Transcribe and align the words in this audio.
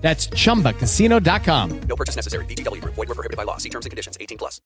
That's 0.00 0.28
chumbacasino.com. 0.28 1.80
No 1.86 1.94
purchase 1.94 2.16
necessary. 2.16 2.44
VGW 2.46 2.80
Group. 2.80 2.94
Void 2.96 3.08
were 3.08 3.14
prohibited 3.14 3.36
by 3.36 3.44
law. 3.44 3.58
See 3.58 3.70
terms 3.70 3.86
and 3.86 3.90
conditions. 3.90 4.16
18 4.18 4.36
plus. 4.36 4.60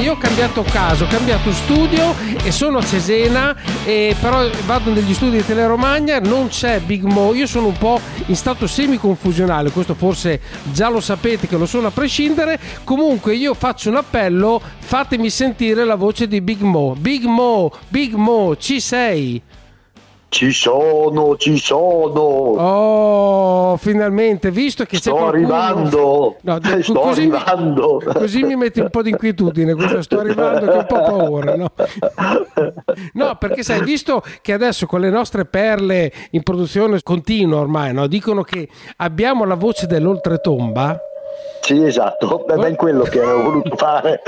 Io 0.00 0.12
ho 0.12 0.16
cambiato 0.16 0.62
casa, 0.62 1.04
ho 1.04 1.06
cambiato 1.06 1.52
studio 1.52 2.14
e 2.42 2.50
sono 2.50 2.78
a 2.78 2.82
Cesena, 2.82 3.54
e 3.84 4.16
però 4.20 4.48
vado 4.64 4.90
negli 4.92 5.14
studi 5.14 5.36
di 5.36 5.46
Teleromagna, 5.46 6.18
non 6.18 6.48
c'è 6.48 6.80
Big 6.80 7.04
Mo, 7.04 7.34
io 7.34 7.46
sono 7.46 7.68
un 7.68 7.76
po' 7.76 8.00
in 8.26 8.34
stato 8.34 8.66
semi-confusionale, 8.66 9.70
questo 9.70 9.94
forse 9.94 10.40
già 10.72 10.88
lo 10.88 11.00
sapete 11.00 11.46
che 11.46 11.56
lo 11.56 11.66
sono 11.66 11.88
a 11.88 11.90
prescindere, 11.92 12.58
comunque 12.82 13.36
io 13.36 13.54
faccio 13.54 13.90
un 13.90 13.96
appello, 13.96 14.60
fatemi 14.78 15.30
sentire 15.30 15.84
la 15.84 15.94
voce 15.94 16.26
di 16.26 16.40
Big 16.40 16.62
Mo. 16.62 16.96
Big 16.98 17.24
Mo, 17.24 17.70
Big 17.88 18.14
Mo, 18.14 18.56
ci 18.56 18.80
sei? 18.80 19.40
Ci 20.32 20.50
sono, 20.50 21.36
ci 21.36 21.58
sono. 21.58 22.20
Oh, 22.20 23.76
finalmente, 23.76 24.50
visto 24.50 24.84
che 24.84 24.92
c'è 24.96 25.02
Sto 25.02 25.14
qualcuno... 25.16 25.52
arrivando. 25.54 26.36
No, 26.40 26.58
Sto 26.80 27.00
così 27.00 27.26
mi- 27.26 27.36
arrivando. 27.36 28.02
così 28.14 28.42
mi 28.42 28.56
metti 28.56 28.80
un 28.80 28.88
po' 28.88 29.02
di 29.02 29.10
inquietudine, 29.10 29.74
sto 30.00 30.20
arrivando 30.20 30.60
che 30.64 30.72
ho 30.72 30.78
un 30.78 30.86
po' 30.86 31.02
paura, 31.02 31.54
no? 31.54 31.66
No, 33.12 33.36
perché 33.36 33.62
sai, 33.62 33.82
visto 33.82 34.22
che 34.40 34.54
adesso 34.54 34.86
con 34.86 35.00
le 35.00 35.10
nostre 35.10 35.44
perle 35.44 36.10
in 36.30 36.42
produzione 36.42 36.98
continua 37.02 37.60
ormai, 37.60 37.92
no? 37.92 38.06
Dicono 38.06 38.42
che 38.42 38.68
abbiamo 38.96 39.44
la 39.44 39.54
voce 39.56 39.86
dell'oltretomba. 39.86 40.98
Sì, 41.60 41.84
esatto, 41.84 42.46
è 42.46 42.56
ben 42.56 42.74
quello 42.76 43.02
che 43.04 43.20
avevo 43.20 43.42
voluto 43.42 43.76
fare. 43.76 44.22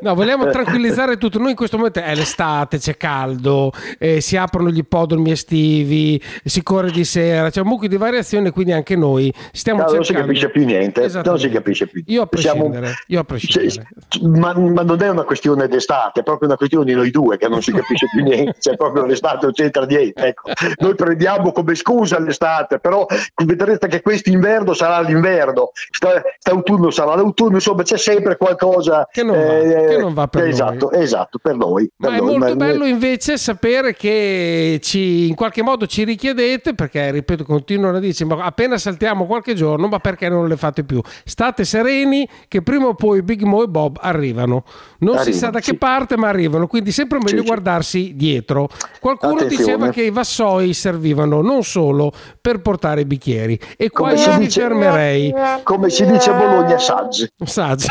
No, 0.00 0.14
vogliamo 0.14 0.48
tranquillizzare 0.50 1.16
tutto. 1.16 1.38
Noi 1.38 1.50
in 1.50 1.56
questo 1.56 1.76
momento 1.76 2.00
è 2.00 2.14
l'estate, 2.14 2.78
c'è 2.78 2.96
caldo, 2.96 3.72
eh, 3.98 4.20
si 4.20 4.36
aprono 4.36 4.70
gli 4.70 4.78
ippodromi 4.78 5.30
estivi, 5.30 6.20
si 6.44 6.62
corre 6.62 6.90
di 6.90 7.04
sera, 7.04 7.50
c'è 7.50 7.60
un 7.60 7.68
mucchio 7.68 7.88
di 7.88 7.96
variazioni, 7.96 8.50
quindi 8.50 8.72
anche 8.72 8.96
noi 8.96 9.32
stiamo 9.52 9.80
No, 9.82 9.86
non 9.86 9.96
si 10.04 10.12
cercando. 10.12 10.26
capisce 10.28 10.50
più 10.50 10.64
niente, 10.64 11.08
non 11.24 11.38
si 11.38 11.48
capisce 11.48 11.86
più. 11.86 12.02
Io 12.06 12.22
a 12.22 12.28
Siamo- 12.36 12.68
prescindere, 12.68 12.94
io 13.08 13.20
a 13.20 13.24
prescindere. 13.24 13.70
Cioè, 14.08 14.22
ma, 14.28 14.52
ma 14.56 14.82
non 14.82 15.02
è 15.02 15.08
una 15.08 15.24
questione 15.24 15.68
d'estate, 15.68 16.20
è 16.20 16.22
proprio 16.22 16.48
una 16.48 16.56
questione 16.56 16.84
di 16.84 16.94
noi 16.94 17.10
due 17.10 17.36
che 17.36 17.48
non 17.48 17.62
si 17.62 17.72
capisce 17.72 18.06
più 18.12 18.22
niente, 18.22 18.56
c'è 18.58 18.76
proprio 18.76 19.04
l'estate 19.04 19.38
non 19.46 19.52
c'entra 19.52 19.84
niente. 19.84 20.24
Ecco. 20.26 20.50
Noi 20.78 20.94
prendiamo 20.94 21.52
come 21.52 21.74
scusa 21.74 22.18
l'estate, 22.20 22.78
però 22.78 23.06
vedrete 23.44 23.86
che 23.88 24.00
quest'inverno 24.02 24.72
sarà 24.74 25.00
l'inverno, 25.00 25.70
sta, 25.90 26.22
st'autunno 26.38 26.90
sarà 26.90 27.14
l'autunno, 27.14 27.54
insomma 27.54 27.82
c'è 27.82 27.96
sempre 27.98 28.36
qualcosa 28.36 29.08
Che 29.10 29.22
non 29.22 29.34
va, 29.64 29.80
che 29.88 29.96
non 29.98 30.14
va 30.14 30.26
per 30.28 30.42
noi. 30.42 30.50
esatto, 30.50 30.90
Esatto, 30.92 31.38
per 31.38 31.56
noi. 31.56 31.90
per 31.96 32.10
Ma 32.10 32.16
è 32.16 32.20
noi, 32.20 32.30
molto 32.38 32.48
ma- 32.56 32.66
bello 32.66 32.84
invece 32.86 33.36
sapere 33.38 33.94
che 33.94 34.78
ci, 34.82 35.28
in 35.28 35.34
qualche 35.34 35.62
modo 35.62 35.86
ci 35.86 36.04
richiedete, 36.04 36.74
perché 36.74 37.10
ripeto, 37.10 37.44
continuano 37.44 37.96
a 37.96 38.00
dirci, 38.00 38.24
ma 38.24 38.44
appena 38.44 38.78
saltiamo 38.78 39.26
qualche 39.26 39.54
giorno, 39.54 39.86
ma 39.88 39.98
perché 39.98 40.28
non 40.28 40.48
le 40.48 40.56
fate 40.56 40.84
più? 40.84 41.00
State 41.24 41.64
sereni 41.64 42.28
che 42.48 42.62
prima 42.62 42.86
o 42.86 42.94
poi 42.94 43.22
Big 43.22 43.42
Mo 43.42 43.62
e 43.62 43.68
Bob 43.68 43.98
arrivano. 44.00 44.64
Non 44.98 45.18
si 45.18 45.32
sa 45.32 45.46
Arrivano, 45.48 45.52
da 45.52 45.58
che 45.58 45.64
sì. 45.64 45.76
parte, 45.76 46.16
ma 46.16 46.28
arrivano, 46.28 46.66
quindi 46.66 46.90
sempre 46.92 47.18
meglio 47.18 47.30
Sì, 47.30 47.36
sì. 47.38 47.46
guardarsi 47.46 48.12
dietro. 48.16 48.68
Qualcuno 49.00 49.34
Attenzione. 49.34 49.62
diceva 49.64 49.88
che 49.90 50.02
i 50.02 50.10
vassoi 50.10 50.72
servivano 50.74 51.40
non 51.42 51.62
solo 51.62 52.12
per 52.40 52.60
portare 52.60 53.02
i 53.02 53.04
bicchieri, 53.04 53.58
e 53.76 53.90
qua 53.90 54.10
Come 54.10 54.20
io 54.20 54.32
mi 54.32 54.38
dice- 54.38 54.60
fermerei. 54.60 55.34
Come 55.62 55.90
si 55.90 56.04
dice 56.06 56.30
a 56.30 56.34
Bologna, 56.34 56.78
saggi. 56.78 57.28
Saggio. 57.44 57.86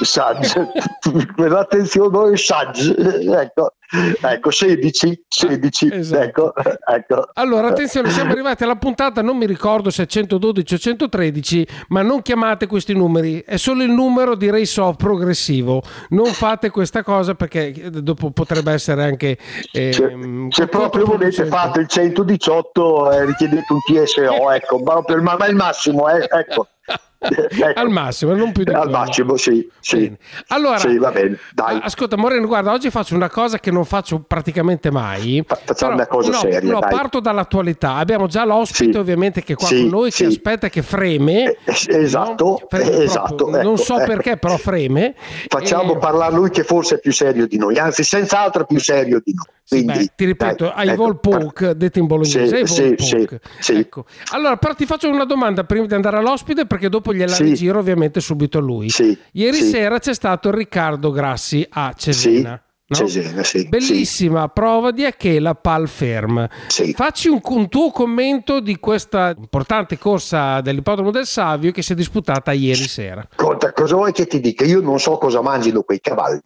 Saggi. 0.00 0.50
Attenzione, 1.56 2.36
saggi. 2.36 2.94
Ecco, 2.96 3.74
ecco 4.22 4.50
16, 4.50 5.24
16. 5.28 5.88
Esatto. 5.92 6.22
Ecco, 6.22 6.52
ecco. 6.90 7.28
Allora, 7.34 7.68
attenzione, 7.68 8.10
siamo 8.10 8.32
arrivati 8.32 8.64
alla 8.64 8.76
puntata, 8.76 9.22
non 9.22 9.36
mi 9.36 9.46
ricordo 9.46 9.90
se 9.90 10.02
è 10.04 10.06
112 10.06 10.74
o 10.74 10.78
113, 10.78 11.66
ma 11.88 12.02
non 12.02 12.22
chiamate 12.22 12.66
questi 12.66 12.92
numeri, 12.94 13.42
è 13.46 13.56
solo 13.56 13.82
il 13.82 13.90
numero 13.90 14.34
di 14.34 14.50
Race 14.50 14.80
Off 14.80 14.96
progressivo. 14.96 15.82
Non 16.10 16.26
fate 16.32 16.70
questa 16.70 17.02
cosa 17.02 17.34
perché 17.34 17.72
dopo 17.90 18.30
potrebbe 18.30 18.72
essere 18.72 19.04
anche... 19.04 19.38
Se, 19.70 19.90
ehm, 19.92 20.48
se 20.50 20.66
proprio 20.66 21.04
volete 21.04 21.46
fate 21.46 21.80
il 21.80 21.88
118 21.88 23.12
e 23.12 23.24
richiedete 23.26 23.72
un 23.72 23.78
TSO, 23.80 24.50
ecco, 24.50 24.78
ma, 24.78 25.02
il- 25.06 25.22
ma 25.22 25.36
ma 25.36 25.46
il 25.46 25.54
massimo, 25.54 26.08
eh, 26.08 26.26
ecco. 26.30 26.66
Ecco. 27.24 27.78
Al 27.80 27.88
massimo, 27.90 28.34
non 28.34 28.52
più 28.52 28.64
di 28.64 28.72
Al 28.72 28.82
quello. 28.82 28.96
massimo, 28.98 29.36
sì, 29.36 29.68
sì. 29.80 30.12
Allora, 30.48 30.78
Sì, 30.78 30.98
va 30.98 31.10
bene, 31.10 31.38
dai. 31.52 31.78
Ascolta, 31.82 32.16
Moreno, 32.16 32.46
guarda, 32.46 32.72
oggi 32.72 32.90
faccio 32.90 33.14
una 33.14 33.30
cosa 33.30 33.58
che 33.58 33.70
non 33.70 33.84
faccio 33.84 34.20
praticamente 34.26 34.90
mai. 34.90 35.42
Fa- 35.46 35.54
facciamo 35.64 35.94
Però, 35.94 35.94
una 35.94 36.06
cosa 36.06 36.30
no, 36.32 36.38
seria, 36.38 36.72
No, 36.72 36.78
dai. 36.80 36.90
parto 36.90 37.20
dall'attualità. 37.20 37.94
Abbiamo 37.94 38.26
già 38.26 38.44
l'ospite, 38.44 38.92
Sì. 38.92 38.98
ovviamente, 38.98 39.42
che 39.42 39.54
è 39.54 39.56
qua 39.56 39.68
con 39.68 39.86
noi, 39.86 40.10
che 40.10 40.26
aspetta, 40.26 40.68
che 40.68 40.82
freme. 40.82 41.56
Eh, 41.64 41.74
eh, 41.88 42.02
esatto, 42.02 42.44
no? 42.44 42.60
Freme 42.68 42.84
eh, 42.84 42.88
proprio, 42.90 43.08
esatto, 43.08 43.50
non 43.50 43.60
ecco, 43.60 43.76
so 43.76 43.96
ecco. 43.96 44.04
perché, 44.06 44.36
però 44.36 44.56
freme. 44.56 45.14
Facciamo 45.48 45.94
E- 45.94 45.98
parlare 45.98 46.34
lui 46.34 46.50
che 46.50 46.64
forse 46.64 46.96
è 46.96 46.98
più 46.98 47.12
serio 47.12 47.46
di 47.46 47.56
noi, 47.56 47.78
anzi 47.78 48.02
senz'altro 48.04 48.62
è 48.62 48.66
più 48.66 48.78
serio 48.80 49.20
di 49.24 49.32
noi. 49.34 49.46
Quindi, 49.66 49.92
beh, 49.92 50.12
ti 50.14 50.24
ripeto, 50.26 50.64
dai, 50.64 50.72
ai 50.76 50.88
ecco, 50.88 51.02
vol 51.02 51.18
poke, 51.20 51.74
detto 51.76 51.98
in 51.98 52.06
bolognese, 52.06 52.66
Sì, 52.66 52.94
sì, 52.96 53.26
sì. 53.60 53.72
Ecco. 53.72 54.04
Allora, 54.32 54.56
però 54.56 54.74
ti 54.74 54.84
faccio 54.84 55.08
una 55.08 55.24
domanda 55.24 55.64
prima 55.64 55.86
di 55.86 55.94
andare 55.94 56.18
all'ospite, 56.18 56.66
perché 56.66 56.88
dopo 56.88 57.14
gliela 57.14 57.32
Sì. 57.32 57.44
rigiro 57.44 57.78
ovviamente 57.78 58.20
subito 58.20 58.58
a 58.58 58.60
lui. 58.60 58.90
Sì, 58.90 59.16
Ieri 59.32 59.56
sera 59.62 59.98
c'è 59.98 60.12
stato 60.14 60.50
Riccardo 60.50 61.10
Grassi 61.10 61.66
a 61.68 61.92
Cesena. 61.96 62.50
no? 62.50 62.96
Cesena, 62.96 63.42
sì, 63.42 63.66
Bellissima 63.66 64.46
prova 64.48 64.90
di 64.90 65.06
Achela 65.06 65.54
Pal 65.54 65.88
Ferm. 65.88 66.46
Sì. 66.68 66.92
Facci 66.92 67.28
un, 67.28 67.40
un 67.42 67.68
tuo 67.70 67.90
commento 67.90 68.60
di 68.60 68.78
questa 68.78 69.34
importante 69.34 69.96
corsa 69.96 70.60
dell'ippodromo 70.60 71.10
del 71.10 71.24
Savio 71.24 71.72
che 71.72 71.80
si 71.80 71.92
è 71.92 71.94
disputata 71.96 72.52
ieri 72.52 72.86
sera. 72.86 73.26
Conta, 73.34 73.72
cosa 73.72 73.94
vuoi 73.94 74.12
che 74.12 74.26
ti 74.26 74.38
dica? 74.40 74.64
Io 74.66 74.82
non 74.82 75.00
so 75.00 75.16
cosa 75.16 75.40
mangino 75.40 75.80
quei 75.82 76.00
cavalli. 76.00 76.38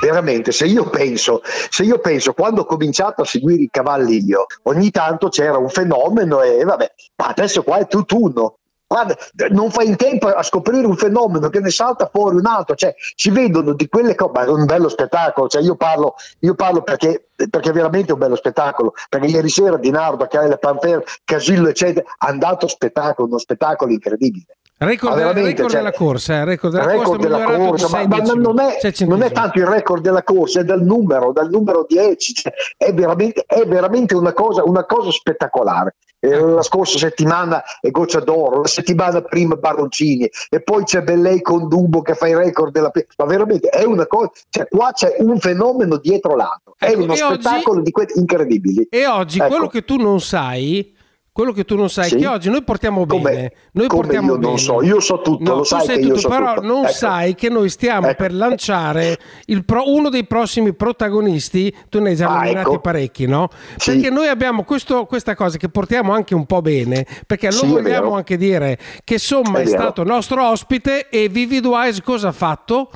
Veramente, 0.00 0.52
se 0.52 0.66
io 0.66 0.88
penso, 0.88 1.42
se 1.42 1.82
io 1.82 1.98
penso 1.98 2.32
quando 2.32 2.60
ho 2.60 2.64
cominciato 2.64 3.22
a 3.22 3.24
seguire 3.24 3.62
i 3.62 3.68
cavalli 3.70 4.24
io, 4.24 4.46
ogni 4.64 4.90
tanto 4.90 5.28
c'era 5.28 5.58
un 5.58 5.68
fenomeno 5.68 6.40
e 6.40 6.62
vabbè, 6.62 6.92
ma 7.16 7.26
adesso 7.26 7.64
qua 7.64 7.78
è 7.78 7.86
tutt'uno. 7.88 8.58
Guarda, 8.86 9.16
non 9.50 9.70
fai 9.70 9.86
in 9.86 9.96
tempo 9.96 10.28
a 10.28 10.42
scoprire 10.42 10.86
un 10.86 10.96
fenomeno 10.96 11.50
che 11.50 11.60
ne 11.60 11.68
salta 11.68 12.08
fuori 12.10 12.36
un 12.36 12.46
altro, 12.46 12.74
cioè 12.74 12.94
si 12.96 13.28
vedono 13.28 13.74
di 13.74 13.86
quelle 13.86 14.14
cose, 14.14 14.32
ma 14.32 14.44
è 14.44 14.48
un 14.48 14.64
bello 14.64 14.88
spettacolo, 14.88 15.46
cioè 15.48 15.60
io 15.60 15.74
parlo, 15.74 16.14
io 16.38 16.54
parlo 16.54 16.80
perché, 16.82 17.28
perché 17.50 17.70
veramente 17.72 18.10
è 18.10 18.12
un 18.12 18.20
bello 18.20 18.36
spettacolo, 18.36 18.94
perché 19.10 19.26
ieri 19.26 19.50
sera 19.50 19.76
Di 19.76 19.90
Nardo, 19.90 20.24
Achille 20.24 20.56
Panfer, 20.56 21.02
Casillo 21.22 21.68
eccetera, 21.68 22.06
hanno 22.18 22.38
dato 22.38 22.66
spettacolo, 22.66 23.28
uno 23.28 23.38
spettacolo 23.38 23.92
incredibile. 23.92 24.56
Record, 24.80 25.16
veramente, 25.16 25.48
record 25.48 25.70
cioè, 25.70 25.78
della 25.80 25.92
corsa, 25.92 26.34
eh, 26.34 26.44
record 26.44 26.72
della 26.72 26.86
record 26.86 27.04
corsa 27.04 27.28
della 27.28 27.44
corsa, 27.44 27.88
ma, 27.88 28.06
ma 28.06 28.32
non, 28.34 28.60
è, 28.60 28.78
non 29.06 29.22
è 29.22 29.32
tanto 29.32 29.58
il 29.58 29.66
record 29.66 30.02
della 30.02 30.22
corsa, 30.22 30.60
è 30.60 30.64
dal 30.64 30.82
numero, 30.82 31.32
dal 31.32 31.50
numero 31.50 31.84
10, 31.88 32.32
cioè, 32.32 32.52
è 32.76 32.94
veramente, 32.94 33.42
è 33.44 33.66
veramente 33.66 34.14
una, 34.14 34.32
cosa, 34.32 34.62
una 34.62 34.84
cosa 34.84 35.10
spettacolare. 35.10 35.96
Eh, 36.20 36.36
la 36.36 36.62
scorsa 36.62 36.96
settimana 36.98 37.62
è 37.80 37.90
Goccia 37.90 38.20
d'Oro, 38.20 38.60
la 38.62 38.66
settimana 38.68 39.20
prima 39.22 39.54
Baroncini 39.54 40.28
e 40.48 40.62
poi 40.62 40.82
c'è 40.82 41.02
Bellei 41.02 41.40
con 41.42 41.68
Dubo 41.68 42.02
che 42.02 42.14
fa 42.14 42.26
il 42.26 42.36
record 42.36 42.72
della 42.72 42.90
ma 43.18 43.24
veramente 43.24 43.68
è 43.68 43.84
una 43.84 44.04
cosa, 44.08 44.30
cioè 44.48 44.66
qua 44.68 44.90
c'è 44.92 45.14
un 45.18 45.38
fenomeno 45.38 45.96
dietro 45.96 46.34
l'altro, 46.34 46.74
è 46.76 46.86
Ecco, 46.86 47.02
uno 47.02 47.14
e 47.14 47.22
oggi- 47.22 47.40
spettacolo 47.40 47.82
di 47.82 47.90
quelli 47.92 48.12
incredibili. 48.16 48.86
E 48.90 49.06
oggi 49.06 49.38
Ecco. 49.38 49.48
quello 49.48 49.66
che 49.68 49.84
tu 49.84 49.96
non 49.96 50.20
sai, 50.20 50.92
quello 51.38 51.52
che 51.52 51.64
tu 51.64 51.76
non 51.76 51.88
sai, 51.88 52.08
Sì. 52.08 52.16
che 52.16 52.26
oggi 52.26 52.50
noi 52.50 52.64
portiamo 52.64 53.06
Come- 53.06 53.30
bene. 53.30 53.52
Noi 53.74 53.86
come 53.86 54.02
portiamo 54.02 54.26
io 54.26 54.32
non 54.32 54.40
bene. 54.40 54.58
so, 54.58 54.82
io 54.82 54.98
so 54.98 55.20
tutto, 55.20 55.44
No, 55.48 55.58
lo 55.58 55.62
sai 55.62 55.84
sai 55.84 56.00
tutto, 56.00 56.18
so 56.18 56.28
però 56.28 56.54
tutto. 56.54 56.66
non 56.66 56.82
Ecco. 56.82 56.92
sai 56.92 57.34
che 57.36 57.48
noi 57.48 57.68
stiamo 57.68 58.08
Ecco. 58.08 58.16
per 58.24 58.34
lanciare 58.34 59.16
il 59.46 59.64
pro- 59.64 59.88
uno 59.88 60.08
dei 60.08 60.26
prossimi 60.26 60.72
protagonisti. 60.72 61.72
Tu 61.88 62.00
ne 62.00 62.08
hai 62.10 62.16
già 62.16 62.28
Ah, 62.28 62.34
nominati 62.42 62.58
ecco. 62.70 62.80
parecchi, 62.80 63.26
no? 63.26 63.50
Sì. 63.76 63.92
Perché 63.92 64.10
noi 64.10 64.26
abbiamo 64.26 64.64
questo- 64.64 65.04
questa 65.06 65.36
cosa 65.36 65.58
che 65.58 65.68
portiamo 65.68 66.12
anche 66.12 66.34
un 66.34 66.44
po' 66.44 66.60
bene, 66.60 67.06
perché 67.24 67.52
Sì, 67.52 67.68
lo 67.68 67.78
è 67.78 67.82
vogliamo 67.82 68.14
anche 68.16 68.36
dire 68.36 68.76
che 69.04 69.18
Somma 69.20 69.60
è, 69.60 69.62
È 69.62 69.66
stato 69.66 70.02
nostro 70.02 70.44
ospite 70.44 71.08
e 71.08 71.28
Vivid 71.28 71.64
Wise 71.66 72.02
cosa 72.02 72.28
ha 72.28 72.32
fatto? 72.32 72.90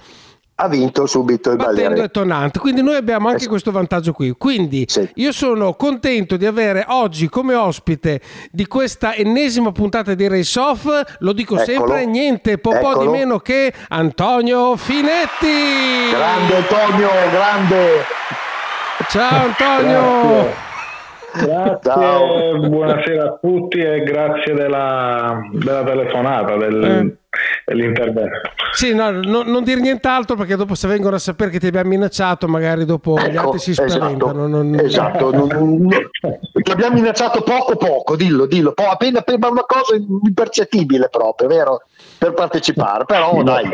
Ha 0.63 0.69
vinto 0.69 1.07
subito 1.07 1.51
il 1.51 1.57
battendo 1.57 1.81
Balleri. 1.89 2.01
Etonant. 2.05 2.59
Quindi 2.59 2.83
noi 2.83 2.95
abbiamo 2.97 3.29
anche 3.29 3.47
questo 3.49 3.71
vantaggio 3.73 4.13
qui. 4.13 4.31
Quindi 4.39 4.85
Sì. 4.87 5.09
io 5.15 5.33
sono 5.33 5.75
contento 5.75 6.37
di 6.37 6.47
avere 6.47 6.85
oggi 6.89 7.29
come 7.29 7.55
ospite 7.55 8.21
di 8.51 8.67
questa 8.67 9.15
ennesima 9.15 9.73
puntata 9.73 10.15
di 10.15 10.29
Race 10.29 10.59
Off, 10.61 10.87
lo 11.19 11.33
dico 11.33 11.59
Eccolo. 11.59 11.65
sempre, 11.89 12.07
niente 12.07 12.59
po' 12.59 12.79
po' 12.79 12.99
di 13.01 13.09
meno 13.09 13.39
che 13.39 13.73
Antonio 13.89 14.77
Finetti. 14.77 16.11
Grande 16.11 16.57
Antonio, 16.57 17.09
grande. 17.31 17.87
Ciao 19.09 19.45
Antonio. 19.47 20.71
Grazie, 21.35 21.79
Ciao. 21.91 22.69
buonasera 22.69 23.23
a 23.25 23.39
tutti 23.41 23.79
e 23.79 24.03
grazie 24.05 24.53
della, 24.55 25.41
della 25.53 25.83
telefonata, 25.83 26.57
del- 26.57 26.85
Eh. 26.85 27.17
Dell'intervento. 27.65 28.41
Sì, 28.73 28.95
no, 28.95 29.11
no- 29.11 29.43
non 29.43 29.65
dire 29.65 29.81
nient'altro 29.81 30.37
perché 30.37 30.57
dopo 30.57 30.75
se 30.75 30.89
vengono 30.89 31.17
a 31.17 31.19
sapere 31.19 31.51
che 31.51 31.59
ti 31.59 31.67
abbiamo 31.67 31.89
minacciato 31.91 32.47
magari 32.49 32.85
dopo 32.85 33.17
gli 33.19 33.35
Ecco, 33.37 33.41
altri 33.41 33.59
si 33.59 33.75
spaventano. 33.75 34.13
esatto, 34.15 34.47
non- 34.47 34.75
esatto. 34.79 35.31
non- 35.31 35.89
ti 36.63 36.71
abbiamo 36.71 36.95
minacciato 36.95 37.43
poco 37.43 37.77
poco, 37.77 38.17
dillo, 38.17 38.47
dillo, 38.47 38.73
po- 38.73 38.89
appena 38.89 39.21
appena 39.21 39.49
una 39.49 39.65
cosa 39.67 39.95
impercettibile 39.97 41.09
proprio, 41.11 41.49
vero? 41.49 41.83
Per 42.19 42.33
partecipare, 42.35 43.05
però 43.05 43.43
dai. 43.43 43.65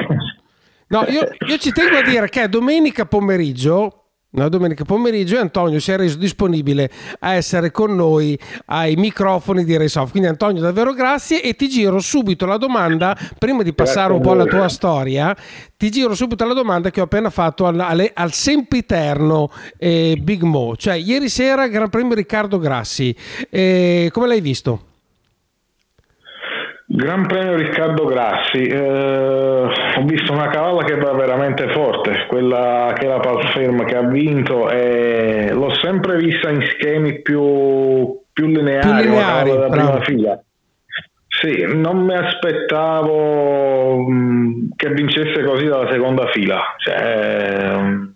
No, 0.91 1.05
io, 1.09 1.29
io 1.47 1.59
ci 1.59 1.71
tengo 1.73 1.99
a 1.99 2.03
dire 2.03 2.29
che 2.31 2.49
domenica 2.49 3.05
pomeriggio, 3.05 4.05
no, 4.31 4.49
domenica 4.49 4.85
pomeriggio 4.85 5.39
Antonio 5.39 5.81
si 5.81 5.91
è 5.91 5.97
reso 5.97 6.19
disponibile 6.19 6.91
a 7.21 7.35
essere 7.35 7.71
con 7.71 7.95
noi 7.95 8.39
ai 8.67 8.97
microfoni 8.97 9.65
di 9.65 9.77
Race. 9.77 10.07
Quindi 10.11 10.29
Antonio 10.29 10.61
davvero 10.61 10.93
grazie 10.93 11.43
e 11.43 11.55
ti 11.55 11.69
giro 11.69 11.99
subito 11.99 12.47
la 12.47 12.57
domanda, 12.57 13.17
prima 13.39 13.63
di 13.63 13.73
passare 13.73 14.09
Grazie 14.09 14.15
un 14.17 14.23
po' 14.23 14.31
alla 14.33 14.45
tua 14.45 14.69
storia, 14.69 15.37
ti 15.77 15.91
giro 15.91 16.15
subito 16.15 16.45
la 16.45 16.55
domanda 16.55 16.91
che 16.91 17.01
ho 17.01 17.05
appena 17.05 17.31
fatto 17.31 17.67
al, 17.67 17.79
alle- 17.81 18.11
al 18.15 18.33
sempiterno 18.33 19.51
eh, 19.79 20.19
Big 20.21 20.43
Mo. 20.43 20.77
Cioè 20.77 20.95
ieri 20.95 21.29
sera 21.29 21.67
Gran 21.69 21.89
Premio 21.89 22.15
Riccardo 22.15 22.59
Grassi, 22.59 23.15
Eh, 23.51 24.11
come 24.13 24.27
l'hai 24.27 24.41
visto? 24.41 24.83
Gran 26.91 27.27
premio 27.27 27.55
Riccardo 27.55 28.07
Grassi, 28.07 28.63
eh, 28.63 28.79
ho 28.81 30.03
visto 30.05 30.33
una 30.33 30.49
cavalla 30.49 30.83
che 30.85 30.97
va 30.97 31.13
veramente 31.13 31.71
forte, 31.71 32.25
quella 32.29 32.95
che 32.97 33.05
è 33.05 33.09
la 33.09 33.21
Palferm 33.21 33.85
che 33.85 33.95
ha 33.95 34.07
vinto 34.09 34.71
e 34.71 35.51
l'ho 35.53 35.75
sempre 35.83 36.17
vista 36.17 36.49
in 36.49 36.63
schemi 36.63 37.21
più, 37.21 38.19
più 38.33 38.47
lineari, 38.47 39.03
Più 39.03 39.11
lineari, 39.11 39.51
bravo. 39.51 39.69
prima 39.69 40.01
fila. 40.01 40.43
Sì, 41.27 41.63
non 41.75 42.07
mi 42.07 42.15
aspettavo 42.15 43.99
mh, 43.99 44.71
che 44.75 44.89
vincesse 44.91 45.45
così 45.45 45.67
dalla 45.67 45.91
seconda 45.93 46.27
fila, 46.29 46.59
cioè, 46.79 47.77
mh, 47.77 48.15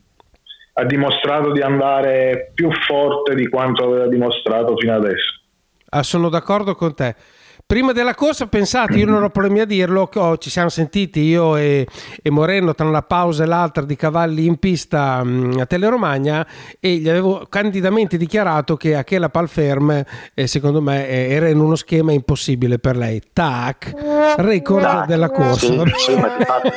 ha 0.72 0.84
dimostrato 0.84 1.52
di 1.52 1.60
andare 1.60 2.52
più 2.54 2.70
forte 2.72 3.34
di 3.34 3.48
quanto 3.50 3.84
aveva 3.84 4.06
dimostrato 4.06 4.74
fino 4.78 4.94
adesso. 4.94 5.40
Ah, 5.90 6.02
sono 6.02 6.30
d'accordo 6.30 6.74
con 6.74 6.94
te. 6.94 7.14
Prima 7.72 7.92
della 7.92 8.14
corsa, 8.14 8.48
pensate, 8.48 8.98
io 8.98 9.06
non 9.06 9.22
ho 9.22 9.30
problemi 9.30 9.60
a 9.60 9.64
dirlo, 9.64 10.06
che 10.06 10.19
ho- 10.19 10.36
ci 10.36 10.50
siamo 10.50 10.69
sentiti 10.69 11.20
io 11.20 11.56
e, 11.56 11.86
e 12.20 12.30
Moreno 12.30 12.74
tra 12.74 12.86
una 12.86 13.00
pausa 13.00 13.44
e 13.44 13.46
l'altra 13.46 13.82
di 13.86 13.96
cavalli 13.96 14.44
in 14.44 14.58
pista 14.58 15.24
mh, 15.24 15.56
a 15.58 15.64
Teleromagna 15.64 16.46
e 16.78 16.96
gli 16.96 17.08
avevo 17.08 17.46
candidamente 17.48 18.19
dichiarato 18.19 18.76
che 18.76 18.94
Achela 18.94 19.30
Palferm, 19.30 20.04
eh, 20.34 20.46
secondo 20.46 20.82
me, 20.82 21.08
eh, 21.08 21.32
era 21.32 21.48
in 21.48 21.60
uno 21.60 21.74
schema 21.74 22.12
impossibile 22.12 22.78
per 22.78 22.94
lei. 22.94 23.22
Tac, 23.32 24.34
record 24.36 24.82
Dai, 24.82 25.06
della 25.06 25.30
corsa. 25.30 25.66
sì, 25.66 25.82
sì, 25.96 26.14
ma, 26.14 26.28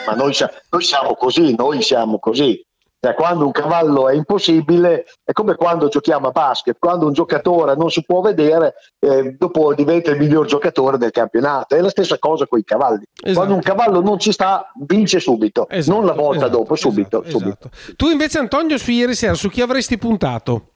ma 0.07 0.13
noi, 0.15 0.33
noi 0.69 0.81
siamo 0.81 1.13
così, 1.15 1.55
noi 1.57 1.81
siamo 1.81 2.19
così. 2.19 2.65
Cioè, 3.05 3.13
quando 3.13 3.45
un 3.45 3.51
cavallo 3.51 4.09
è 4.09 4.15
impossibile 4.15 5.05
è 5.23 5.31
come 5.31 5.53
quando 5.53 5.89
giochiamo 5.89 6.29
a 6.29 6.31
basket, 6.31 6.77
quando 6.79 7.05
un 7.05 7.13
giocatore 7.13 7.75
non 7.75 7.91
si 7.91 8.03
può 8.03 8.21
vedere, 8.21 8.73
eh, 8.97 9.35
dopo 9.37 9.75
diventa 9.75 10.09
il 10.09 10.17
miglior 10.17 10.47
giocatore 10.47 10.97
del 10.97 11.11
campionato. 11.11 11.75
È 11.75 11.81
la 11.81 11.89
stessa 11.89 12.17
cosa 12.17 12.47
con 12.47 12.57
i 12.57 12.63
cavalli. 12.63 13.03
Esatto. 13.13 13.33
Quando 13.35 13.53
un 13.53 13.61
cavallo 13.61 14.01
non 14.01 14.17
ci 14.17 14.31
sta, 14.31 14.71
vince 14.87 15.19
subito, 15.19 15.69
Esatto, 15.69 15.95
non 15.95 16.07
la 16.07 16.13
volta 16.13 16.45
esatto, 16.45 16.57
dopo, 16.57 16.75
subito. 16.75 17.21
esatto, 17.21 17.37
subito. 17.37 17.69
esatto. 17.71 17.93
Tu 17.95 18.09
invece 18.09 18.39
Antonio 18.39 18.77
su 18.79 18.89
ieri 18.89 19.13
sera, 19.13 19.35
su 19.35 19.49
chi 19.49 19.61
avresti 19.61 19.99
puntato? 19.99 20.69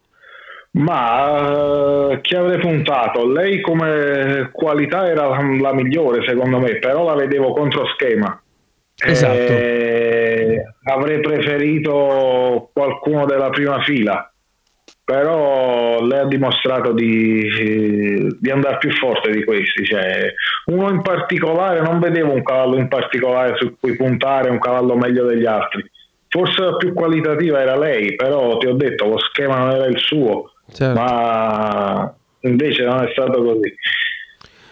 Ma 0.72 2.12
eh, 2.12 2.22
chi 2.22 2.36
avrei 2.36 2.60
puntato? 2.60 3.26
Lei 3.26 3.60
come 3.60 4.52
qualità 4.54 5.08
era 5.08 5.28
la, 5.30 5.42
la 5.60 5.74
migliore 5.74 6.24
secondo 6.28 6.60
me, 6.60 6.78
però 6.78 7.06
la 7.06 7.16
vedevo 7.16 7.54
contro 7.54 7.88
schema. 7.88 8.40
Esatto. 9.06 9.34
Eh, 9.34 10.62
avrei 10.84 11.20
preferito 11.20 12.70
qualcuno 12.74 13.26
della 13.26 13.50
prima 13.50 13.82
fila, 13.82 14.32
però 15.04 16.02
lei 16.04 16.20
ha 16.20 16.26
dimostrato 16.26 16.92
di, 16.92 18.28
di 18.40 18.50
andare 18.52 18.78
più 18.78 18.92
forte 18.92 19.32
di 19.32 19.44
questi. 19.44 19.86
Cioè, 19.86 20.34
uno 20.66 20.90
in 20.90 21.02
particolare, 21.02 21.82
non 21.82 22.00
vedevo 22.00 22.34
un 22.34 22.44
cavallo 22.44 22.78
in 22.78 22.88
particolare 22.88 23.56
su 23.58 23.76
cui 23.80 23.96
puntare, 23.96 24.50
un 24.50 24.60
cavallo 24.60 24.96
meglio 24.96 25.26
degli 25.26 25.46
altri. 25.46 25.90
Forse 26.28 26.62
la 26.62 26.76
più 26.76 26.94
qualitativa 26.94 27.60
era 27.60 27.76
lei, 27.76 28.16
però 28.16 28.58
ti 28.58 28.68
ho 28.68 28.74
detto 28.74 29.08
lo 29.08 29.18
schema 29.18 29.58
non 29.58 29.72
era 29.72 29.86
il 29.86 29.98
suo, 29.98 30.52
Certo. 30.72 31.00
ma 31.00 32.14
invece 32.42 32.84
non 32.84 33.04
è 33.04 33.10
stato 33.12 33.42
così. 33.42 33.74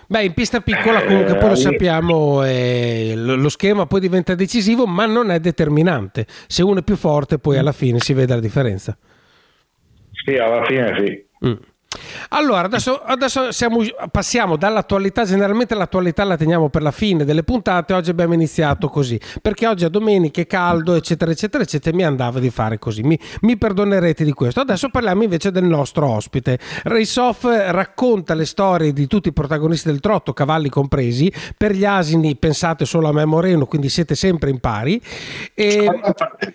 Beh, 0.09 0.23
in 0.23 0.33
pista 0.33 0.61
piccola 0.61 1.03
comunque 1.03 1.33
Eh, 1.33 1.37
poi 1.37 1.49
lo 1.49 1.55
lì- 1.55 1.61
sappiamo, 1.61 2.43
eh, 2.43 3.13
lo 3.15 3.35
lo 3.35 3.49
schema 3.49 3.85
poi 3.85 3.99
diventa 3.99 4.35
decisivo, 4.35 4.85
ma 4.87 5.05
non 5.05 5.31
è 5.31 5.39
determinante. 5.39 6.25
Se 6.47 6.63
uno 6.63 6.79
è 6.79 6.83
più 6.83 6.95
forte, 6.95 7.39
poi 7.39 7.57
alla 7.57 7.73
fine 7.73 7.99
si 7.99 8.13
vede 8.13 8.33
la 8.33 8.39
differenza. 8.39 8.97
Sì, 10.25 10.37
alla 10.37 10.63
fine 10.65 10.95
sì. 11.05 11.47
Mm. 11.47 11.53
Allora, 12.29 12.63
adesso, 12.63 13.01
adesso 13.03 13.51
siamo- 13.51 13.83
passiamo 14.11 14.57
dall'attualità, 14.57 15.25
generalmente 15.25 15.75
l'attualità 15.75 16.23
la 16.23 16.37
teniamo 16.37 16.69
per 16.69 16.81
la 16.81 16.91
fine 16.91 17.25
delle 17.25 17.43
puntate, 17.43 17.93
oggi 17.93 18.09
abbiamo 18.09 18.33
iniziato 18.33 18.89
così, 18.89 19.19
perché 19.41 19.67
oggi 19.67 19.85
è 19.85 19.89
domenica, 19.89 20.41
è 20.41 20.47
caldo, 20.47 20.95
eccetera, 20.95 21.31
eccetera, 21.31 21.63
eccetera, 21.63 21.95
mi 21.95 22.03
andava 22.03 22.39
di 22.39 22.49
fare 22.49 22.77
così, 22.79 23.01
mi, 23.03 23.19
mi 23.41 23.57
perdonerete 23.57 24.23
di 24.23 24.33
questo. 24.33 24.59
Adesso 24.61 24.89
parliamo 24.89 25.23
invece 25.23 25.51
del 25.51 25.63
nostro 25.63 26.09
ospite. 26.09 26.59
Race 26.83 27.19
Off 27.19 27.43
racconta 27.45 28.33
le 28.33 28.45
storie 28.45 28.93
di 28.93 29.07
tutti 29.07 29.29
i 29.29 29.33
protagonisti 29.33 29.89
del 29.89 29.99
trotto, 29.99 30.33
cavalli 30.33 30.69
compresi, 30.69 31.31
per 31.55 31.71
gli 31.71 31.85
asini 31.85 32.35
pensate 32.35 32.85
solo 32.85 33.07
a 33.07 33.13
me 33.13 33.25
Moreno, 33.25 33.65
quindi 33.65 33.89
siete 33.89 34.15
sempre 34.15 34.49
in 34.49 34.59
pari, 34.59 35.01
e, 35.53 35.89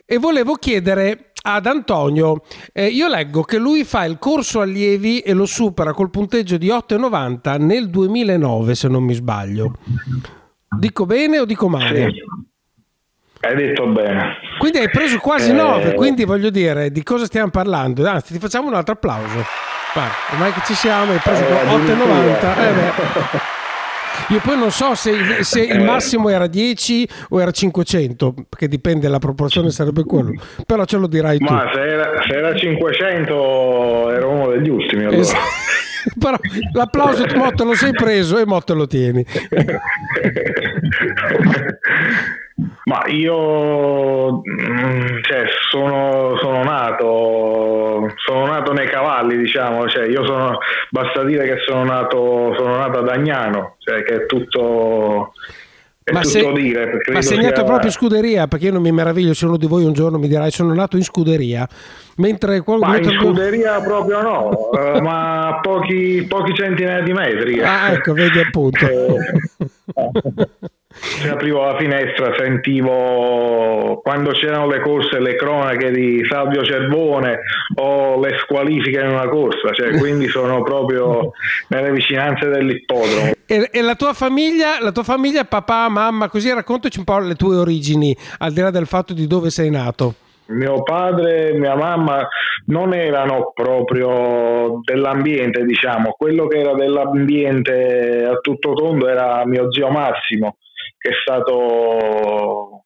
e 0.05 0.19
volevo 0.19 0.55
chiedere 0.55 1.32
ad 1.45 1.67
Antonio, 1.67 2.43
eh, 2.73 2.87
io 2.87 3.09
leggo 3.09 3.43
che 3.43 3.59
lui 3.59 3.85
fa 3.85 4.05
il 4.05 4.19
corso 4.19 4.61
allievi 4.61 5.21
e 5.21 5.33
lo 5.33 5.47
supera 5.47 5.93
col 5.93 6.11
punteggio 6.11 6.57
di 6.57 6.69
8,90 6.69 7.59
nel 7.65 7.91
2009 7.91 8.75
se 8.75 8.89
non 8.89 9.03
mi 9.03 9.15
sbaglio. 9.15 9.73
Dico 10.79 11.05
bene 11.07 11.39
o 11.41 11.45
dico 11.45 11.69
male? 11.69 12.11
Sì. 12.11 12.21
Hai 13.45 13.57
detto 13.57 13.87
bene. 13.89 14.37
Quindi 14.59 14.79
hai 14.79 14.89
preso 14.89 15.19
quasi 15.19 15.51
Eh. 15.51 15.55
9, 15.55 15.95
quindi 15.95 16.25
voglio 16.25 16.49
dire 16.51 16.91
di 16.93 17.03
cosa 17.03 17.25
stiamo 17.25 17.51
parlando? 17.51 18.07
Anzi 18.09 18.35
ti 18.35 18.39
facciamo 18.39 18.69
un 18.69 18.75
altro 18.75 18.95
applauso. 18.95 19.45
Guarda, 19.93 20.13
ormai 20.33 20.53
che 20.53 20.61
ci 20.65 20.75
siamo 20.75 21.11
hai 21.13 21.19
preso 21.19 21.43
Eh, 21.43 21.47
con 21.49 21.81
8,90. 21.81 22.53
addirittura. 22.53 22.57
Eh 22.57 22.73
beh. 22.73 22.91
Io 24.29 24.41
poi 24.41 24.59
non 24.59 24.71
so 24.71 24.95
se 24.95 25.11
il, 25.11 25.45
se 25.45 25.61
il 25.61 25.81
massimo 25.81 26.29
era 26.29 26.47
10 26.47 27.09
o 27.31 27.41
era 27.41 27.51
500, 27.51 28.35
perché 28.49 28.69
dipende, 28.69 29.09
la 29.09 29.19
proporzione 29.19 29.71
sarebbe 29.71 30.05
quello. 30.05 30.33
Però 30.65 30.85
ce 30.85 30.97
lo 30.97 31.07
dirai 31.07 31.39
tu. 31.39 31.53
Ma 31.53 31.71
se 31.73 31.81
era, 31.81 32.23
se 32.27 32.35
era 32.35 32.55
500 32.55 34.11
ero 34.11 34.31
uno 34.31 34.49
degli 34.49 34.69
ultimi 34.69 35.05
allora. 35.05 35.19
Esatto. 35.19 35.61
Però 36.19 36.37
l'applauso 36.73 37.25
Mo 37.37 37.53
te 37.53 37.65
lo 37.65 37.75
sei 37.75 37.93
preso 37.93 38.39
e 38.39 38.47
Mo 38.47 38.61
te 38.61 38.75
lo 38.75 38.87
tieni. 38.87 39.25
Ma 42.85 43.03
io 43.07 44.41
mm, 44.43 45.07
cioè, 45.23 45.45
sono, 45.71 46.37
sono 46.41 46.63
nato 46.63 48.09
sono 48.25 48.47
nato 48.47 48.73
nei 48.73 48.89
cavalli, 48.89 49.37
diciamo, 49.37 49.89
cioè, 49.89 50.07
io 50.09 50.25
sono 50.27 50.59
basta 50.91 51.23
dire 51.25 51.45
che 51.45 51.57
sono 51.67 51.85
nato 51.85 52.55
sono 52.59 52.77
nato 52.77 52.99
ad 52.99 53.09
Agnano, 53.09 53.77
cioè 53.79 54.03
che 54.03 54.15
è 54.23 54.27
tutto 54.27 55.33
è 56.05 56.11
Ma, 56.11 56.21
tutto 56.23 56.31
se- 56.33 56.53
dire. 56.53 56.99
ma 57.13 57.23
segnato 57.23 57.55
sia- 57.55 57.65
proprio 57.65 57.91
scuderia, 57.91 58.49
perché 58.49 58.67
io 58.67 58.73
non 58.73 58.83
mi 58.83 58.91
meraviglio 58.91 59.35
se 59.35 59.47
uno 59.47 59.57
di 59.57 59.67
voi 59.69 59.85
un 59.85 59.93
giorno 59.93 60.19
mi 60.19 60.27
dirà 60.27 60.51
sono 60.51 60.75
nato 60.75 60.97
in 60.97 61.05
scuderia. 61.05 61.67
Mentre 62.17 62.61
qual- 62.63 62.81
Ma 62.81 62.97
in 62.97 63.05
mentre- 63.05 63.17
scuderia 63.19 63.81
proprio 63.81 64.21
no, 64.21 64.71
eh, 64.73 65.01
ma 65.01 65.47
a 65.49 65.61
pochi, 65.61 66.27
pochi 66.29 66.53
centinaia 66.55 67.03
di 67.03 67.13
metri. 67.13 67.63
Ah, 67.63 67.93
ecco, 67.93 68.13
vedi 68.15 68.41
appunto. 68.41 68.85
Se 70.95 71.29
aprivo 71.29 71.65
la 71.65 71.77
finestra 71.77 72.35
sentivo 72.37 74.01
quando 74.03 74.31
c'erano 74.31 74.67
le 74.69 74.81
corse 74.81 75.21
le 75.21 75.37
cronache 75.37 75.91
di 75.91 76.25
Salvio 76.29 76.63
Cervone 76.65 77.41
o 77.77 78.21
le 78.21 78.39
squalifiche 78.39 79.01
in 79.01 79.09
una 79.09 79.29
corsa, 79.29 79.73
cioè 79.73 79.97
quindi 79.97 80.29
sono 80.29 80.63
proprio 80.63 81.33
nelle 81.69 81.91
vicinanze 81.93 82.49
dell'ippodromo. 82.49 83.33
E, 83.47 83.69
e 83.73 83.83
la 83.83 83.95
tua 83.95 84.13
famiglia, 84.13 84.81
la 84.81 84.93
tua 84.93 85.03
famiglia, 85.03 85.45
papà, 85.45 85.89
mamma, 85.89 86.29
così 86.29 86.53
raccontaci 86.53 86.99
un 86.99 87.05
po' 87.05 87.19
le 87.19 87.35
tue 87.35 87.57
origini, 87.57 88.17
al 88.39 88.53
di 88.53 88.61
là 88.61 88.71
del 88.71 88.87
fatto 88.87 89.13
di 89.13 89.27
dove 89.27 89.51
sei 89.51 89.71
nato. 89.71 90.15
Mio 90.47 90.83
padre 90.83 91.51
e 91.51 91.53
mia 91.59 91.75
mamma 91.75 92.29
non 92.67 92.93
erano 92.93 93.53
proprio 93.55 94.81
dell'ambiente, 94.85 95.65
diciamo, 95.65 96.15
quello 96.17 96.47
che 96.47 96.59
era 96.59 96.75
dell'ambiente 96.75 98.25
a 98.31 98.37
tutto 98.41 98.73
tondo 98.75 99.09
era 99.09 99.47
mio 99.47 99.73
zio 99.73 99.89
Massimo, 99.89 100.57
che 101.03 101.11
è 101.11 101.15
stato 101.21 102.85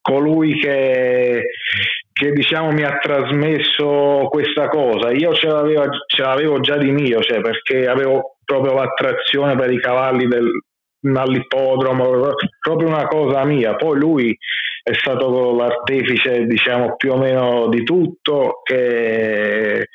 colui 0.00 0.60
che, 0.60 1.42
che 2.12 2.30
diciamo 2.30 2.70
mi 2.70 2.84
ha 2.84 2.96
trasmesso 2.98 4.28
questa 4.30 4.68
cosa. 4.68 5.10
Io 5.10 5.34
ce 5.34 5.48
l'avevo, 5.48 5.84
ce 6.06 6.22
l'avevo 6.22 6.60
già 6.60 6.76
di 6.76 6.92
mio, 6.92 7.20
cioè, 7.20 7.40
perché 7.40 7.88
avevo 7.88 8.36
proprio 8.44 8.74
l'attrazione 8.74 9.56
per 9.56 9.72
i 9.72 9.80
cavalli 9.80 10.28
del, 10.28 10.48
all'ippodromo, 11.12 12.34
proprio 12.60 12.88
una 12.88 13.08
cosa 13.08 13.44
mia. 13.44 13.74
Poi 13.74 13.98
lui 13.98 14.38
è 14.84 14.94
stato 14.94 15.56
l'artefice, 15.56 16.44
diciamo, 16.44 16.94
più 16.94 17.12
o 17.12 17.18
meno 17.18 17.66
di 17.66 17.82
tutto, 17.82 18.60
che 18.62 19.88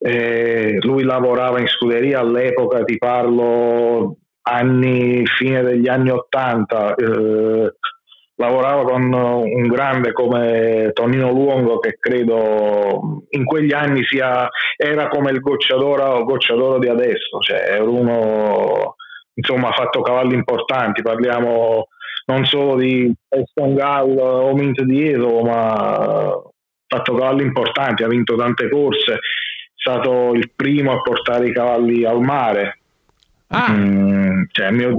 eh, 0.00 0.78
lui 0.80 1.04
lavorava 1.04 1.60
in 1.60 1.68
scuderia 1.68 2.18
all'epoca, 2.18 2.82
ti 2.82 2.98
parlo 2.98 4.16
anni, 4.50 5.24
fine 5.26 5.62
degli 5.62 5.88
anni 5.88 6.10
Ottanta, 6.10 6.94
eh, 6.94 7.74
lavorava 8.36 8.84
con 8.84 9.12
un 9.12 9.66
grande 9.66 10.12
come 10.12 10.90
Tonino 10.92 11.30
Luongo 11.30 11.78
che 11.80 11.96
credo 11.98 13.24
in 13.30 13.44
quegli 13.44 13.72
anni 13.72 14.04
sia, 14.04 14.48
era 14.76 15.08
come 15.08 15.30
il 15.30 15.40
gocciadoro, 15.40 16.24
gocciadoro 16.24 16.78
di 16.78 16.88
adesso, 16.88 17.38
cioè 17.40 17.64
era 17.72 17.82
uno 17.82 18.94
insomma 19.34 19.68
ha 19.68 19.72
fatto 19.72 20.02
cavalli 20.02 20.34
importanti, 20.34 21.02
parliamo 21.02 21.86
non 22.26 22.44
solo 22.44 22.76
di 22.76 23.12
Eston 23.28 23.74
Gall 23.74 24.18
o 24.18 24.52
Mint 24.54 24.82
Dieso, 24.82 25.40
ma 25.42 25.72
ha 25.72 26.42
fatto 26.86 27.14
cavalli 27.14 27.42
importanti, 27.42 28.02
ha 28.02 28.08
vinto 28.08 28.36
tante 28.36 28.68
corse, 28.68 29.14
è 29.14 29.18
stato 29.74 30.32
il 30.34 30.52
primo 30.54 30.92
a 30.92 31.00
portare 31.00 31.48
i 31.48 31.52
cavalli 31.52 32.04
al 32.04 32.20
mare. 32.20 32.80
Ah, 33.48 33.72
Mm, 33.72 34.42
cioè, 34.50 34.70
mio, 34.70 34.94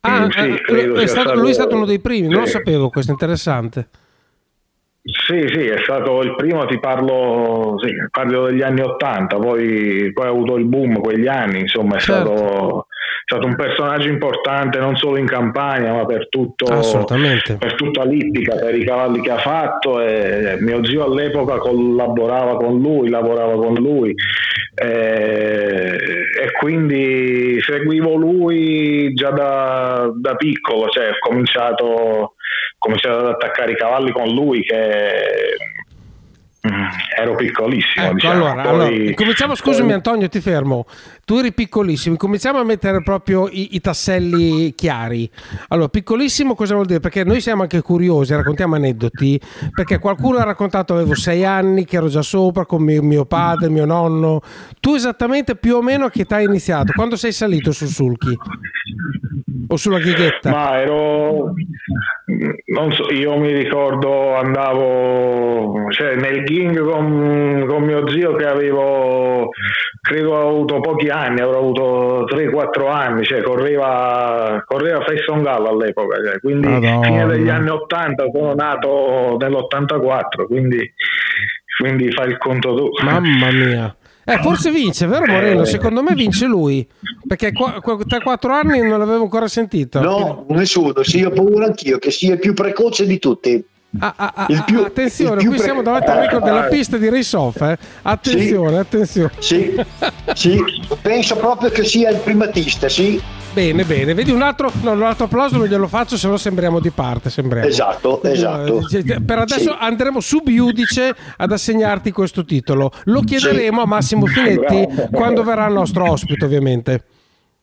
ah, 0.00 0.28
sì, 0.30 0.38
eh, 0.38 0.60
credo 0.62 0.94
è 0.94 0.98
sia 1.06 1.08
stato- 1.08 1.34
lui 1.34 1.50
è 1.50 1.54
stato 1.54 1.74
uno 1.74 1.84
dei 1.84 1.98
primi, 2.00 2.28
non 2.28 2.40
lo 2.40 2.46
sì. 2.46 2.52
sapevo, 2.52 2.90
questo 2.90 3.10
è 3.10 3.14
interessante. 3.14 3.88
Sì, 5.02 5.46
sì, 5.48 5.66
è 5.66 5.78
stato 5.84 6.20
il 6.22 6.34
primo, 6.34 6.64
ti 6.66 6.80
parlo, 6.80 7.76
sì, 7.80 7.92
parlo 8.10 8.46
degli 8.46 8.62
anni 8.62 8.80
Ottanta, 8.80 9.36
poi, 9.36 10.10
poi 10.12 10.26
ha 10.26 10.30
avuto 10.30 10.56
il 10.56 10.64
boom 10.64 11.00
quegli 11.00 11.28
anni, 11.28 11.60
insomma 11.60 11.96
è, 11.96 12.00
Certo. 12.00 12.36
stato, 12.36 12.85
stato 13.28 13.44
un 13.44 13.56
personaggio 13.56 14.06
importante 14.06 14.78
non 14.78 14.96
solo 14.96 15.16
in 15.16 15.26
campagna 15.26 15.92
ma 15.92 16.06
per 16.06 16.28
tutto, 16.28 16.64
per 17.58 17.74
tutta 17.74 18.04
l'Ippica, 18.04 18.54
per 18.54 18.76
i 18.76 18.84
cavalli 18.84 19.20
che 19.20 19.32
ha 19.32 19.38
fatto 19.38 20.00
e 20.00 20.56
mio 20.60 20.84
zio 20.84 21.04
all'epoca 21.04 21.58
collaborava 21.58 22.56
con 22.56 22.78
lui, 22.78 23.08
lavorava 23.08 23.54
con 23.54 23.74
lui 23.74 24.14
e, 24.76 24.86
e 24.86 26.52
quindi 26.60 27.60
seguivo 27.62 28.14
lui 28.14 29.12
già 29.14 29.30
da, 29.30 30.08
da 30.14 30.36
piccolo, 30.36 30.86
cioè 30.88 31.08
ho 31.08 31.18
cominciato, 31.18 31.84
ho 31.84 32.34
cominciato 32.78 33.18
ad 33.18 33.26
attaccare 33.26 33.72
i 33.72 33.76
cavalli 33.76 34.12
con 34.12 34.28
lui 34.28 34.62
che 34.62 35.56
mm, 36.64 36.84
ero 37.18 37.34
piccolissimo. 37.34 38.04
Ecco, 38.04 38.14
diciamo. 38.14 38.34
allora, 38.34 38.62
Poi- 38.62 38.70
allora, 38.70 39.14
cominciamo, 39.14 39.56
scusami 39.56 39.92
Antonio, 39.92 40.28
ti 40.28 40.40
fermo. 40.40 40.86
Tu 41.26 41.34
eri 41.38 41.52
piccolissimo, 41.52 42.14
cominciamo 42.14 42.60
a 42.60 42.62
mettere 42.62 43.02
proprio 43.02 43.48
i, 43.48 43.74
i 43.74 43.80
tasselli 43.80 44.72
chiari. 44.76 45.28
Allora, 45.70 45.88
piccolissimo 45.88 46.54
cosa 46.54 46.74
vuol 46.74 46.86
dire? 46.86 47.00
Perché 47.00 47.24
noi 47.24 47.40
siamo 47.40 47.62
anche 47.62 47.82
curiosi, 47.82 48.32
raccontiamo 48.32 48.76
aneddoti, 48.76 49.40
perché 49.74 49.98
qualcuno 49.98 50.38
ha 50.38 50.44
raccontato 50.44 50.94
avevo 50.94 51.16
sei 51.16 51.44
anni, 51.44 51.84
che 51.84 51.96
ero 51.96 52.06
già 52.06 52.22
sopra 52.22 52.64
con 52.64 52.84
mio, 52.84 53.02
mio 53.02 53.24
padre, 53.24 53.70
mio 53.70 53.86
nonno. 53.86 54.40
Tu 54.78 54.94
esattamente 54.94 55.56
più 55.56 55.74
o 55.74 55.82
meno 55.82 56.04
a 56.04 56.10
che 56.10 56.20
età 56.20 56.36
hai 56.36 56.44
iniziato? 56.44 56.92
Quando 56.94 57.16
sei 57.16 57.32
salito 57.32 57.72
sul 57.72 57.88
sulchi? 57.88 58.32
O 59.66 59.76
sulla 59.76 59.98
ghighetta? 59.98 60.50
Ma 60.50 60.80
ero, 60.80 61.54
non 62.66 62.92
so, 62.92 63.10
io 63.10 63.36
mi 63.36 63.52
ricordo 63.52 64.36
andavo 64.36 65.90
cioè, 65.90 66.16
nel 66.16 66.44
ging 66.44 66.78
con, 66.80 67.64
con 67.66 67.82
mio 67.84 68.08
zio 68.08 68.34
che 68.34 68.44
avevo, 68.44 69.48
credo 70.00 70.40
avuto 70.40 70.80
pochi 70.80 71.08
anni, 71.08 71.15
avrò 71.24 71.58
avuto 71.58 72.24
3-4 72.24 72.90
anni, 72.90 73.24
cioè 73.24 73.42
correva, 73.42 74.62
correva 74.66 75.04
Fesson 75.04 75.42
Gallo 75.42 75.68
all'epoca, 75.68 76.16
cioè, 76.24 76.40
quindi 76.40 76.68
Madonna. 76.68 77.06
fine 77.06 77.26
degli 77.26 77.48
anni 77.48 77.68
80, 77.68 78.24
sono 78.32 78.54
nato 78.54 79.36
nell'84, 79.38 80.46
quindi, 80.46 80.92
quindi 81.80 82.10
fai 82.12 82.28
il 82.30 82.38
conto 82.38 82.74
tu. 82.74 82.88
Mamma 83.02 83.50
mia. 83.50 83.96
Eh, 84.28 84.38
forse 84.38 84.72
vince, 84.72 85.06
vero 85.06 85.24
Moreno? 85.24 85.64
Secondo 85.64 86.02
me 86.02 86.12
vince 86.14 86.46
lui. 86.46 86.86
Perché 87.26 87.52
tra 87.52 88.20
quattro 88.20 88.52
anni 88.52 88.80
non 88.80 88.98
l'avevo 88.98 89.22
ancora 89.22 89.46
sentito. 89.46 90.00
No, 90.00 90.46
nessuno, 90.48 90.92
sì, 91.02 91.22
ho 91.22 91.30
paura 91.30 91.66
anch'io 91.66 91.98
che 91.98 92.10
sia 92.10 92.32
il 92.32 92.40
più 92.40 92.52
precoce 92.52 93.06
di 93.06 93.20
tutti. 93.20 93.64
Ah, 93.98 94.14
ah, 94.16 94.32
ah, 94.34 94.46
Il 94.48 94.62
più- 94.64 94.80
attenzione, 94.80 95.32
il 95.34 95.38
più 95.40 95.48
qui 95.48 95.56
pre- 95.56 95.64
siamo 95.66 95.82
davanti 95.82 96.10
al 96.10 96.18
record 96.18 96.44
della 96.44 96.62
pista 96.64 96.96
di 96.96 97.08
race 97.08 97.36
off. 97.36 97.60
Eh. 97.60 97.76
Attenzione, 98.02 98.78
attenzione. 98.78 99.30
Sì, 99.38 99.74
sì, 100.34 100.62
penso 101.00 101.36
proprio 101.36 101.70
che 101.70 101.84
sia 101.84 102.10
il 102.10 102.18
primatista, 102.18 102.88
sì, 102.88 103.20
Bene, 103.56 103.84
bene. 103.84 104.12
Vedi 104.12 104.30
un 104.32 104.42
altro, 104.42 104.70
no, 104.82 104.92
un 104.92 105.02
altro 105.02 105.24
applauso 105.24 105.56
non 105.56 105.66
glielo 105.66 105.88
faccio, 105.88 106.18
se 106.18 106.28
no 106.28 106.36
sembriamo 106.36 106.78
di 106.78 106.90
parte. 106.90 107.30
Sembriamo. 107.30 107.66
esatto, 107.66 108.22
esatto. 108.22 108.86
Eh, 108.92 109.22
Per 109.22 109.38
adesso 109.38 109.70
Sì. 109.70 109.76
andremo 109.80 110.20
sub 110.20 110.46
iudice 110.48 111.14
ad 111.38 111.52
assegnarti 111.52 112.10
questo 112.12 112.44
titolo. 112.44 112.90
Lo 113.04 113.22
chiederemo 113.22 113.80
a 113.80 113.86
Massimo 113.86 114.26
Finetti 114.26 114.86
Bravo. 114.86 115.08
quando 115.10 115.42
verrà 115.42 115.66
il 115.68 115.72
nostro 115.72 116.10
ospite, 116.10 116.44
ovviamente. 116.44 117.04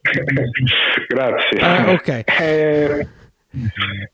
Grazie. 1.08 1.60
Ah, 1.60 1.92
ok. 1.92 2.24
Eh, 2.40 3.08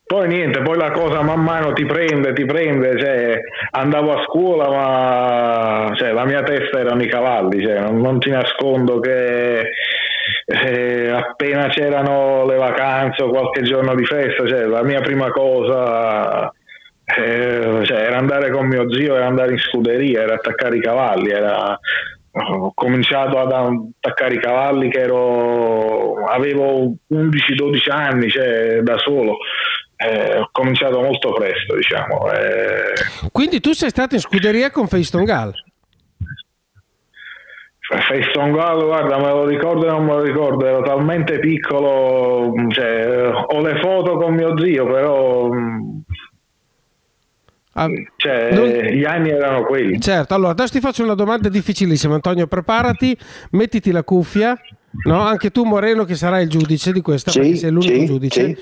poi 0.04 0.28
niente, 0.28 0.62
poi 0.62 0.78
la 0.78 0.92
cosa 0.92 1.22
man 1.22 1.42
mano 1.42 1.72
ti 1.72 1.86
prende, 1.86 2.34
ti 2.34 2.44
prende, 2.44 3.00
cioè, 3.00 3.40
andavo 3.72 4.14
a 4.14 4.24
scuola 4.24 4.70
ma 4.70 5.96
cioè, 5.96 6.12
la 6.12 6.26
mia 6.26 6.44
testa 6.44 6.80
erano 6.80 7.02
i 7.02 7.08
cavalli, 7.08 7.64
cioè, 7.64 7.80
non, 7.80 8.02
non 8.02 8.20
ti 8.20 8.30
nascondo 8.30 9.00
che 9.00 9.70
eh, 10.46 11.10
appena 11.10 11.68
c'erano 11.68 12.46
le 12.46 12.58
vacanze 12.58 13.24
o 13.24 13.30
qualche 13.30 13.62
giorno 13.62 13.96
di 13.96 14.04
festa, 14.04 14.46
cioè, 14.46 14.66
la 14.66 14.84
mia 14.84 15.00
prima 15.00 15.32
cosa 15.32 16.52
eh, 17.18 17.82
cioè, 17.86 17.98
era 17.98 18.18
andare 18.18 18.52
con 18.52 18.68
mio 18.68 18.92
zio, 18.92 19.16
era 19.16 19.28
andare 19.28 19.54
in 19.54 19.60
scuderia, 19.60 20.22
era 20.24 20.34
attaccare 20.34 20.78
i 20.78 20.82
cavalli, 20.82 21.30
era 21.30 21.80
ho 22.32 22.72
cominciato 22.76 23.40
ad 23.40 23.52
attaccare 23.52 24.36
i 24.36 24.40
cavalli 24.40 24.90
che 24.90 25.00
ero 25.00 26.26
avevo 26.26 26.94
11-12 27.12 27.92
anni 27.92 28.30
cioè 28.30 28.82
da 28.82 28.98
solo 28.98 29.38
Eh, 30.02 30.38
ho 30.38 30.48
cominciato 30.54 31.02
molto 31.02 31.34
presto 31.34 31.76
diciamo 31.76 32.32
eh, 32.32 32.94
Quindi 33.32 33.60
tu 33.60 33.74
sei 33.74 33.90
stato 33.90 34.16
in 34.16 34.22
scuderia 34.22 34.72
con 34.72 34.88
Feiston 34.88 35.26
Gall. 35.26 35.52
Feston 38.08 38.52
Gall 38.52 38.86
guarda 38.86 39.18
me 39.18 39.30
lo 39.30 39.46
ricordo 39.46 39.88
e 39.88 39.90
non 39.90 40.06
me 40.06 40.14
lo 40.14 40.22
ricordo 40.22 40.66
ero 40.66 40.82
talmente 40.84 41.40
piccolo 41.40 42.54
cioè, 42.70 43.32
ho 43.34 43.62
le 43.62 43.80
foto 43.82 44.16
con 44.16 44.36
mio 44.36 44.56
zio 44.60 44.86
però 44.86 45.48
mh, 45.48 46.04
Ah, 47.82 47.88
cioè, 48.18 48.52
non- 48.54 48.68
gli 48.68 49.06
anni 49.06 49.30
erano 49.30 49.64
quelli 49.64 50.02
Certo, 50.02 50.34
allora 50.34 50.52
adesso 50.52 50.74
ti 50.74 50.82
faccio 50.82 51.02
una 51.04 51.14
domanda 51.14 51.48
difficilissima, 51.48 52.14
Antonio. 52.16 52.46
Preparati, 52.46 53.18
mettiti 53.52 53.92
la 53.92 54.04
cuffia, 54.04 54.60
no? 55.06 55.22
Anche 55.22 55.50
tu, 55.52 55.64
Moreno, 55.64 56.04
che 56.04 56.16
sarai 56.16 56.44
il 56.44 56.50
giudice 56.50 56.92
di 56.92 57.00
questa, 57.02 57.32
Sì, 57.32 57.40
perché 57.40 57.56
sei 57.56 57.72
l'unico 57.72 57.94
sì, 58.00 58.06
giudice. 58.06 58.46
sì. 58.48 58.58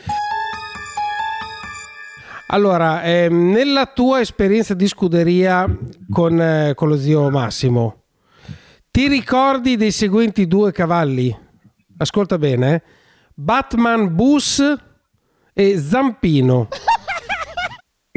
Allora, 2.49 3.03
ehm, 3.03 3.49
nella 3.51 3.87
tua 3.87 4.21
esperienza 4.21 4.73
di 4.73 4.87
scuderia 4.87 5.65
con, 6.09 6.39
eh, 6.39 6.73
con 6.75 6.87
lo 6.87 6.97
zio 6.97 7.29
Massimo, 7.29 8.03
ti 8.91 9.07
ricordi 9.07 9.75
dei 9.77 9.91
seguenti 9.91 10.47
due 10.47 10.71
cavalli? 10.71 11.35
Ascolta 11.97 12.37
bene, 12.37 12.73
eh? 12.75 12.81
Batman 13.33 14.13
Bus 14.15 14.63
e 15.53 15.77
Zampino. 15.79 16.67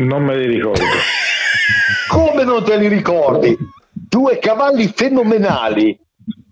Non 0.04 0.24
me 0.24 0.36
li 0.36 0.46
ricordo 0.46 0.82
Come 2.08 2.44
non 2.44 2.64
te 2.64 2.76
li 2.76 2.88
ricordi? 2.88 3.56
Due 3.92 4.38
cavalli 4.38 4.88
fenomenali. 4.88 5.98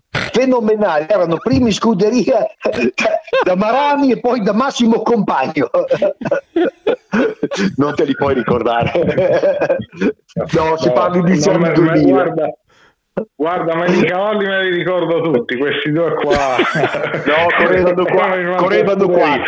Fenomenali, 0.09 1.05
erano 1.09 1.37
primi 1.37 1.71
scuderia 1.71 2.45
da 3.43 3.55
Marani 3.55 4.11
e 4.11 4.19
poi 4.19 4.41
da 4.41 4.53
Massimo 4.53 5.01
Compagno. 5.01 5.69
Non 7.75 7.95
te 7.95 8.05
li 8.05 8.13
puoi 8.13 8.35
ricordare. 8.35 8.91
No, 10.51 10.77
si 10.77 10.87
No, 10.87 10.93
parla 10.93 11.21
di 11.21 11.39
2000. 11.41 12.03
guarda, 12.03 12.53
Guarda, 13.35 13.75
me 13.75 13.91
i 13.91 14.05
cavalli 14.05 14.45
me 14.45 14.63
li 14.63 14.77
ricordo 14.77 15.21
tutti, 15.21 15.57
questi 15.57 15.91
due 15.91 16.13
qua. 16.13 16.55
No, 17.25 17.47
correvano 17.57 18.05
qua, 18.05 18.55
correvano 18.55 19.07
qua, 19.07 19.39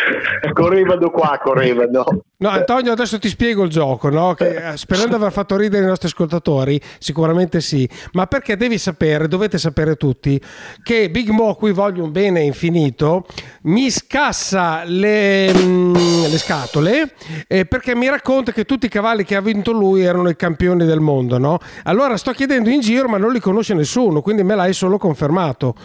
correvano 0.54 1.10
qua, 1.12 1.40
correvano. 1.42 2.04
No, 2.42 2.50
Antonio, 2.50 2.92
adesso 2.92 3.20
ti 3.20 3.30
spiego 3.30 3.64
il 3.64 3.70
gioco, 3.70 4.10
no? 4.10 4.34
Che, 4.34 4.72
eh, 4.72 4.76
sperando 4.76 5.10
di 5.10 5.22
aver 5.22 5.32
fatto 5.32 5.56
ridere 5.56 5.84
i 5.84 5.88
nostri 5.88 6.08
ascoltatori, 6.08 6.82
sicuramente 6.98 7.62
sì, 7.62 7.88
ma 8.14 8.26
perché 8.26 8.58
devi 8.58 8.80
sapere, 8.80 9.28
dovete 9.28 9.60
sapere 9.60 9.96
tutti, 9.96 10.42
che 10.82 11.12
Big 11.12 11.30
Mo, 11.30 11.54
cui 11.54 11.72
voglio 11.72 12.04
un 12.04 12.12
bene 12.12 12.42
infinito, 12.42 13.28
mi 13.64 13.92
scassa 13.92 14.82
le, 14.86 15.54
mm, 15.54 16.24
le 16.32 16.38
scatole 16.40 17.14
eh, 17.46 17.66
perché 17.68 17.96
mi 17.96 18.10
racconta 18.10 18.52
che 18.52 18.66
tutti 18.66 18.88
i 18.88 18.90
cavalli 18.90 19.24
che 19.24 19.36
ha 19.36 19.42
vinto 19.42 19.72
lui 19.72 20.02
erano 20.02 20.28
i 20.28 20.36
campioni 20.36 20.84
del 20.84 21.00
mondo, 21.00 21.38
no? 21.38 21.60
Allora 21.84 22.18
sto 22.18 22.32
chiedendo 22.32 22.72
in 22.72 22.80
giro, 22.80 23.08
ma 23.08 23.18
non 23.18 23.32
li 23.32 23.40
conosce 23.40 23.76
nessuno, 23.76 24.22
quindi 24.24 24.42
me 24.42 24.56
l'hai 24.56 24.74
solo 24.74 24.98
confermato. 24.98 25.76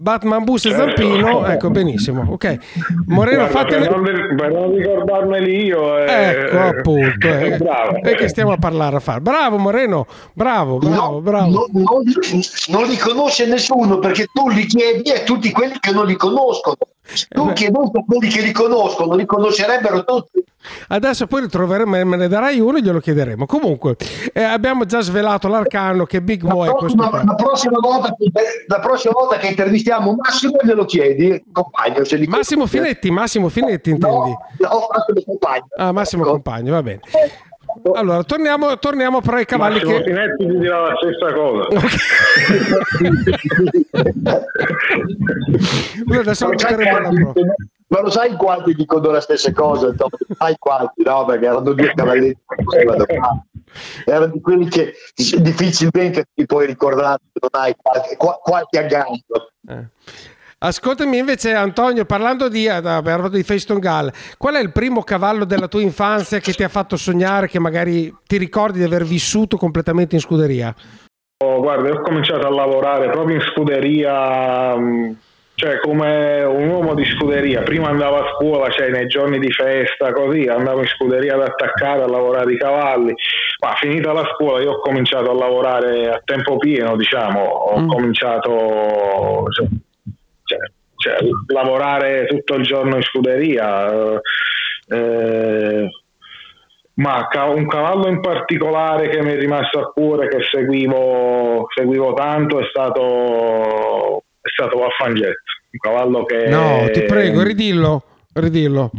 Batman 0.00 0.44
Bus 0.44 0.64
e 0.66 0.70
Certo. 0.70 1.00
Zampino, 1.02 1.46
ecco 1.46 1.70
benissimo. 1.70 2.24
Ok, 2.30 2.58
Moreno, 3.06 3.46
Guarda, 3.48 3.58
fatene. 3.58 3.88
per, 3.88 3.96
non, 4.00 4.36
per 4.36 4.52
non 4.52 4.74
ricordarmeli 4.74 5.64
io. 5.64 5.98
eh, 5.98 6.12
Ecco 6.30 6.58
appunto, 6.58 7.28
eh. 7.28 7.56
bravo. 7.56 7.96
e 8.02 8.14
che 8.14 8.28
stiamo 8.28 8.52
a 8.52 8.56
parlare 8.56 8.96
a 8.96 9.00
fare. 9.00 9.20
Bravo 9.20 9.58
Moreno, 9.58 10.06
bravo, 10.32 10.78
bravo, 10.78 11.12
No, 11.14 11.20
bravo. 11.20 11.48
no, 11.50 11.66
non, 11.72 12.02
non 12.68 12.84
li 12.88 12.96
conosce 12.96 13.46
nessuno 13.46 13.98
perché 13.98 14.26
tu 14.32 14.48
li 14.48 14.66
chiedi 14.66 15.10
a 15.10 15.20
tutti 15.20 15.50
quelli 15.50 15.76
che 15.80 15.90
non 15.92 16.06
li 16.06 16.16
conoscono. 16.16 16.76
Tu 17.28 17.40
Eh 17.42 17.44
beh. 17.46 17.52
chiedendo 17.54 17.90
a 17.98 18.04
quelli 18.04 18.28
che 18.28 18.42
li 18.42 18.52
conoscono, 18.52 19.14
li 19.14 19.24
conoscerebbero 19.24 20.04
tutti. 20.04 20.44
Adesso 20.88 21.26
poi 21.26 21.42
ritroveremo, 21.42 22.04
me 22.04 22.16
ne 22.16 22.28
darai 22.28 22.60
uno 22.60 22.76
e 22.76 22.82
glielo 22.82 23.00
chiederemo. 23.00 23.46
Comunque, 23.46 23.96
eh, 24.32 24.42
abbiamo 24.42 24.84
già 24.84 25.00
svelato 25.00 25.48
l'arcano 25.48 26.04
che 26.04 26.20
Big 26.20 26.42
La 26.42 26.50
è 26.50 26.54
questo 26.54 26.76
prossima, 26.76 27.08
qua. 27.08 27.24
la 27.24 27.34
prossima 27.34 27.78
volta, 27.80 28.14
che- 28.14 28.30
la 28.66 28.78
prossima 28.80 29.12
volta 29.16 29.36
che 29.38 29.46
intervistiamo 29.46 30.14
Massimo 30.20 30.58
glielo 30.62 30.84
chiedi, 30.84 31.42
compagno. 31.50 32.02
Massimo. 32.26 32.66
Finetti, 32.66 33.10
Massimo 33.10 33.48
Finetti 33.48 33.90
intendi? 33.90 34.30
No, 34.58 34.68
no, 34.68 34.86
Massimo 34.92 35.22
compagno. 35.24 35.66
Ah, 35.76 35.92
Massimo 35.92 36.22
Ecco. 36.24 36.32
Compagno, 36.32 36.72
va 36.72 36.82
bene. 36.82 37.00
Allora, 37.94 38.22
torniamo, 38.24 38.78
torniamo 38.78 39.20
però 39.20 39.36
ai 39.36 39.44
cavalli 39.44 39.74
Massimo 39.76 39.98
che... 39.98 40.04
Finetti 40.04 40.46
ti 40.46 40.58
dirà 40.58 40.80
la 40.80 40.94
stessa 40.96 41.32
cosa. 41.32 41.68
Noi 46.04 46.18
adesso 46.18 46.46
quanti- 46.46 46.74
prova. 46.74 47.10
Ma 47.90 48.00
lo 48.02 48.10
sai 48.10 48.36
quanti 48.36 48.74
dicono 48.74 49.10
le 49.10 49.20
stesse 49.20 49.52
cose? 49.52 49.94
No? 49.96 50.08
Sai 50.36 50.56
quanti? 50.58 51.02
No, 51.04 51.24
perché 51.24 51.46
erano 51.46 51.60
due 51.60 51.92
cavalletti 51.94 52.38
che 52.46 52.62
facevano 52.64 53.04
fare. 53.04 53.46
Erano 54.04 54.26
di 54.26 54.40
quelli 54.42 54.68
che 54.68 54.92
difficilmente 55.38 56.26
ti 56.34 56.44
puoi 56.44 56.66
ricordare 56.66 57.20
se 57.32 57.38
non 57.40 57.62
hai 57.62 57.74
qualche, 57.80 58.16
qua- 58.16 58.38
qualche 58.42 58.78
aggancio. 58.78 59.52
Eh. 59.68 59.86
Ascoltami 60.60 61.18
invece 61.18 61.52
Antonio, 61.52 62.04
parlando 62.04 62.48
di, 62.48 62.66
eh, 62.66 62.80
parlando 62.82 63.28
di 63.28 63.44
Feston 63.44 63.78
Gall, 63.78 64.10
qual 64.36 64.54
è 64.54 64.60
il 64.60 64.72
primo 64.72 65.04
cavallo 65.04 65.44
della 65.44 65.68
tua 65.68 65.82
infanzia 65.82 66.40
che 66.40 66.52
ti 66.52 66.64
ha 66.64 66.68
fatto 66.68 66.96
sognare, 66.96 67.46
che 67.46 67.60
magari 67.60 68.12
ti 68.26 68.38
ricordi 68.38 68.78
di 68.78 68.84
aver 68.84 69.04
vissuto 69.04 69.56
completamente 69.56 70.16
in 70.16 70.20
scuderia? 70.20 70.74
Oh, 71.44 71.60
guarda, 71.60 71.90
ho 71.90 72.00
cominciato 72.00 72.44
a 72.48 72.50
lavorare 72.50 73.08
proprio 73.08 73.36
in 73.36 73.42
scuderia, 73.42 74.74
mh, 74.74 75.16
cioè 75.54 75.78
come 75.78 76.42
un 76.42 76.68
uomo 76.70 76.94
di 76.94 77.04
scuderia. 77.04 77.62
Prima 77.62 77.90
andavo 77.90 78.16
a 78.16 78.34
scuola, 78.34 78.68
cioè 78.70 78.88
nei 78.88 79.06
giorni 79.06 79.38
di 79.38 79.52
festa, 79.52 80.10
così, 80.10 80.48
andavo 80.48 80.80
in 80.80 80.88
scuderia 80.88 81.34
ad 81.34 81.42
attaccare, 81.42 82.02
a 82.02 82.08
lavorare 82.08 82.52
i 82.52 82.58
cavalli. 82.58 83.14
Ma 83.62 83.74
finita 83.76 84.12
la 84.12 84.28
scuola 84.34 84.60
io 84.60 84.72
ho 84.72 84.80
cominciato 84.80 85.30
a 85.30 85.34
lavorare 85.34 86.08
a 86.10 86.20
tempo 86.24 86.56
pieno, 86.56 86.96
diciamo, 86.96 87.44
ho 87.44 87.78
Mm. 87.80 87.88
cominciato 87.88 89.44
cioè, 89.50 89.66
cioè, 91.16 91.28
lavorare 91.46 92.26
tutto 92.26 92.54
il 92.54 92.64
giorno 92.64 92.96
in 92.96 93.02
scuderia. 93.02 93.92
eh, 93.92 94.20
eh, 94.90 95.88
ma 96.94 97.28
ca- 97.28 97.44
un 97.44 97.66
cavallo 97.68 98.08
in 98.08 98.20
particolare 98.20 99.08
che 99.08 99.22
mi 99.22 99.32
è 99.32 99.38
rimasto 99.38 99.78
a 99.78 99.92
cuore, 99.92 100.28
che 100.28 100.38
seguivo, 100.50 101.66
seguivo 101.72 102.12
tanto, 102.14 102.58
è 102.58 102.64
stato, 102.68 104.24
è 104.40 104.48
stato 104.48 104.78
Waffanjet. 104.78 105.36
Un 105.70 105.78
cavallo 105.78 106.24
che. 106.24 106.48
No, 106.48 106.88
ti 106.92 107.02
prego, 107.02 107.42
ridillo, 107.42 108.02
ridillo. 108.34 108.90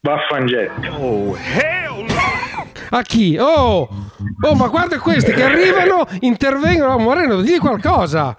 Waffanjet. 0.00 0.70
A 2.90 3.02
chi? 3.02 3.36
Oh, 3.38 3.88
oh, 4.42 4.54
ma 4.54 4.68
guarda 4.68 4.98
questi 4.98 5.32
che 5.32 5.42
arrivano, 5.42 6.06
intervengono. 6.20 6.94
Oh, 6.94 6.98
Moreno, 6.98 7.40
digli 7.40 7.58
qualcosa. 7.58 8.34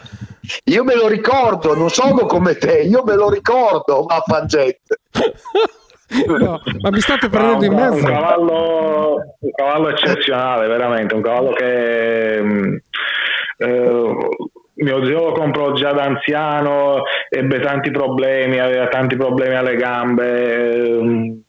Io 0.65 0.83
me 0.83 0.95
lo 0.95 1.07
ricordo, 1.07 1.75
non 1.75 1.89
sono 1.89 2.25
come 2.25 2.55
te, 2.55 2.81
io 2.81 3.03
me 3.03 3.15
lo 3.15 3.29
ricordo, 3.29 4.05
ma 4.07 4.21
Fanget. 4.25 4.79
No, 6.25 6.59
ma 6.81 6.89
mi 6.89 7.01
state 7.01 7.27
No, 7.27 7.29
prendendo 7.29 7.65
in 7.65 7.71
un, 7.73 7.77
un 7.77 7.89
mezzo. 7.93 8.03
cavallo, 8.07 9.15
un 9.41 9.51
cavallo 9.55 9.89
eccezionale, 9.89 10.65
veramente. 10.67 11.13
Un 11.13 11.21
cavallo 11.21 11.51
che. 11.51 12.41
mh, 12.41 12.77
eh, 13.57 14.15
mio 14.73 15.05
zio 15.05 15.23
lo 15.25 15.31
comprò 15.33 15.73
già 15.73 15.91
da 15.91 16.05
anziano, 16.05 17.03
ebbe 17.29 17.59
tanti 17.59 17.91
problemi, 17.91 18.57
aveva 18.59 18.87
tanti 18.87 19.15
problemi 19.17 19.53
alle 19.53 19.75
gambe. 19.75 21.41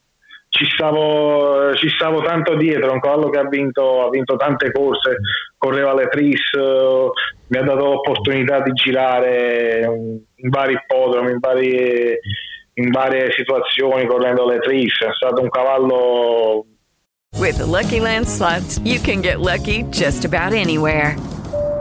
Ci 0.61 0.69
stavo, 0.73 1.73
ci 1.75 1.89
stavo 1.89 2.21
tanto 2.21 2.55
dietro, 2.55 2.93
un 2.93 2.99
cavallo 2.99 3.29
che 3.29 3.39
ha 3.39 3.47
vinto, 3.47 4.05
ha 4.05 4.09
vinto 4.09 4.35
tante 4.35 4.71
corse, 4.71 5.17
correva 5.57 5.95
le 5.95 6.07
tris, 6.07 6.39
mi 7.47 7.57
ha 7.57 7.63
dato 7.63 7.85
l'opportunità 7.85 8.61
di 8.61 8.71
girare 8.73 9.81
in 10.35 10.49
vari 10.49 10.73
ippodromi, 10.73 11.31
in 11.31 11.39
varie, 11.39 12.19
in 12.75 12.91
varie 12.91 13.31
situazioni 13.31 14.05
correndo 14.05 14.45
le 14.45 14.59
tris, 14.59 14.93
è 14.99 15.13
stato 15.13 15.41
un 15.41 15.49
cavallo 15.49 16.65
With 17.39 17.57
the 17.57 17.65
Lucky 17.65 17.99
Land 17.99 18.27
slots, 18.27 18.77
you 18.83 18.99
can 18.99 19.21
get 19.21 19.39
lucky 19.39 19.83
just 19.89 20.25
about 20.25 20.53
anywhere. 20.53 21.15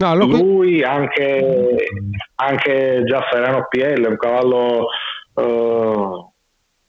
No, 0.00 0.14
lo- 0.14 0.24
lui 0.26 0.82
anche, 0.82 1.76
anche 2.36 3.02
Giafferano 3.04 3.66
PL, 3.68 4.06
un 4.08 4.16
cavallo, 4.16 4.86
eh, 5.36 5.42
un 5.42 6.24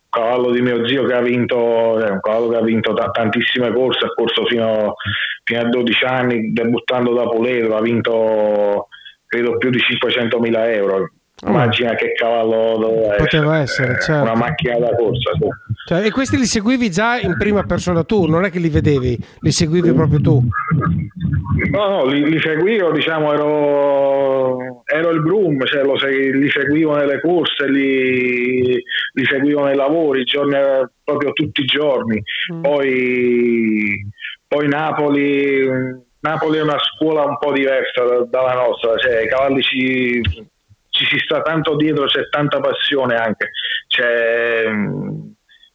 cavallo 0.10 0.52
di 0.52 0.62
mio 0.62 0.88
zio 0.88 1.04
che 1.06 1.14
ha 1.14 1.20
vinto, 1.22 2.00
eh, 2.00 2.10
un 2.10 2.22
cavallo 2.22 2.48
che 2.50 2.56
ha 2.56 2.62
vinto 2.62 2.94
ta- 2.94 3.10
tantissime 3.12 3.74
corse, 3.74 4.06
ha 4.06 4.14
corso 4.14 4.46
fino, 4.46 4.94
fino 5.44 5.60
a 5.60 5.66
12 5.66 6.06
anni, 6.06 6.54
debuttando 6.54 7.14
da 7.14 7.28
Puleto, 7.28 7.76
ha 7.76 7.82
vinto 7.82 8.88
credo 9.26 9.58
più 9.58 9.70
di 9.72 9.80
500.000 9.80 10.72
euro. 10.74 11.12
Immagina 11.44 11.96
che 11.96 12.12
cavallo 12.14 12.78
doveva 12.78 13.16
Poteva 13.16 13.58
essere, 13.58 13.94
essere, 13.94 14.02
certo. 14.02 14.22
una 14.22 14.36
macchina 14.36 14.78
da 14.78 14.96
corsa. 14.96 15.32
sì. 15.34 15.48
Cioè, 15.88 16.06
e 16.06 16.12
questi 16.12 16.38
li 16.38 16.46
seguivi 16.46 16.92
già 16.92 17.18
in 17.20 17.36
prima 17.38 17.64
persona 17.64 18.04
tu, 18.04 18.26
non 18.28 18.46
è 18.46 18.52
che 18.52 18.60
li 18.60 18.70
vedevi, 18.70 19.18
li 19.40 19.52
seguivi 19.52 19.92
proprio 19.92 20.22
tu. 20.22 20.44
No, 21.54 21.88
no, 21.88 22.06
li, 22.06 22.30
li 22.30 22.40
seguivo, 22.40 22.92
diciamo, 22.92 23.34
ero, 23.34 24.84
ero 24.86 25.10
il 25.10 25.22
groom, 25.22 25.64
cioè 25.66 25.84
lo 25.84 25.96
li 25.96 26.50
seguivo 26.50 26.96
nelle 26.96 27.20
corse, 27.20 27.68
li, 27.70 28.74
li 28.74 29.26
seguivo 29.26 29.66
nei 29.66 29.76
lavori, 29.76 30.24
giorni, 30.24 30.58
proprio 31.04 31.34
tutti 31.34 31.62
i 31.62 31.66
giorni. 31.66 32.22
Poi, 32.62 34.06
poi 34.48 34.68
Napoli, 34.68 35.68
Napoli 36.22 36.58
è 36.58 36.62
una 36.62 36.80
scuola 36.80 37.24
un 37.24 37.38
po' 37.38 37.52
diversa 37.52 38.04
da- 38.04 38.26
dalla 38.26 38.54
nostra, 38.54 38.96
cioè 38.98 39.24
i 39.24 39.28
cavalli 39.28 39.62
ci, 39.62 40.22
ci 40.90 41.06
si 41.06 41.18
sta 41.20 41.42
tanto 41.42 41.76
dietro, 41.76 42.06
c'è 42.06 42.30
tanta 42.30 42.60
passione 42.60 43.16
anche, 43.16 43.52
c'è, 43.88 44.66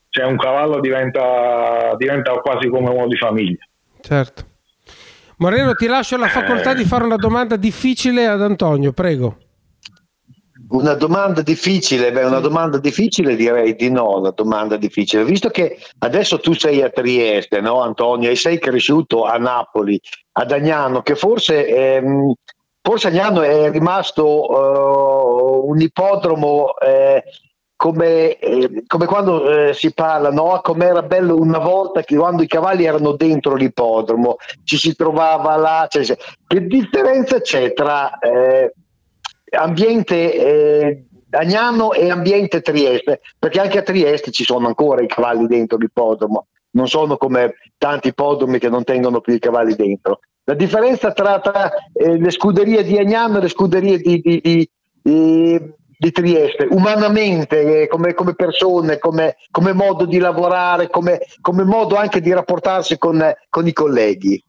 c'è 0.09 0.25
un 0.25 0.37
cavallo 0.37 0.81
diventa, 0.81 1.95
diventa 1.97 2.33
quasi 2.33 2.69
come 2.69 2.91
uno 2.91 3.07
di 3.07 3.17
famiglia. 3.17 3.65
Certo. 4.01 4.55
Moreno, 5.39 5.75
ti 5.75 5.87
lascio 5.87 6.17
la 6.17 6.29
facoltà 6.29 6.73
di 6.73 6.85
fare 6.85 7.05
una 7.05 7.17
domanda 7.17 7.57
difficile 7.57 8.27
ad 8.27 8.41
Antonio, 8.41 8.93
prego. 8.93 9.37
Una 10.69 10.95
domanda 10.95 11.43
difficile, 11.43 12.11
beh, 12.11 12.25
una 12.25 12.41
domanda 12.41 12.79
difficile 12.79 13.37
direi 13.37 13.77
di 13.77 13.91
no, 13.91 14.19
una 14.19 14.31
domanda 14.31 14.77
difficile, 14.77 15.25
visto 15.25 15.51
che 15.51 15.79
adesso 15.99 16.41
tu 16.41 16.55
sei 16.55 16.81
a 16.83 16.89
Trieste, 16.89 17.61
no 17.61 17.83
Antonio, 17.83 18.31
e 18.31 18.35
sei 18.35 18.59
cresciuto 18.59 19.25
a 19.25 19.37
Napoli, 19.37 20.01
ad 20.33 20.51
Agnano, 20.51 21.03
che 21.03 21.15
forse, 21.15 21.67
ehm, 21.69 22.33
forse 22.81 23.09
Agnano 23.09 23.43
è 23.43 23.71
rimasto 23.71 24.25
eh, 24.25 25.69
un 25.69 25.81
ippodromo 25.81 26.77
eh, 26.79 27.23
come, 27.77 28.39
eh, 28.39 28.83
come 28.87 29.07
quando 29.07 29.69
eh, 29.69 29.75
si 29.75 29.93
parla, 29.93 30.31
no? 30.31 30.61
come 30.63 30.87
era 30.87 31.03
bello 31.03 31.37
una 31.37 31.59
volta 31.59 32.03
che 32.03 32.17
quando 32.17 32.43
i 32.43 32.47
cavalli 32.47 32.85
erano 32.85 33.13
dentro 33.13 33.55
l'ippodromo, 33.55 34.37
ci 34.65 34.77
si 34.79 34.97
trovava 34.97 35.57
là, 35.57 35.87
cioè, 35.89 36.05
cioè, 36.05 36.17
che 36.47 36.67
differenza 36.67 37.41
c'è 37.41 37.73
tra... 37.73 38.19
eh, 38.19 38.73
ambiente 39.57 40.35
eh, 40.35 41.05
Agnano 41.31 41.93
e 41.93 42.11
ambiente 42.11 42.63
Trieste, 42.63 43.21
perché 43.39 43.61
anche 43.61 43.79
a 43.79 43.83
Trieste 43.83 44.31
ci 44.31 44.45
sono 44.45 44.69
ancora 44.69 45.03
i 45.03 45.07
cavalli 45.07 45.47
dentro 45.47 45.77
l'ippodromo, 45.77 46.47
non 46.71 46.89
sono 46.89 47.17
come 47.17 47.55
tanti 47.77 48.09
ippodromi 48.09 48.59
che 48.59 48.69
non 48.69 48.85
tengono 48.85 49.21
più 49.21 49.35
i 49.35 49.39
cavalli 49.39 49.75
dentro. 49.75 50.21
La 50.45 50.55
differenza 50.55 51.13
tra, 51.13 51.41
tra, 51.41 51.71
eh, 51.93 52.17
le 52.17 52.31
scuderie 52.31 52.85
di 52.85 52.97
Agnano 52.97 53.39
e 53.39 53.41
le 53.43 53.49
scuderie 53.49 53.99
di, 53.99 54.21
di- 54.21 54.41
di- 54.41 54.71
di- 55.03 55.75
di 55.99 56.11
Trieste, 56.13 56.67
umanamente, 56.71 57.83
eh, 57.83 57.87
come, 57.87 58.15
come 58.15 58.35
persone, 58.35 58.99
come, 58.99 59.37
come 59.51 59.73
modo 59.73 60.05
di 60.05 60.19
lavorare, 60.19 60.89
come, 60.89 61.21
come 61.41 61.65
modo 61.65 61.97
anche 61.97 62.21
di 62.21 62.33
rapportarsi 62.33 62.99
con, 62.99 63.23
con 63.49 63.67
i 63.67 63.73
colleghi. 63.73 64.43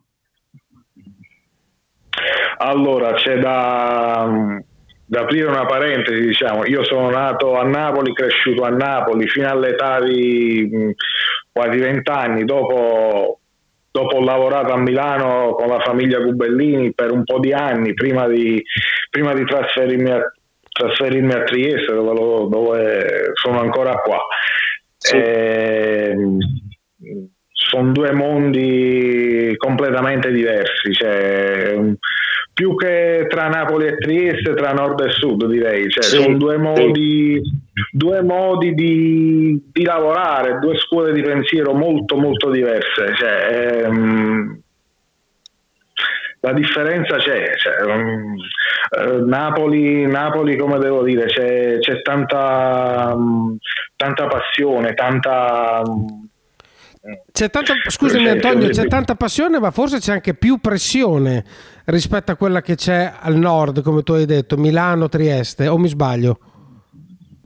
Allora, 2.58 3.14
c'è 3.14 3.38
da, 3.38 4.60
da 5.06 5.22
aprire 5.22 5.48
una 5.48 5.66
parentesi, 5.66 6.20
diciamo, 6.20 6.66
io 6.66 6.84
sono 6.84 7.10
nato 7.10 7.56
a 7.56 7.64
Napoli, 7.64 8.14
cresciuto 8.14 8.64
a 8.64 8.70
Napoli 8.70 9.28
fino 9.28 9.48
all'età 9.48 10.02
di 10.02 10.68
mh, 10.70 10.92
quasi 11.52 11.78
vent'anni, 11.78 12.44
dopo, 12.44 13.40
dopo 13.92 14.16
ho 14.18 14.24
lavorato 14.24 14.74
a 14.74 14.78
Milano 14.78 15.54
con 15.54 15.68
la 15.68 15.80
famiglia 15.80 16.20
Gubellini 16.20 16.94
per 16.94 17.12
un 17.12 17.24
po' 17.24 17.40
di 17.40 17.54
anni, 17.54 17.94
prima 17.94 18.28
di, 18.28 18.62
prima 19.12 19.34
di 19.34 19.46
trasferirmi, 19.46 20.10
a, 20.10 20.22
trasferirmi 20.78 21.34
a 21.34 21.44
Trieste, 21.44 21.94
dove, 21.94 22.13
lo- 22.13 22.48
dove 22.50 23.32
sono 23.34 23.60
ancora 23.60 23.96
qua. 23.96 24.20
Ehm, 25.13 26.38
sono 27.52 27.92
due 27.92 28.12
mondi 28.13 29.54
completamente 29.58 30.32
diversi, 30.32 30.94
cioè, 30.94 31.76
più 32.54 32.76
che 32.76 33.26
tra 33.28 33.48
Napoli 33.48 33.88
e 33.88 33.98
Trieste, 33.98 34.54
tra 34.54 34.72
nord 34.72 35.00
e 35.02 35.10
sud 35.10 35.46
direi, 35.48 35.90
cioè, 35.90 36.04
Sì, 36.04 36.16
sono 36.22 36.38
due 36.38 36.58
modi, 36.58 37.42
due 37.92 38.22
modi 38.22 38.74
di, 38.74 39.62
di 39.72 39.84
lavorare, 39.84 40.60
due 40.60 40.78
scuole 40.78 41.13
di 41.13 41.22
pensiero 41.22 41.74
molto 41.74 42.18
molto 42.18 42.50
diverse. 42.50 43.13
Cioè, 43.16 43.84
ehm, 43.84 44.62
la 46.39 46.54
differenza 46.54 47.17
c'è, 47.17 47.56
cioè, 47.58 47.82
um, 47.91 48.36
eh, 48.97 49.21
Napoli, 49.26 50.06
Napoli, 50.06 50.56
come 50.56 50.78
devo 50.80 51.04
dire, 51.04 51.26
c'è, 51.26 51.80
c'è 51.80 52.02
tanta, 52.02 53.12
um, 53.13 53.58
tanta 53.95 54.28
passione, 54.28 54.93
tanta... 54.93 55.82
um, 55.86 56.28
C'è 57.32 57.50
tanta, 57.50 57.73
scusami 57.88 58.28
Antonio, 58.30 58.69
c'è 58.69 58.86
tanta 58.88 59.15
passione, 59.15 59.60
ma 59.60 59.71
forse 59.71 60.00
c'è 60.00 60.12
anche 60.12 60.34
più 60.34 60.58
pressione 60.60 61.43
rispetto 61.86 62.32
a 62.32 62.36
quella 62.36 62.62
che 62.62 62.76
c'è 62.76 63.13
al 63.19 63.36
nord, 63.36 63.82
come 63.82 64.04
tu 64.04 64.13
hai 64.13 64.26
detto, 64.26 64.58
Milano, 64.58 65.08
Trieste, 65.08 65.67
o 65.67 65.78
mi 65.78 65.88
sbaglio? 65.88 66.39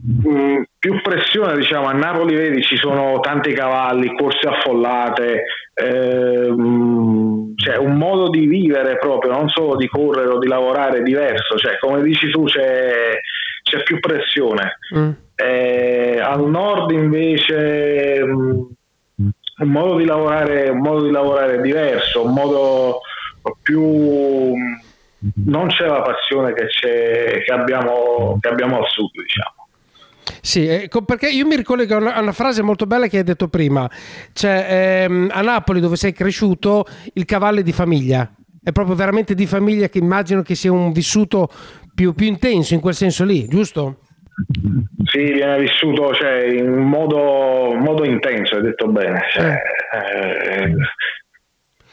Mm, 0.04 0.62
più 0.80 1.00
pressione 1.00 1.54
diciamo 1.54 1.86
a 1.86 1.92
Napoli 1.92 2.34
vedi 2.34 2.60
ci 2.60 2.76
sono 2.76 3.20
tanti 3.20 3.52
cavalli 3.52 4.12
corse 4.16 4.48
affollate 4.48 5.44
ehm, 5.74 7.54
c'è 7.54 7.76
un 7.76 7.94
modo 7.94 8.28
di 8.28 8.48
vivere 8.48 8.98
proprio 8.98 9.30
non 9.30 9.48
solo 9.48 9.76
di 9.76 9.86
correre 9.86 10.28
o 10.30 10.38
di 10.40 10.48
lavorare 10.48 11.04
diverso 11.04 11.56
cioè 11.56 11.78
come 11.78 12.02
dici 12.02 12.28
tu 12.30 12.42
c'è, 12.46 13.12
c'è 13.62 13.82
più 13.84 14.00
pressione 14.00 14.78
Mm. 14.92 15.10
Eh, 15.36 16.20
al 16.20 16.48
nord 16.48 16.90
invece 16.90 18.24
mm, 18.24 18.60
un 19.58 19.68
modo 19.68 19.96
di 19.98 20.04
lavorare 20.04 20.68
un 20.68 20.80
modo 20.80 21.04
di 21.04 21.12
lavorare 21.12 21.60
diverso 21.60 22.24
un 22.24 22.32
modo 22.32 23.00
più 23.62 24.52
non 25.46 25.68
c'è 25.68 25.86
la 25.86 26.02
passione 26.02 26.52
che, 26.52 26.66
c'è, 26.66 27.42
che, 27.44 27.52
abbiamo, 27.52 28.36
che 28.40 28.48
abbiamo 28.48 28.78
al 28.78 28.88
sud 28.88 29.10
diciamo 29.12 29.61
Sì, 30.40 30.66
eh, 30.66 30.88
co- 30.88 31.02
perché 31.02 31.28
io 31.28 31.46
mi 31.46 31.56
ricollego 31.56 31.96
a 31.96 32.20
una, 32.20 32.32
frase 32.32 32.62
molto 32.62 32.86
bella 32.86 33.06
che 33.06 33.18
hai 33.18 33.24
detto 33.24 33.48
prima. 33.48 33.90
Cioè, 34.32 35.04
ehm, 35.04 35.30
a 35.32 35.40
Napoli, 35.42 35.80
dove 35.80 35.96
sei 35.96 36.12
cresciuto, 36.12 36.86
il 37.14 37.24
cavallo 37.24 37.60
è 37.60 37.62
di 37.62 37.72
famiglia. 37.72 38.30
È 38.62 38.70
proprio 38.70 38.94
veramente 38.94 39.34
di 39.34 39.46
famiglia 39.46 39.88
che 39.88 39.98
immagino 39.98 40.42
che 40.42 40.54
sia 40.54 40.70
un 40.72 40.92
vissuto 40.92 41.48
più, 41.94 42.14
più 42.14 42.26
intenso 42.26 42.74
in 42.74 42.80
quel 42.80 42.94
senso 42.94 43.24
lì, 43.24 43.46
giusto? 43.48 43.98
Sì, 45.04 45.18
viene 45.32 45.58
vissuto 45.58 46.14
cioè, 46.14 46.46
in 46.46 46.72
modo, 46.72 47.74
modo 47.76 48.04
intenso, 48.04 48.56
hai 48.56 48.62
detto 48.62 48.86
bene. 48.88 49.20
Cioè, 49.32 49.60
eh, 49.92 50.74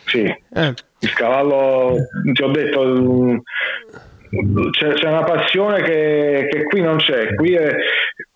sì, 0.06 0.24
Eh, 0.24 0.74
il 1.00 1.14
cavallo, 1.14 1.98
ti 2.34 2.42
ho 2.42 2.52
detto, 2.52 2.84
mm, 2.86 3.38
c'è, 4.72 4.94
c'è 4.94 5.08
una 5.08 5.24
passione 5.24 5.82
che, 5.82 6.48
che 6.52 6.64
qui 6.64 6.82
non 6.82 6.98
c'è, 6.98 7.34
qui, 7.36 7.54
è- 7.54 7.76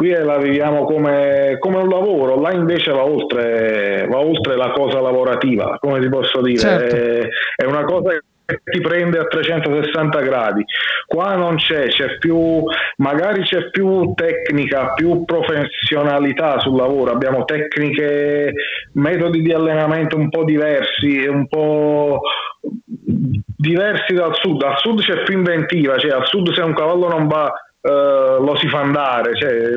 qui 0.04 0.12
la 0.12 0.38
viviamo 0.38 0.84
come, 0.84 1.56
come 1.60 1.78
un 1.78 1.88
lavoro, 1.88 2.38
là 2.42 2.52
invece 2.52 2.92
va 2.92 3.06
oltre, 3.06 4.06
va 4.10 4.20
oltre 4.20 4.58
la 4.58 4.72
cosa 4.72 5.00
lavorativa, 5.00 5.78
come 5.80 6.02
ti 6.02 6.10
posso 6.10 6.42
dire, 6.42 6.60
Certo. 6.60 6.96
è, 6.96 7.30
è 7.56 7.66
una 7.66 7.86
cosa 7.86 8.10
che 8.46 8.60
ti 8.66 8.82
prende 8.82 9.20
a 9.20 9.24
360 9.24 10.20
gradi. 10.20 10.66
Qua 11.08 11.36
non 11.36 11.56
c'è, 11.56 11.88
c'è 11.88 12.18
più, 12.18 12.64
magari 12.98 13.44
c'è 13.44 13.70
più 13.70 14.14
tecnica, 14.14 14.92
più 14.94 15.24
professionalità 15.24 16.60
sul 16.60 16.76
lavoro, 16.76 17.12
abbiamo 17.12 17.46
tecniche, 17.46 18.52
metodi 18.94 19.42
di 19.42 19.54
allenamento 19.54 20.18
un 20.18 20.28
po' 20.30 20.44
diversi, 20.44 21.26
un 21.28 21.48
po' 21.48 22.20
diversi 22.60 24.14
dal 24.14 24.36
sud. 24.36 24.62
Al 24.64 24.78
sud 24.80 25.02
c'è 25.02 25.24
più 25.24 25.38
inventiva, 25.38 25.98
cioè 25.98 26.12
al 26.12 26.28
sud 26.28 26.52
se 26.54 26.62
un 26.62 26.74
cavallo 26.74 27.08
non 27.08 27.28
va 27.28 27.54
eh, 27.84 28.38
lo 28.40 28.56
si 28.58 28.68
fa 28.70 28.80
andare, 28.80 29.36
cioè, 29.36 29.72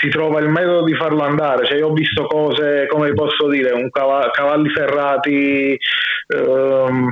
si 0.00 0.08
trova 0.08 0.40
il 0.40 0.48
metodo 0.48 0.84
di 0.84 0.94
farlo 0.94 1.22
andare. 1.22 1.66
Cioè, 1.66 1.78
io 1.78 1.88
ho 1.88 1.92
visto 1.92 2.26
cose, 2.26 2.86
come 2.88 3.12
posso 3.14 3.48
dire, 3.48 3.72
un 3.72 3.90
cava- 3.90 4.30
cavalli 4.30 4.68
ferrati. 4.70 5.78
ehm, 6.28 7.10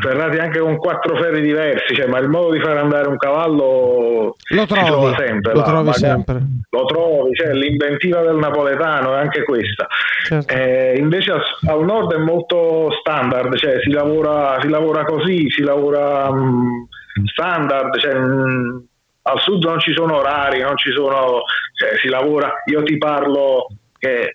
ferrati 0.00 0.38
anche 0.38 0.60
con 0.60 0.76
quattro 0.76 1.16
ferri 1.16 1.40
diversi, 1.40 1.94
cioè, 1.94 2.06
ma 2.06 2.18
il 2.18 2.28
modo 2.28 2.52
di 2.52 2.60
fare 2.60 2.78
andare 2.78 3.08
un 3.08 3.16
cavallo 3.16 4.36
Lo 4.50 4.66
trovi, 4.66 5.14
sempre. 5.16 5.52
lo 5.52 5.58
là, 5.58 5.64
trovi 5.64 5.92
sempre. 5.94 6.40
Lo 6.70 6.84
trovi, 6.84 7.34
cioè, 7.34 7.52
l'inventiva 7.52 8.20
del 8.22 8.36
napoletano 8.36 9.16
è 9.16 9.18
anche 9.18 9.42
questa. 9.42 9.88
Certo. 10.24 10.54
Eh, 10.54 10.96
invece 10.96 11.32
al, 11.32 11.42
al 11.66 11.84
nord 11.84 12.14
è 12.14 12.18
molto 12.18 12.90
standard, 13.00 13.56
cioè 13.56 13.80
si 13.82 13.90
lavora, 13.90 14.58
si 14.60 14.68
lavora 14.68 15.04
così, 15.04 15.50
si 15.50 15.62
lavora 15.62 16.30
mm, 16.32 16.84
standard, 17.24 17.98
cioè, 17.98 18.14
mm, 18.14 18.76
al 19.22 19.40
sud 19.40 19.64
non 19.64 19.80
ci 19.80 19.92
sono 19.92 20.16
orari, 20.16 20.60
non 20.60 20.76
ci 20.76 20.92
sono, 20.92 21.42
cioè, 21.74 21.98
si 21.98 22.08
lavora, 22.08 22.62
io 22.66 22.82
ti 22.82 22.96
parlo 22.96 23.66
che 23.98 24.34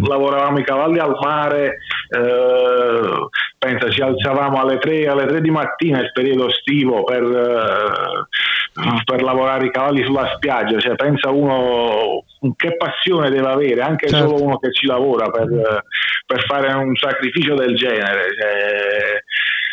lavoravamo 0.00 0.58
i 0.58 0.64
cavalli 0.64 0.98
al 0.98 1.16
mare, 1.20 1.78
eh, 2.08 3.28
pensa 3.58 3.90
ci 3.90 4.00
alzavamo 4.00 4.60
alle 4.60 4.78
3, 4.78 5.06
alle 5.06 5.26
3 5.26 5.40
di 5.40 5.50
mattina 5.50 6.00
il 6.00 6.12
periodo 6.12 6.48
estivo 6.48 7.04
per, 7.04 7.22
eh, 7.22 9.02
per 9.04 9.22
lavorare 9.22 9.66
i 9.66 9.70
cavalli 9.70 10.02
sulla 10.02 10.32
spiaggia, 10.34 10.78
cioè, 10.78 10.94
pensa 10.94 11.30
uno 11.30 12.24
che 12.56 12.76
passione 12.76 13.30
deve 13.30 13.48
avere, 13.48 13.82
anche 13.82 14.08
Certo. 14.08 14.28
solo 14.28 14.42
uno 14.42 14.58
che 14.58 14.72
ci 14.72 14.86
lavora 14.86 15.30
per, 15.30 15.84
per 16.26 16.44
fare 16.46 16.72
un 16.72 16.96
sacrificio 16.96 17.54
del 17.54 17.76
genere. 17.76 18.28
cioè, 18.34 19.22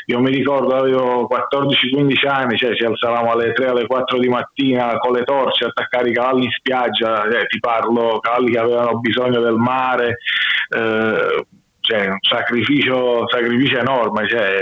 io 0.09 0.19
mi 0.19 0.31
ricordo 0.31 0.75
avevo 0.75 1.27
14-15 1.29 2.27
anni, 2.27 2.57
cioè 2.57 2.75
ci 2.75 2.83
alzavamo 2.83 3.31
alle 3.31 3.53
3 3.53 3.67
alle 3.67 3.85
4 3.85 4.17
di 4.17 4.27
mattina 4.27 4.97
con 4.97 5.13
le 5.13 5.23
torce 5.23 5.65
a 5.65 5.67
attaccare 5.67 6.09
i 6.09 6.13
cavalli 6.13 6.45
in 6.45 6.51
spiaggia, 6.51 7.27
cioè, 7.29 7.45
ti 7.45 7.59
parlo 7.59 8.17
cavalli 8.19 8.51
che 8.51 8.57
avevano 8.57 8.97
bisogno 8.97 9.39
del 9.39 9.53
mare, 9.53 10.17
eh, 10.75 11.45
cioè, 11.81 12.07
un 12.07 12.17
sacrificio, 12.21 13.27
sacrificio 13.27 13.77
enorme. 13.77 14.27
Cioè, 14.27 14.61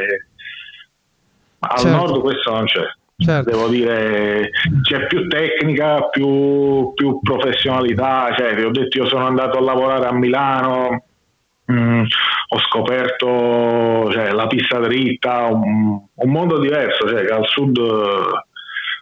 al 1.59 1.77
Certo. 1.77 1.95
nord 1.95 2.21
questo 2.21 2.51
non 2.51 2.65
c'è. 2.65 2.83
Certo. 3.15 3.49
Devo 3.49 3.69
dire, 3.69 4.49
c'è 4.81 5.07
più 5.07 5.27
tecnica, 5.29 6.09
più, 6.09 6.91
più 6.93 7.19
professionalità. 7.21 8.35
Cioè, 8.37 8.53
vi 8.53 8.63
ho 8.63 8.71
detto, 8.71 8.97
io 8.97 9.07
sono 9.07 9.25
andato 9.25 9.57
a 9.59 9.61
lavorare 9.61 10.07
a 10.07 10.13
Milano, 10.13 11.05
mm, 11.71 12.03
ho 12.49 12.59
scoperto 12.59 14.11
cioè, 14.11 14.31
la 14.31 14.47
pista 14.47 14.79
dritta, 14.79 15.47
un, 15.47 15.99
un 16.13 16.29
mondo 16.31 16.59
diverso, 16.59 17.07
cioè, 17.07 17.25
che 17.25 17.33
al 17.33 17.45
sud, 17.45 17.77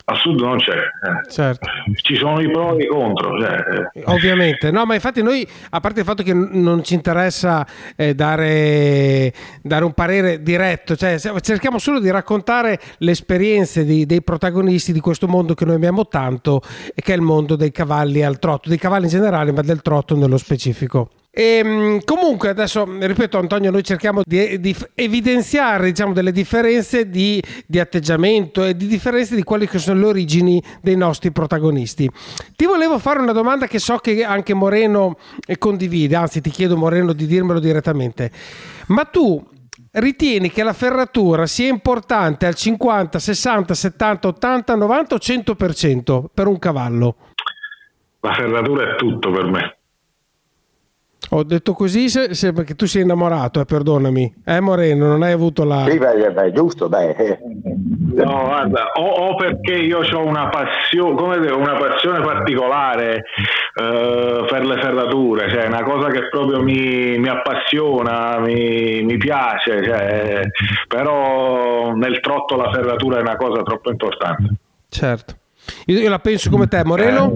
al 0.07 0.17
sud 0.17 0.39
non 0.39 0.57
c'è. 0.57 0.73
eh. 0.77 1.31
Certo. 1.31 1.67
Ci 2.01 2.15
sono 2.15 2.39
i 2.39 2.49
pro 2.49 2.77
e 2.77 2.83
i 2.83 2.87
contro. 2.87 3.39
Cioè, 3.39 3.89
eh. 3.93 4.03
Ovviamente, 4.05 4.71
no, 4.71 4.85
ma 4.85 4.93
infatti 4.93 5.21
noi, 5.23 5.47
a 5.71 5.79
parte 5.79 5.99
il 6.01 6.05
fatto 6.05 6.23
che 6.23 6.33
non 6.33 6.83
ci 6.83 6.93
interessa 6.93 7.65
eh, 7.95 8.13
dare, 8.13 9.33
dare 9.61 9.83
un 9.83 9.93
parere 9.93 10.41
diretto, 10.41 10.95
cioè 10.95 11.17
cerchiamo 11.41 11.79
solo 11.79 11.99
di 11.99 12.09
raccontare 12.11 12.79
le 12.99 13.11
esperienze 13.11 13.83
di- 13.83 14.05
dei 14.05 14.21
protagonisti 14.23 14.91
di 14.91 14.99
questo 14.99 15.27
mondo 15.27 15.53
che 15.53 15.65
noi 15.65 15.75
amiamo 15.75 16.07
tanto 16.07 16.61
e 16.93 17.01
che 17.01 17.13
è 17.13 17.15
il 17.15 17.21
mondo 17.21 17.55
dei 17.55 17.71
cavalli 17.71 18.23
al 18.23 18.39
trotto, 18.39 18.69
dei 18.69 18.77
cavalli 18.77 19.05
in 19.05 19.11
generale, 19.11 19.51
ma 19.51 19.61
del 19.61 19.81
trotto 19.81 20.15
nello 20.15 20.37
specifico. 20.37 21.09
E, 21.37 21.61
mh, 21.61 22.05
comunque 22.05 22.47
adesso 22.47 22.87
ripeto 22.97 23.37
Antonio 23.37 23.69
noi 23.69 23.83
cerchiamo 23.83 24.21
di, 24.23 24.57
di 24.61 24.73
evidenziare 24.93 25.87
diciamo 25.87 26.13
delle 26.13 26.31
differenze 26.31 27.09
di, 27.09 27.43
di 27.67 27.77
atteggiamento 27.77 28.63
e 28.63 28.73
di 28.73 28.87
differenze 28.87 29.35
di 29.35 29.43
quelle 29.43 29.67
che 29.67 29.77
sono 29.77 29.99
le 29.99 30.05
origini 30.05 30.63
dei 30.81 30.95
nostri 30.95 31.33
protagonisti. 31.33 32.09
Ti 32.55 32.65
volevo 32.65 32.99
fare 32.99 33.19
una 33.19 33.33
domanda 33.33 33.67
che 33.67 33.79
so 33.79 33.97
che 33.97 34.23
anche 34.23 34.53
Moreno 34.53 35.17
eh, 35.45 35.57
condivide 35.57 36.15
anzi 36.15 36.39
ti 36.39 36.49
chiedo 36.49 36.77
Moreno 36.77 37.11
di 37.11 37.25
dirmelo 37.25 37.59
direttamente. 37.59 38.31
Ma 38.87 39.03
tu 39.03 39.45
ritieni 39.91 40.49
che 40.49 40.63
la 40.63 40.71
ferratura 40.71 41.47
sia 41.47 41.67
importante 41.67 42.45
al 42.45 42.55
50 42.55 43.19
60 43.19 43.73
70 43.73 44.27
80 44.29 44.75
90 44.75 45.15
o 45.15 45.17
100% 45.17 46.23
per 46.33 46.47
un 46.47 46.59
cavallo? 46.59 47.15
La 48.21 48.33
ferratura 48.33 48.93
è 48.93 48.95
tutto 48.95 49.31
per 49.31 49.43
me. 49.47 49.77
Ho 51.29 51.43
detto 51.43 51.73
così 51.73 52.07
se, 52.09 52.33
se- 52.35 52.53
perché 52.53 52.75
tu 52.75 52.85
sei 52.85 53.01
innamorato 53.01 53.59
eh, 53.59 53.65
perdonami 53.65 54.41
eh 54.45 54.59
Moreno 54.59 55.07
non 55.07 55.23
hai 55.23 55.31
avuto 55.31 55.63
la 55.63 55.85
Sì, 55.89 55.97
beh, 55.97 56.31
beh, 56.31 56.51
giusto, 56.51 56.87
beh. 56.87 57.09
eh. 57.11 57.39
No, 58.15 58.43
guarda, 58.45 58.91
o, 58.93 59.03
o 59.03 59.35
perché 59.35 59.73
io 59.73 59.99
ho 59.99 60.25
una 60.25 60.47
passione, 60.49 61.15
come 61.15 61.39
dire, 61.39 61.53
una 61.53 61.75
passione 61.75 62.21
particolare 62.21 63.23
eh, 63.75 64.45
per 64.47 64.65
le 64.65 64.79
ferrature, 64.79 65.49
cioè 65.49 65.65
una 65.67 65.83
cosa 65.83 66.07
che 66.09 66.29
proprio 66.29 66.61
mi, 66.61 67.17
mi 67.17 67.27
appassiona, 67.27 68.39
mi, 68.39 69.01
mi 69.03 69.17
piace, 69.17 69.83
cioè, 69.83 70.41
però 70.87 71.93
nel 71.93 72.19
trotto 72.21 72.55
la 72.55 72.71
ferratura 72.71 73.17
è 73.17 73.21
una 73.21 73.35
cosa 73.35 73.63
troppo 73.63 73.89
importante. 73.89 74.49
certo 74.87 75.35
io, 75.87 75.99
io 75.99 76.09
la 76.09 76.19
penso 76.19 76.49
come 76.49 76.67
te 76.67 76.83
Moreno 76.85 77.33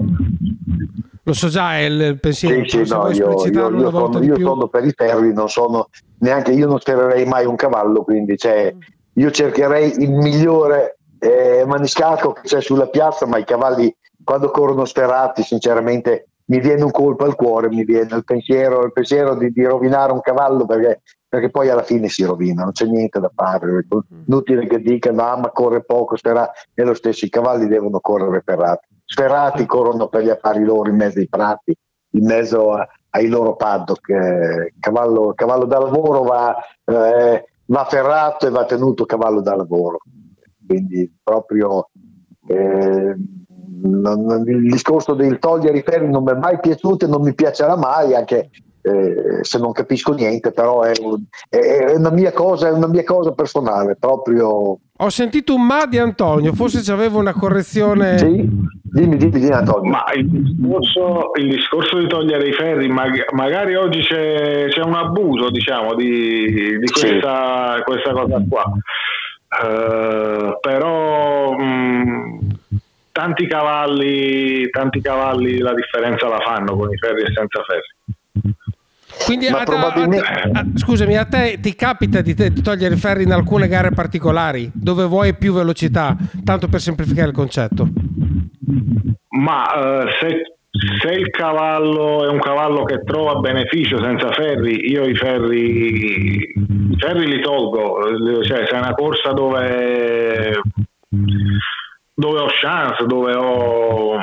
lo 1.30 1.36
so 1.36 1.48
già 1.48 1.76
è 1.76 1.82
il, 1.82 2.18
pensiero 2.18 2.64
Sì, 2.64 2.84
sì, 2.84 2.90
no, 2.92 3.08
io, 3.10 3.46
io- 3.46 3.78
io 3.78 3.90
sono, 3.90 4.22
io 4.22 4.38
sono 4.38 4.68
per 4.68 4.84
i 4.84 4.92
ferri, 4.94 5.32
non 5.32 5.48
sono 5.48 5.88
neanche 6.18 6.52
io 6.52 6.66
non 6.66 6.80
spererei 6.80 7.24
mai 7.24 7.46
un 7.46 7.56
cavallo, 7.56 8.02
quindi 8.02 8.36
cioè, 8.36 8.74
io 9.14 9.30
cercherei 9.30 10.02
il 10.02 10.10
migliore 10.10 10.98
eh, 11.18 11.64
maniscalco 11.66 12.32
che 12.32 12.42
c'è 12.42 12.60
sulla 12.60 12.88
piazza, 12.88 13.26
ma 13.26 13.38
i 13.38 13.44
cavalli 13.44 13.94
quando 14.22 14.50
corrono 14.50 14.84
sferrati, 14.84 15.42
sinceramente 15.42 16.26
mi 16.46 16.58
viene 16.60 16.82
un 16.82 16.90
colpo 16.90 17.24
al 17.24 17.36
cuore, 17.36 17.68
mi 17.68 17.84
viene 17.84 18.16
il 18.16 18.24
pensiero, 18.24 18.84
il 18.84 18.92
pensiero 18.92 19.36
di, 19.36 19.50
di 19.52 19.64
rovinare 19.64 20.12
un 20.12 20.20
cavallo 20.20 20.66
perché, 20.66 21.02
perché 21.28 21.48
poi 21.48 21.68
alla 21.68 21.84
fine 21.84 22.08
si 22.08 22.24
rovina, 22.24 22.64
non 22.64 22.72
c'è 22.72 22.86
niente 22.86 23.20
da 23.20 23.30
fare. 23.32 23.86
Inutile 24.26 24.66
che 24.66 24.80
dicano, 24.80 25.22
ah, 25.22 25.36
ma 25.36 25.50
corre 25.50 25.84
poco, 25.84 26.16
sferrato, 26.16 26.52
è 26.74 26.82
lo 26.82 26.94
stesso, 26.94 27.24
i 27.24 27.28
cavalli 27.28 27.68
devono 27.68 28.00
correre 28.00 28.42
ferrati. 28.44 28.88
Sferrati 29.12 29.66
corrono 29.66 30.06
per 30.06 30.22
gli 30.22 30.28
affari 30.30 30.62
loro 30.62 30.88
in 30.88 30.94
mezzo 30.94 31.18
ai 31.18 31.28
prati, 31.28 31.74
in 32.12 32.24
mezzo 32.26 32.72
a- 32.74 32.86
ai 33.10 33.26
loro 33.26 33.56
paddock. 33.56 34.08
eh, 34.08 34.74
cavallo, 34.78 35.32
cavallo 35.34 35.64
da 35.64 35.78
lavoro 35.80 36.22
va, 36.22 36.56
eh, 36.84 37.44
va 37.66 37.84
ferrato 37.86 38.46
e 38.46 38.50
va 38.50 38.64
tenuto 38.66 39.04
cavallo 39.06 39.40
da 39.40 39.56
lavoro. 39.56 39.98
Quindi 40.64 41.12
proprio 41.22 41.88
eh, 42.46 43.14
non- 43.82 44.44
il 44.46 44.70
discorso 44.70 45.14
del 45.14 45.38
togliere 45.40 45.78
i 45.78 45.82
ferri 45.82 46.08
non 46.08 46.22
mi 46.22 46.30
è 46.30 46.34
mai 46.34 46.58
piaciuto 46.60 47.04
e 47.04 47.08
non 47.08 47.22
mi 47.22 47.34
piacerà 47.34 47.76
mai, 47.76 48.14
anche 48.14 48.50
eh, 48.82 49.38
se 49.42 49.58
non 49.58 49.72
capisco 49.72 50.12
niente, 50.14 50.52
però 50.52 50.82
è, 50.82 50.92
un- 51.02 51.22
è- 51.48 51.94
una 51.96 52.10
mia 52.10 52.32
cosa, 52.32 52.68
è 52.68 52.70
una 52.72 52.86
mia 52.88 53.04
cosa 53.04 53.32
personale, 53.32 53.96
proprio 53.96 54.78
Ho 55.02 55.08
sentito 55.08 55.54
un 55.54 55.64
ma 55.64 55.86
di 55.86 55.96
Antonio, 55.98 56.52
forse 56.52 56.82
c'aveva 56.82 57.18
una 57.18 57.32
correzione. 57.32 58.18
sì. 58.18 58.26
Dimmi, 58.92 59.16
dimmi, 59.16 59.30
dimmi 59.30 59.50
Antonio. 59.50 59.88
Ma 59.90 60.04
il 60.14 60.26
discorso, 60.28 61.30
il 61.38 61.48
discorso 61.48 61.98
di 61.98 62.06
togliere 62.06 62.48
i 62.48 62.52
ferri, 62.52 62.88
mag- 62.88 63.32
magari 63.32 63.76
oggi 63.76 64.00
c'è, 64.00 64.66
c'è 64.68 64.82
un 64.82 64.94
abuso, 64.94 65.48
diciamo, 65.50 65.94
di, 65.94 66.76
di 66.78 66.86
Sì. 66.92 67.06
questa, 67.08 67.80
questa 67.84 68.12
cosa 68.12 68.42
qua. 68.46 68.64
Eh, 69.62 70.58
però 70.60 71.52
mh, 71.56 72.38
tanti 73.12 73.46
cavalli, 73.46 74.68
tanti 74.70 75.00
cavalli 75.00 75.58
la 75.58 75.72
differenza 75.72 76.28
la 76.28 76.40
fanno 76.40 76.76
con 76.76 76.90
i 76.90 76.96
ferri 76.98 77.22
e 77.22 77.32
senza 77.32 77.62
ferri. 77.62 78.18
Quindi 79.24 79.46
a- 79.46 79.62
probabilmente- 79.62 80.26
a- 80.26 80.50
a- 80.60 80.66
scusami, 80.74 81.16
a 81.16 81.24
te 81.24 81.58
ti 81.60 81.74
capita 81.74 82.20
di, 82.20 82.34
te- 82.34 82.52
togliere 82.52 82.94
i 82.94 82.98
ferri 82.98 83.22
in 83.24 83.32
alcune 83.32 83.68
gare 83.68 83.90
particolari 83.90 84.70
dove 84.74 85.04
vuoi 85.04 85.34
più 85.34 85.52
velocità, 85.52 86.16
tanto 86.42 86.68
per 86.68 86.80
semplificare 86.80 87.28
il 87.28 87.34
concetto. 87.34 87.88
Ma 89.40 90.02
eh, 90.02 90.06
se, 90.20 90.56
se 91.00 91.12
il 91.12 91.30
cavallo 91.30 92.24
è 92.24 92.28
un 92.28 92.38
cavallo 92.40 92.82
che 92.84 93.02
trova 93.04 93.38
beneficio 93.40 94.02
senza 94.02 94.30
ferri, 94.32 94.90
io 94.90 95.04
i 95.04 95.14
ferri, 95.14 96.36
i 96.36 96.96
ferri 96.98 97.26
li 97.26 97.40
tolgo. 97.40 98.06
Eh, 98.08 98.44
Cioè, 98.44 98.66
se 98.66 98.74
è 98.74 98.78
una 98.78 98.94
corsa 98.94 99.32
dove, 99.32 100.60
dove 102.20 102.40
ho 102.40 102.46
chance, 102.60 103.04
dove 103.06 103.34
ho, 103.34 104.16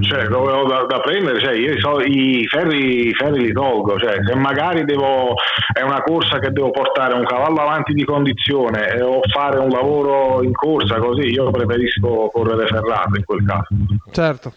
cioè, 0.00 0.26
dove 0.28 0.52
ho 0.52 0.66
da, 0.66 0.84
da 0.84 1.00
prendere, 1.00 1.40
cioè, 1.40 1.54
io 1.54 1.72
i, 1.72 1.80
so- 1.80 2.00
i 2.00 2.46
ferri, 2.46 3.08
i 3.08 3.14
ferri 3.14 3.40
li 3.40 3.52
tolgo. 3.52 3.98
Cioè, 3.98 4.18
se 4.24 4.34
magari 4.36 4.84
devo, 4.84 5.34
è 5.72 5.80
una 5.80 6.02
corsa 6.02 6.38
che 6.38 6.50
devo 6.50 6.70
portare 6.70 7.14
un 7.14 7.24
cavallo 7.24 7.60
avanti 7.60 7.94
di 7.94 8.04
condizione 8.04 8.92
e 8.92 9.02
o 9.02 9.20
fare 9.32 9.58
un 9.58 9.70
lavoro 9.70 10.42
in 10.42 10.52
corsa 10.52 10.98
così, 10.98 11.28
io 11.28 11.50
preferisco 11.50 12.30
correre 12.32 12.66
ferrato 12.66 13.16
in 13.16 13.24
quel 13.24 13.44
caso. 13.44 13.68
Certo. 14.12 14.52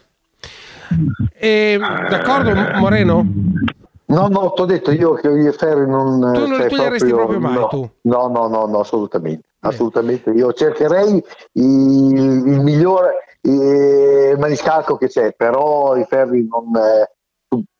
E, 1.33 1.79
d'accordo, 1.79 2.53
Moreno? 2.75 3.25
No, 4.07 4.27
no, 4.27 4.51
ti 4.51 4.61
ho 4.61 4.65
detto 4.65 4.91
io 4.91 5.13
che 5.13 5.29
i 5.29 5.51
ferri 5.51 5.89
non... 5.89 6.19
Tu 6.19 6.39
non 6.41 6.49
li 6.49 6.55
cioè, 6.57 6.67
toglieresti 6.69 7.11
proprio 7.11 7.39
mai, 7.39 7.53
no, 7.55 7.67
tu? 7.67 7.89
No, 8.01 8.27
no, 8.27 8.47
no, 8.47 8.65
no, 8.67 8.79
assolutamente. 8.81 9.47
Assolutamente. 9.67 10.29
Io 10.31 10.51
cercherei 10.53 11.23
il, 11.53 12.47
il 12.47 12.59
migliore 12.61 13.37
eh, 13.41 14.35
maniscalco 14.37 14.97
che 14.97 15.07
c'è, 15.07 15.33
però 15.33 15.95
i 15.95 16.05
ferri 16.05 16.47
non... 16.47 16.75
eh, 16.75 17.09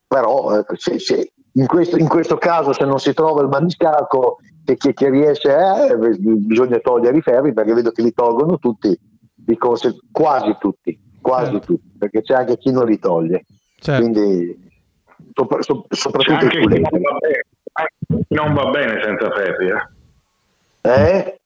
però 0.08 0.56
ecco, 0.58 0.76
se- 0.78 1.00
se- 1.00 1.32
in, 1.54 1.66
questo, 1.68 1.98
in 1.98 2.08
questo 2.08 2.38
caso 2.38 2.74
se 2.74 2.86
non 2.86 3.00
si 3.00 3.14
trova 3.14 3.42
il 3.42 3.48
maniscalco 3.48 4.38
che, 4.64 4.76
che- 4.78 4.94
che 4.94 5.10
riesce, 5.10 5.56
eh, 5.56 5.96
bisogna 6.20 6.78
togliere 6.80 7.18
i 7.18 7.22
ferri 7.22 7.54
perché 7.54 7.74
vedo 7.74 7.92
che 7.92 8.02
li 8.02 8.14
tolgono 8.14 8.58
tutti, 8.60 8.98
di 9.34 9.58
conse- 9.58 9.98
quasi 10.12 10.56
tutti, 10.60 10.98
quasi 11.22 11.52
Certo. 11.52 11.66
tutti, 11.66 11.92
perché 11.98 12.22
c'è 12.22 12.36
anche 12.36 12.58
chi 12.58 12.72
non 12.72 12.86
li 12.86 13.00
toglie. 13.00 13.46
Certo. 13.80 14.02
Quindi 14.02 14.70
sopra- 15.34 15.62
so- 15.62 15.86
soprattutto 15.90 16.46
i 16.46 16.50
chi 16.50 16.68
non 18.30 18.54
va 18.54 18.70
bene 18.70 19.02
senza 19.04 19.30
ferri. 19.32 19.70
eh. 19.70 19.94
Eh? 20.88 21.40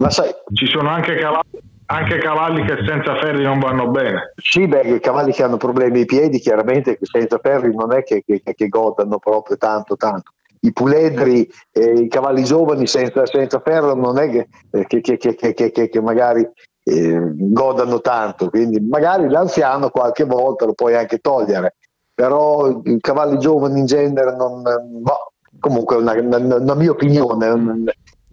Ma 0.00 0.08
sai, 0.10 0.30
Ci 0.54 0.66
sono 0.66 0.88
anche 0.88 1.14
cavalli, 1.16 1.60
anche 1.86 2.18
cavalli 2.18 2.64
che 2.64 2.76
senza 2.86 3.16
ferri 3.20 3.42
non 3.42 3.58
vanno 3.58 3.88
bene. 3.88 4.32
sì, 4.36 4.66
beh, 4.66 4.80
i 4.94 4.98
cavalli 5.00 5.30
che 5.32 5.42
hanno 5.42 5.58
problemi 5.58 5.98
ai 6.00 6.04
piedi, 6.06 6.38
chiaramente 6.38 6.98
senza 7.02 7.38
ferri 7.38 7.74
non 7.74 7.92
è 7.92 8.02
che, 8.02 8.22
che, 8.24 8.40
che 8.42 8.68
godano 8.68 9.18
proprio 9.18 9.58
tanto, 9.58 9.96
tanto. 9.96 10.30
I 10.60 10.72
puledri, 10.72 11.46
eh, 11.72 11.92
i 11.92 12.08
cavalli 12.08 12.44
giovani 12.44 12.86
senza, 12.86 13.26
senza 13.26 13.60
ferro 13.60 13.94
non 13.94 14.18
è 14.18 14.30
che, 14.30 14.48
eh, 14.70 14.86
che, 14.86 15.00
che- 15.02 15.16
che- 15.18 15.34
che- 15.34 15.52
che- 15.52 15.70
che- 15.70 15.88
che 15.90 16.00
magari 16.00 16.48
eh, 16.82 17.20
godano 17.34 18.00
tanto, 18.00 18.48
quindi 18.48 18.80
magari 18.80 19.28
l'anziano 19.28 19.90
qualche 19.90 20.24
volta 20.24 20.64
lo 20.64 20.72
puoi 20.72 20.94
anche 20.96 21.18
togliere, 21.18 21.76
però 22.14 22.80
i 22.84 22.96
cavalli 23.00 23.38
giovani 23.38 23.80
in 23.80 23.86
genere 23.86 24.34
non... 24.34 24.62
boh, 24.62 25.32
comunque 25.58 25.96
è 25.96 25.98
una, 25.98 26.12
una- 26.14 26.56
una 26.56 26.74
mia 26.74 26.90
opinione, 26.90 27.84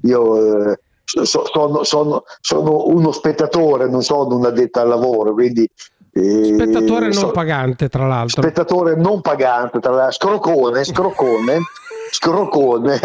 io 0.03 0.69
eh, 0.71 0.79
sono, 1.23 1.83
sono- 1.83 2.23
sono 2.41 2.83
uno 2.87 3.11
spettatore, 3.11 3.87
non 3.89 4.01
sono 4.03 4.35
un 4.35 4.45
addetto 4.45 4.79
al 4.79 4.89
lavoro, 4.89 5.33
quindi 5.33 5.69
E 6.11 6.43
Spettatore 6.53 7.09
non 7.09 7.31
pagante, 7.31 7.89
tra 7.89 8.07
l'altro. 8.07 8.41
spettatore 8.41 8.95
non 8.95 9.21
pagante, 9.21 9.79
tra 9.79 9.91
l'altro, 9.91 10.27
scrocone, 10.27 10.83
scrocone, 10.83 11.59
scrocone. 12.11 12.99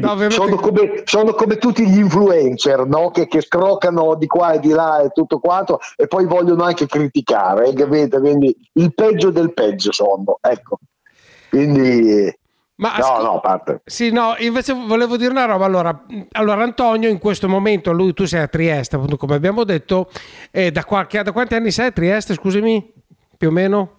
No, 0.00 0.12
ovviamente- 0.12 0.30
sono, 0.30 0.56
come, 0.56 1.02
sono 1.04 1.32
come 1.34 1.56
tutti 1.56 1.86
gli 1.88 1.98
influencer 1.98 2.86
no? 2.86 3.10
che, 3.10 3.26
che 3.26 3.40
scrocano 3.42 4.14
di 4.14 4.26
qua 4.26 4.52
e 4.52 4.60
di 4.60 4.70
là 4.70 5.00
e 5.02 5.08
tutto 5.10 5.38
quanto 5.40 5.80
e 5.96 6.06
poi 6.06 6.24
vogliono 6.26 6.62
anche 6.62 6.86
criticare, 6.86 7.68
eh, 7.68 7.72
capite? 7.74 8.18
Quindi 8.20 8.56
il 8.74 8.94
peggio 8.94 9.30
del 9.30 9.52
peggio 9.52 9.92
sono, 9.92 10.38
ecco. 10.40 10.78
Quindi 11.50 12.32
Ma 12.78 12.90
no, 12.96 13.04
ascol- 13.04 13.24
no, 13.24 13.40
parte. 13.40 13.80
Sì, 13.84 14.12
no, 14.12 14.34
invece 14.38 14.72
volevo 14.72 15.16
dire 15.16 15.30
una 15.30 15.46
roba. 15.46 15.64
Allora, 15.64 16.04
allora 16.32 16.62
Antonio, 16.62 17.08
in 17.08 17.18
questo 17.18 17.48
momento, 17.48 17.90
lui, 17.92 18.12
tu 18.14 18.24
sei 18.24 18.42
a 18.42 18.46
Trieste, 18.46 18.94
appunto, 18.96 19.16
come 19.16 19.34
abbiamo 19.34 19.64
detto. 19.64 20.08
eh, 20.52 20.70
da, 20.70 20.84
qualche, 20.84 21.22
da 21.22 21.32
quanti 21.32 21.54
anni 21.56 21.70
sei 21.72 21.86
a 21.86 21.90
Trieste, 21.92 22.34
scusami? 22.34 22.92
Più 23.36 23.48
o 23.48 23.50
meno? 23.50 23.96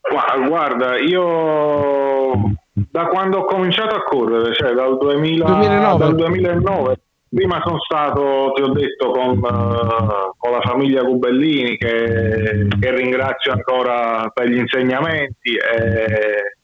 Gua- 0.00 0.46
Guarda, 0.48 0.98
io 0.98 2.32
da 2.72 3.06
quando 3.06 3.38
ho 3.38 3.44
cominciato 3.44 3.94
a 3.94 4.02
correre, 4.02 4.52
cioè 4.54 4.72
dal, 4.72 4.98
2000 4.98 5.44
2009. 5.46 5.98
dal 5.98 6.14
2009, 6.16 7.00
prima 7.28 7.60
sono 7.64 7.78
stato, 7.78 8.52
ti 8.54 8.62
ho 8.62 8.68
detto, 8.72 9.10
con, 9.10 9.30
eh, 9.36 10.30
con 10.36 10.50
la 10.50 10.60
famiglia 10.60 11.04
Cubellini 11.04 11.76
che, 11.76 12.66
che 12.80 12.90
ringrazio 12.94 13.52
ancora 13.52 14.28
per 14.34 14.48
gli 14.48 14.58
insegnamenti 14.58 15.54
e, 15.54 16.58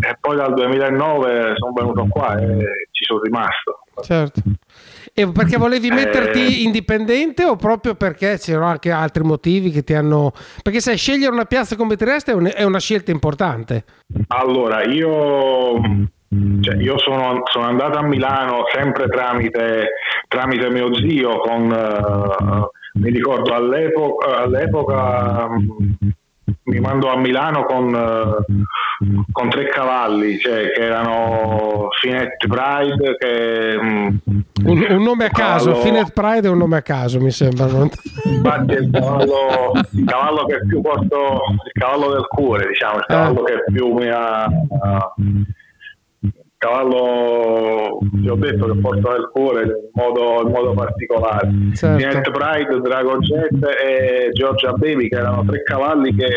e 0.00 0.16
poi 0.20 0.36
dal 0.36 0.54
2009 0.54 1.52
sono 1.56 1.72
venuto 1.74 2.06
qua 2.08 2.36
e 2.38 2.58
ci 2.90 3.04
sono 3.04 3.20
rimasto. 3.20 3.80
Certo. 4.02 4.40
E 5.14 5.30
perché 5.30 5.58
volevi 5.58 5.88
Eh. 5.88 5.94
metterti 5.94 6.64
indipendente 6.64 7.44
o 7.44 7.56
proprio 7.56 7.94
perché 7.94 8.38
c'erano 8.38 8.66
anche 8.66 8.90
altri 8.90 9.22
motivi 9.22 9.70
che 9.70 9.84
ti 9.84 9.92
hanno... 9.94 10.32
Perché 10.62 10.80
sai, 10.80 10.96
scegliere 10.96 11.32
una 11.32 11.44
piazza 11.44 11.76
come 11.76 11.96
Trieste 11.96 12.32
è, 12.32 12.34
un- 12.34 12.50
è 12.54 12.62
una 12.62 12.78
scelta 12.80 13.10
importante. 13.10 13.84
Allora, 14.28 14.82
io, 14.84 15.80
cioè, 16.60 16.76
io 16.76 16.98
sono, 16.98 17.42
sono 17.44 17.66
andato 17.66 17.98
a 17.98 18.02
Milano 18.02 18.62
sempre 18.72 19.06
tramite, 19.08 19.90
tramite 20.28 20.70
mio 20.70 20.94
zio, 20.94 21.38
con, 21.40 21.70
eh, 21.70 22.98
mi 23.00 23.10
ricordo 23.10 23.52
all'epoca, 23.54 24.38
all'epoca 24.38 25.48
mh, 25.48 26.11
mi 26.64 26.78
mandò 26.78 27.12
a 27.12 27.18
Milano 27.18 27.64
con, 27.64 27.94
eh, 27.94 29.24
con 29.32 29.48
tre 29.50 29.68
cavalli, 29.68 30.38
cioè, 30.38 30.70
che 30.72 30.80
erano 30.80 31.88
Finet 32.00 32.36
Pride, 32.46 33.16
che... 33.18 33.76
Un, 33.76 34.86
un 34.88 35.02
nome 35.02 35.24
a 35.24 35.30
caso, 35.30 35.72
cavallo- 35.72 35.84
Finet 35.84 36.12
Pride 36.12 36.46
è 36.46 36.50
un 36.50 36.58
nome 36.58 36.76
a 36.76 36.82
caso, 36.82 37.20
mi 37.20 37.30
sembra. 37.30 37.66
Infatti 37.66 38.74
è 38.74 38.78
il 38.78 38.90
cavallo, 38.92 39.72
il 39.90 40.04
cavallo 40.04 40.44
che 40.46 40.64
più 40.66 40.80
porto, 40.80 41.40
il 41.64 41.82
cavallo 41.82 42.12
del 42.12 42.26
cuore, 42.28 42.68
diciamo, 42.68 42.98
il 42.98 43.04
cavallo 43.06 43.42
che 43.42 43.64
più 43.72 43.92
mi 43.92 44.08
ha. 44.08 44.44
il 45.16 45.46
cavallo, 46.62 47.98
ti 48.22 48.28
ho 48.28 48.36
detto 48.36 48.66
che 48.66 48.78
porto 48.78 49.10
nel 49.10 49.30
cuore 49.32 49.62
in 49.62 49.72
modo, 49.94 50.42
in 50.46 50.52
modo 50.52 50.74
particolare. 50.74 51.50
Certo. 51.74 51.96
Niente 51.96 52.30
Pride, 52.30 52.80
Dragon 52.80 53.18
Jet 53.18 53.68
e 53.84 54.28
Georgia 54.30 54.72
Baby, 54.72 55.08
che 55.08 55.16
erano 55.16 55.44
tre 55.44 55.64
cavalli 55.64 56.14
che, 56.14 56.28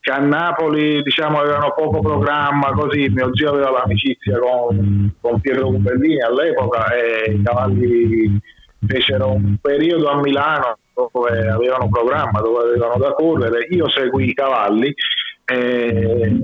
che 0.00 0.10
a 0.10 0.18
Napoli 0.18 1.02
diciamo 1.02 1.40
avevano 1.40 1.74
poco 1.76 2.00
programma, 2.00 2.72
così 2.72 3.08
mio 3.10 3.34
zio 3.36 3.50
aveva 3.50 3.70
l'amicizia 3.70 4.38
con, 4.38 5.12
con 5.20 5.40
Pietro 5.40 5.66
Cubellini 5.66 6.22
all'epoca 6.22 6.86
e 6.94 7.32
i 7.32 7.42
cavalli 7.42 8.40
fecero 8.86 9.32
un 9.32 9.56
periodo 9.60 10.08
a 10.08 10.20
Milano 10.20 10.78
dove 10.94 11.48
avevano 11.48 11.88
programma, 11.90 12.40
dove 12.40 12.62
avevano 12.62 12.96
da 12.96 13.12
correre, 13.12 13.66
io 13.70 13.90
seguì 13.90 14.30
i 14.30 14.34
cavalli 14.34 14.94
e, 15.44 16.38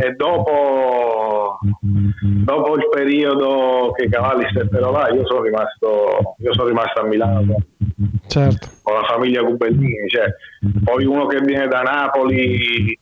e 0.00 0.12
dopo, 0.12 1.58
dopo 1.80 2.76
il 2.76 2.88
periodo 2.90 3.92
che 3.96 4.08
cavalli 4.08 4.46
steppero 4.50 4.90
là 4.90 5.08
io 5.10 5.26
sono 5.26 5.42
rimasto, 5.42 6.34
io 6.38 6.52
sono 6.52 6.68
rimasto 6.68 7.00
a 7.00 7.04
Milano 7.04 7.44
con, 7.46 7.64
Certo. 8.26 8.68
con 8.82 8.94
la 8.94 9.04
famiglia 9.04 9.42
Cubellini, 9.44 10.08
cioè, 10.08 10.26
poi 10.82 11.04
uno 11.04 11.26
che 11.26 11.40
viene 11.40 11.68
da 11.68 11.82
Napoli, 11.82 12.98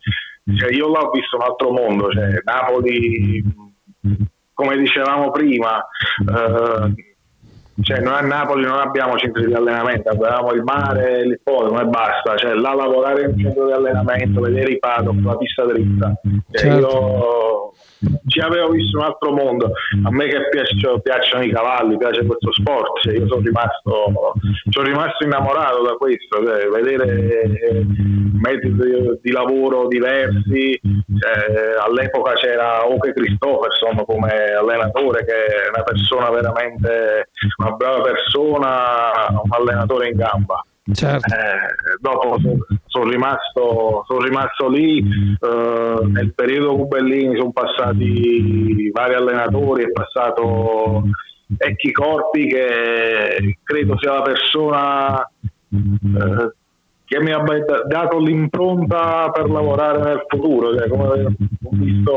cioè, 0.57 0.73
io 0.73 0.89
l'ho 0.89 1.11
visto 1.13 1.37
un 1.37 1.43
altro 1.43 1.71
mondo, 1.71 2.11
cioè, 2.11 2.41
Napoli, 2.45 3.43
come 4.53 4.77
dicevamo 4.77 5.31
prima, 5.31 5.85
eh, 6.29 7.12
cioè, 7.81 8.01
noi 8.01 8.15
a 8.15 8.21
Napoli 8.21 8.65
non 8.65 8.79
abbiamo 8.79 9.17
centri 9.17 9.47
di 9.47 9.55
allenamento, 9.55 10.11
abbiamo 10.11 10.53
il 10.53 10.63
mare, 10.63 11.25
l'ippodromo 11.25 11.81
e 11.81 11.85
basta, 11.85 12.37
cioè, 12.37 12.55
là 12.55 12.75
lavorare 12.75 13.25
in 13.25 13.39
centro 13.39 13.67
di 13.67 13.73
allenamento, 13.73 14.41
vedere 14.41 14.73
i 14.73 14.79
paddock, 14.79 15.25
la 15.25 15.37
pista 15.37 15.65
dritta, 15.65 16.13
cioè, 16.51 16.71
Certo. 16.71 16.79
io 16.79 17.73
ci 18.27 18.41
avevo 18.41 18.71
visto 18.71 18.99
un 18.99 19.05
altro 19.05 19.33
mondo, 19.33 19.73
a 20.05 20.11
me 20.11 20.27
che 20.27 20.49
piacciono, 20.51 20.99
piacciono 21.01 21.45
i 21.45 21.51
cavalli, 21.51 21.97
piace 21.97 22.27
questo 22.27 22.53
sport, 22.53 23.01
cioè, 23.01 23.15
io 23.15 23.27
sono 23.27 23.43
rimasto, 23.43 24.13
sono 24.69 24.87
rimasto 24.87 25.25
innamorato 25.25 25.83
da 25.83 25.93
questo, 25.95 26.45
cioè, 26.45 26.69
vedere 26.69 27.43
eh, 27.43 27.87
metodi 28.41 29.19
di 29.23 29.31
lavoro 29.31 29.87
diversi, 29.87 30.79
cioè, 31.19 31.77
all'epoca 31.87 32.33
c'era 32.35 32.87
Oke 32.87 33.13
Christopherson 33.13 34.05
come 34.05 34.53
allenatore 34.59 35.25
che 35.25 35.33
è 35.33 35.69
una 35.73 35.83
persona 35.83 36.31
veramente 36.31 37.29
una 37.59 37.72
brava 37.77 38.01
persona, 38.01 39.29
un 39.31 39.51
allenatore 39.51 40.09
in 40.09 40.17
gamba. 40.17 40.65
Certo. 40.93 41.33
Eh, 41.33 41.99
dopo 42.01 42.39
so- 42.41 42.67
sono 42.87 43.11
rimasto, 43.11 44.05
sono 44.07 44.21
rimasto 44.21 44.69
lì, 44.69 44.99
eh, 44.99 46.07
nel 46.07 46.35
periodo 46.35 46.75
Cubellini 46.75 47.37
sono 47.37 47.53
passati 47.53 48.91
vari 48.93 49.15
allenatori, 49.15 49.85
è 49.85 49.93
passato 49.93 51.05
Ecchi 51.57 51.93
Corpi 51.93 52.49
che 52.49 53.59
credo 53.63 53.97
sia 53.99 54.15
la 54.15 54.23
persona 54.23 55.31
eh, 55.71 56.53
che 57.05 57.21
mi 57.21 57.31
da- 57.31 57.83
dato 57.87 58.19
l'impronta 58.19 59.31
per 59.31 59.51
lavorare 59.51 60.03
nel 60.03 60.25
futuro, 60.27 60.75
cioè, 60.77 60.91
ho, 60.91 61.39
visto, 61.71 62.11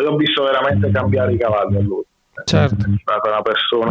io 0.00 0.10
ho 0.10 0.16
visto 0.16 0.44
veramente 0.44 0.90
cambiare 0.90 1.32
i 1.32 1.38
cavalli 1.38 1.76
a 1.76 1.80
lui. 1.80 2.04
Certo. 2.44 2.74
È 2.76 2.94
stata 3.00 3.28
una 3.28 3.42
persona, 3.42 3.90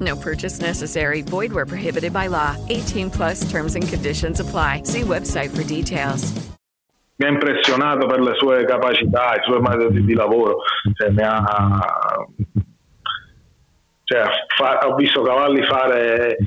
No 0.00 0.14
purchase 0.16 0.60
necessary. 0.60 1.22
Void 1.22 1.52
where 1.52 1.64
prohibited 1.66 2.12
by 2.12 2.26
law. 2.26 2.56
18 2.68 3.10
plus 3.10 3.48
terms 3.50 3.76
and 3.76 3.88
conditions 3.88 4.40
apply. 4.40 4.82
See 4.84 5.02
website 5.02 5.50
for 5.56 5.62
details. 5.64 6.32
mi 7.18 7.24
ha 7.26 7.30
impressionato 7.30 8.06
per 8.06 8.20
le 8.20 8.34
sue 8.36 8.66
capacità, 8.66 9.34
i 9.36 9.42
suoi 9.42 9.60
metodi 9.60 10.04
di 10.04 10.12
lavoro. 10.12 10.56
Cioè, 10.92 11.08
mi 11.08 11.22
ha, 11.22 11.42
cioè, 14.04 14.22
fa- 14.54 14.86
ho 14.86 14.94
visto 14.96 15.22
Cavalli 15.22 15.62
fare 15.64 16.36
eh, 16.36 16.38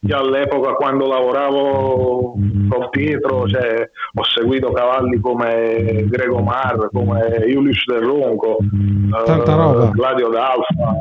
io 0.00 0.16
all'epoca 0.16 0.72
quando 0.72 1.06
lavoravo 1.06 2.32
con 2.70 2.88
Pietro, 2.90 3.46
cioè, 3.46 3.88
ho 4.14 4.24
seguito 4.24 4.72
cavalli 4.72 5.20
come 5.20 6.06
Grego 6.08 6.40
Mar, 6.40 6.88
come 6.90 7.44
Julius 7.46 7.84
Del 7.84 8.00
Ronco, 8.02 8.56
eh, 8.60 9.24
Tanta 9.24 9.54
roba. 9.54 9.90
Gladio 9.90 10.28
d'Alfa. 10.28 10.94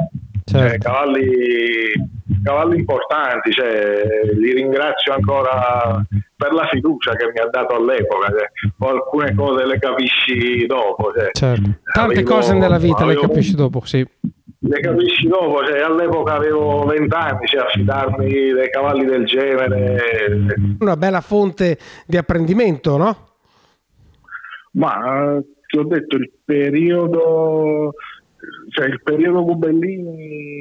Certo. 0.51 0.67
Cioè, 0.69 0.77
cavalli, 0.77 1.25
cavalli 2.43 2.77
importanti, 2.79 3.51
cioè, 3.51 4.03
li 4.35 4.53
ringrazio 4.53 5.13
ancora 5.13 6.03
per 6.35 6.53
la 6.53 6.67
fiducia 6.67 7.13
che 7.15 7.31
mi 7.33 7.39
ha 7.39 7.47
dato 7.49 7.75
all'epoca. 7.75 8.27
Cioè, 8.27 8.89
alcune 8.89 9.35
cose 9.35 9.65
le 9.65 9.79
capisci 9.79 10.65
dopo. 10.65 11.11
Cioè, 11.15 11.29
Certo. 11.33 11.69
Tante 11.93 12.13
Avevo- 12.19 12.33
cose 12.35 12.53
nella 12.55 12.77
vita 12.77 13.05
le 13.05 13.15
capisci 13.15 13.55
dopo, 13.55 13.81
sì. 13.85 14.05
Le 14.63 14.79
capisci 14.79 15.27
dopo, 15.27 15.65
cioè, 15.65 15.79
all'epoca 15.81 16.33
avevo 16.35 16.83
20 16.85 17.15
anni, 17.15 17.45
cioè, 17.47 17.61
affidarmi 17.61 18.29
dei 18.53 18.69
cavalli 18.69 19.05
del 19.05 19.25
genere. 19.25 19.97
Una 20.79 20.95
bella 20.95 21.21
fonte 21.21 21.79
di 22.05 22.15
apprendimento, 22.17 22.95
no? 22.97 23.17
Ma 24.73 25.35
eh, 25.37 25.43
ti 25.67 25.77
ho 25.79 25.83
detto 25.83 26.15
il 26.15 26.31
periodo, 26.45 27.93
cioè 28.71 28.87
il 28.87 29.01
periodo 29.03 29.43
Cubellini 29.43 30.59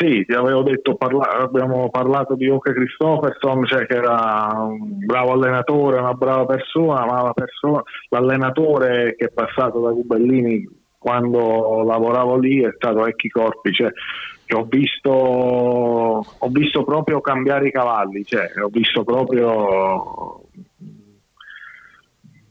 sì, 0.00 0.24
ti 0.24 0.32
avevo 0.32 0.62
detto, 0.62 0.94
parla- 0.94 1.42
abbiamo 1.42 1.90
parlato 1.90 2.34
di 2.34 2.48
Oke 2.48 2.72
Christopherson, 2.72 3.66
cioè 3.66 3.84
che 3.84 3.96
era 3.96 4.48
un 4.54 5.04
bravo 5.04 5.32
allenatore, 5.32 5.98
una 5.98 6.14
brava 6.14 6.46
persona, 6.46 7.04
ma 7.04 7.22
la 7.22 7.32
persona- 7.34 7.82
l'allenatore 8.08 9.14
che 9.14 9.26
è 9.26 9.30
passato 9.30 9.80
da 9.80 9.90
Gubellini 9.90 10.66
quando 10.96 11.82
lavoravo 11.82 12.38
lì 12.38 12.62
è 12.62 12.72
stato 12.76 13.06
Ecchi 13.06 13.28
Corpi, 13.28 13.72
cioè, 13.72 13.90
che 14.46 14.56
ho 14.56 14.64
visto, 14.66 15.10
ho 15.10 16.48
visto 16.48 16.82
proprio 16.82 17.20
cambiare 17.20 17.68
i 17.68 17.72
cavalli, 17.72 18.24
cioè, 18.24 18.50
ho 18.62 18.68
visto 18.68 19.04
proprio 19.04 20.40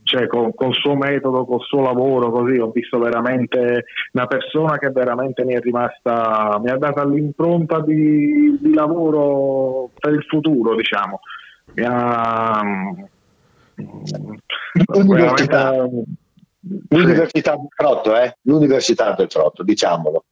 cioè 0.10 0.26
col, 0.26 0.56
col 0.56 0.74
suo 0.74 0.96
metodo, 0.96 1.46
col 1.46 1.62
suo 1.62 1.82
lavoro, 1.82 2.32
così 2.32 2.58
ho 2.58 2.72
visto 2.72 2.98
veramente 2.98 3.86
una 4.14 4.26
persona 4.26 4.80
che 4.80 4.90
veramente 4.90 5.46
mi 5.46 5.54
è 5.54 5.60
rimasta, 5.60 6.60
mi 6.62 6.72
ha 6.72 6.78
dato 6.78 7.08
l'impronta 7.08 7.80
di, 7.82 8.58
di 8.60 8.74
lavoro 8.74 9.92
per 10.00 10.14
il 10.14 10.24
futuro, 10.24 10.76
diciamo. 10.76 11.20
Mi 11.76 11.84
ha, 11.88 12.62
L'università, 14.88 15.72
veramente- 15.72 16.04
l'università 16.90 17.56
del 17.56 17.68
Trotto, 17.76 18.18
eh? 18.18 18.36
L'università 18.42 19.14
del 19.14 19.28
Trotto, 19.28 19.62
diciamolo. 19.62 20.24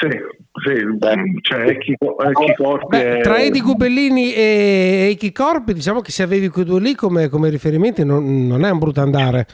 Sì, 0.00 0.08
sì, 0.64 0.96
Beh. 0.96 1.14
cioè 1.42 1.68
Ecchi, 1.68 1.92
Ecchi 1.92 2.54
Corpi 2.56 2.86
Beh, 2.96 3.18
è- 3.18 3.20
tra 3.20 3.38
Edi 3.38 3.60
Gubellini 3.60 4.32
e 4.32 5.08
Eiki 5.08 5.30
Corpi, 5.30 5.74
diciamo 5.74 6.00
che 6.00 6.10
se 6.10 6.22
avevi 6.22 6.48
quei 6.48 6.64
due 6.64 6.80
lì 6.80 6.94
come, 6.94 7.28
come 7.28 7.50
riferimenti 7.50 8.02
non, 8.02 8.46
non 8.46 8.64
è 8.64 8.70
un 8.70 8.78
brutto 8.78 9.02
andare. 9.02 9.46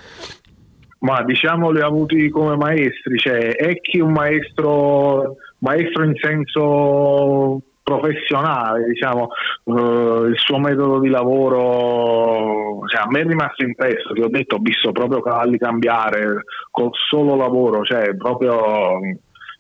Ma 1.01 1.23
diciamo 1.25 1.71
li 1.73 1.81
ha 1.81 1.87
avuti 1.87 2.29
come 2.31 2.57
maestri, 2.57 3.19
cioè 3.19 3.57
Ecchi 3.57 3.99
un 3.99 4.13
maestro, 4.13 5.35
maestro 5.59 6.05
in 6.05 6.15
senso 6.15 7.63
professionale, 7.83 8.85
diciamo, 8.87 9.29
eh, 9.65 10.29
il 10.29 10.35
suo 10.37 10.59
metodo 10.59 10.99
di 10.99 11.09
lavoro, 11.09 12.81
cioè, 12.89 13.03
a 13.03 13.07
me 13.09 13.21
è 13.21 13.25
rimasto 13.25 13.65
impresso, 13.65 14.13
ti 14.13 14.21
ho 14.23 14.29
detto, 14.29 14.57
ho 14.57 14.61
visto 14.61 14.91
proprio 14.91 15.21
cavalli 15.23 15.57
cambiare 15.57 16.43
col 16.73 16.91
solo 17.09 17.37
lavoro, 17.37 17.85
cioè 17.85 18.17
proprio 18.17 18.99
mm, 18.99 19.13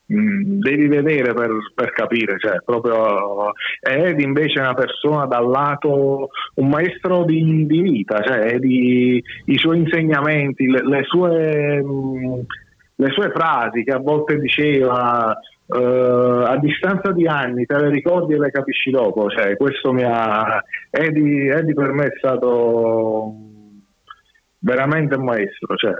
devi 0.06 0.86
vedere 0.86 1.34
per, 1.34 1.50
per 1.74 1.90
capire, 1.92 2.38
cioè 2.38 2.60
proprio 2.64 3.52
Ed 3.80 4.20
invece 4.20 4.60
è 4.60 4.62
una 4.62 4.74
persona 4.74 5.26
dal 5.26 5.48
lato, 5.48 6.28
un 6.54 6.68
maestro 6.68 7.24
di, 7.24 7.66
di 7.66 7.80
vita, 7.80 8.22
cioè 8.22 8.58
di, 8.58 9.22
i 9.46 9.58
suoi 9.58 9.78
insegnamenti, 9.78 10.66
le, 10.66 10.86
le 10.86 11.02
sue, 11.04 11.82
mh, 11.82 12.44
le 12.96 13.10
sue 13.10 13.30
frasi 13.30 13.82
che 13.82 13.92
a 13.92 13.98
volte 13.98 14.38
diceva 14.38 15.36
eh, 15.66 16.44
a 16.46 16.56
distanza 16.58 17.10
di 17.10 17.26
anni 17.26 17.66
te 17.66 17.76
le 17.76 17.90
ricordi 17.90 18.34
e 18.34 18.38
le 18.38 18.50
capisci 18.50 18.90
dopo, 18.90 19.28
cioè 19.28 19.56
questo 19.56 19.92
mi 19.92 20.04
ha 20.04 20.62
Edi, 20.90 21.48
Edi 21.48 21.74
per 21.74 21.92
me 21.92 22.04
è 22.06 22.12
stato 22.16 23.34
veramente 24.60 25.16
un 25.16 25.24
maestro, 25.24 25.74
cioè 25.74 25.92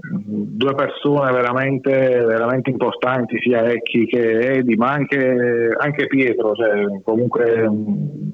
due 0.00 0.74
persone 0.74 1.30
veramente, 1.32 1.90
veramente 1.90 2.70
importanti, 2.70 3.38
sia 3.40 3.70
Ecchi 3.70 4.06
che 4.06 4.56
Edi, 4.56 4.74
ma 4.76 4.92
anche, 4.92 5.74
anche 5.78 6.06
Pietro, 6.06 6.54
cioè, 6.54 7.02
comunque 7.02 7.68
mh, 7.68 8.30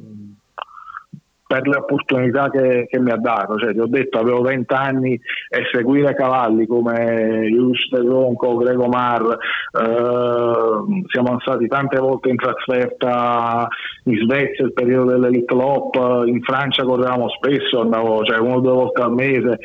per 1.46 1.66
le 1.68 1.76
opportunità 1.76 2.50
che, 2.50 2.86
che 2.90 2.98
mi 2.98 3.10
ha 3.10 3.16
dato. 3.16 3.56
Cioè, 3.56 3.72
ti 3.72 3.78
ho 3.78 3.86
detto, 3.86 4.18
avevo 4.18 4.40
20 4.42 4.74
anni 4.74 5.14
e 5.14 5.62
seguire 5.72 6.14
cavalli 6.14 6.66
come 6.66 7.46
Jules 7.48 7.88
De 7.90 8.00
Ronco, 8.00 8.56
Grego 8.56 8.86
Mar, 8.88 9.22
eh, 9.22 11.02
siamo 11.06 11.38
stati 11.40 11.68
tante 11.68 11.98
volte 11.98 12.30
in 12.30 12.36
trasferta 12.36 13.68
in 14.04 14.16
Svezia, 14.18 14.64
il 14.64 14.72
periodo 14.72 15.12
dell'Elite 15.12 15.54
Lop, 15.54 16.24
in 16.26 16.42
Francia 16.42 16.82
correvamo 16.82 17.28
spesso, 17.28 17.80
andavo 17.80 18.24
cioè, 18.24 18.38
una 18.38 18.56
o 18.56 18.60
due 18.60 18.72
volte 18.72 19.02
al 19.02 19.12
mese. 19.12 19.58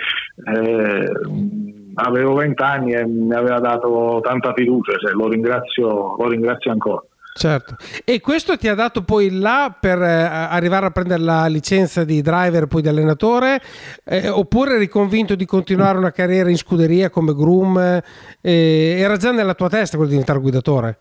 eh, 0.54 1.80
avevo 2.02 2.36
20 2.36 2.62
anni 2.64 2.94
e 2.94 3.06
mi 3.06 3.34
aveva 3.34 3.60
dato 3.60 4.20
tanta 4.24 4.54
fiducia, 4.54 4.98
cioè, 4.98 5.12
lo, 5.12 5.28
ringrazio, 5.28 6.16
lo 6.18 6.28
ringrazio 6.28 6.72
ancora. 6.72 7.04
Certo. 7.34 7.76
E 8.04 8.20
questo 8.20 8.58
ti 8.58 8.68
ha 8.68 8.76
dato 8.76 9.04
poi 9.04 9.32
là 9.32 9.74
per 9.78 10.02
eh, 10.02 10.06
arrivare 10.06 10.88
a 10.88 10.92
prendere 10.92 11.22
la 11.22 11.46
licenza 11.46 12.04
di 12.04 12.22
driver 12.22 12.68
poi 12.68 12.82
di 12.82 12.90
allenatore 12.90 13.62
eh, 14.04 14.28
oppure 14.28 14.76
eri 14.76 14.90
convinto 14.90 15.36
di 15.36 15.46
continuare 15.46 15.98
una 15.98 16.12
carriera 16.12 16.50
in 16.50 16.58
scuderia 16.58 17.10
come 17.10 17.34
groom? 17.34 18.02
eh, 18.42 18.96
era 19.00 19.16
già 19.16 19.32
nella 19.32 19.54
tua 19.54 19.70
testa 19.70 19.96
quello 19.96 20.12
di 20.12 20.18
diventare 20.18 20.40
guidatore? 20.40 20.98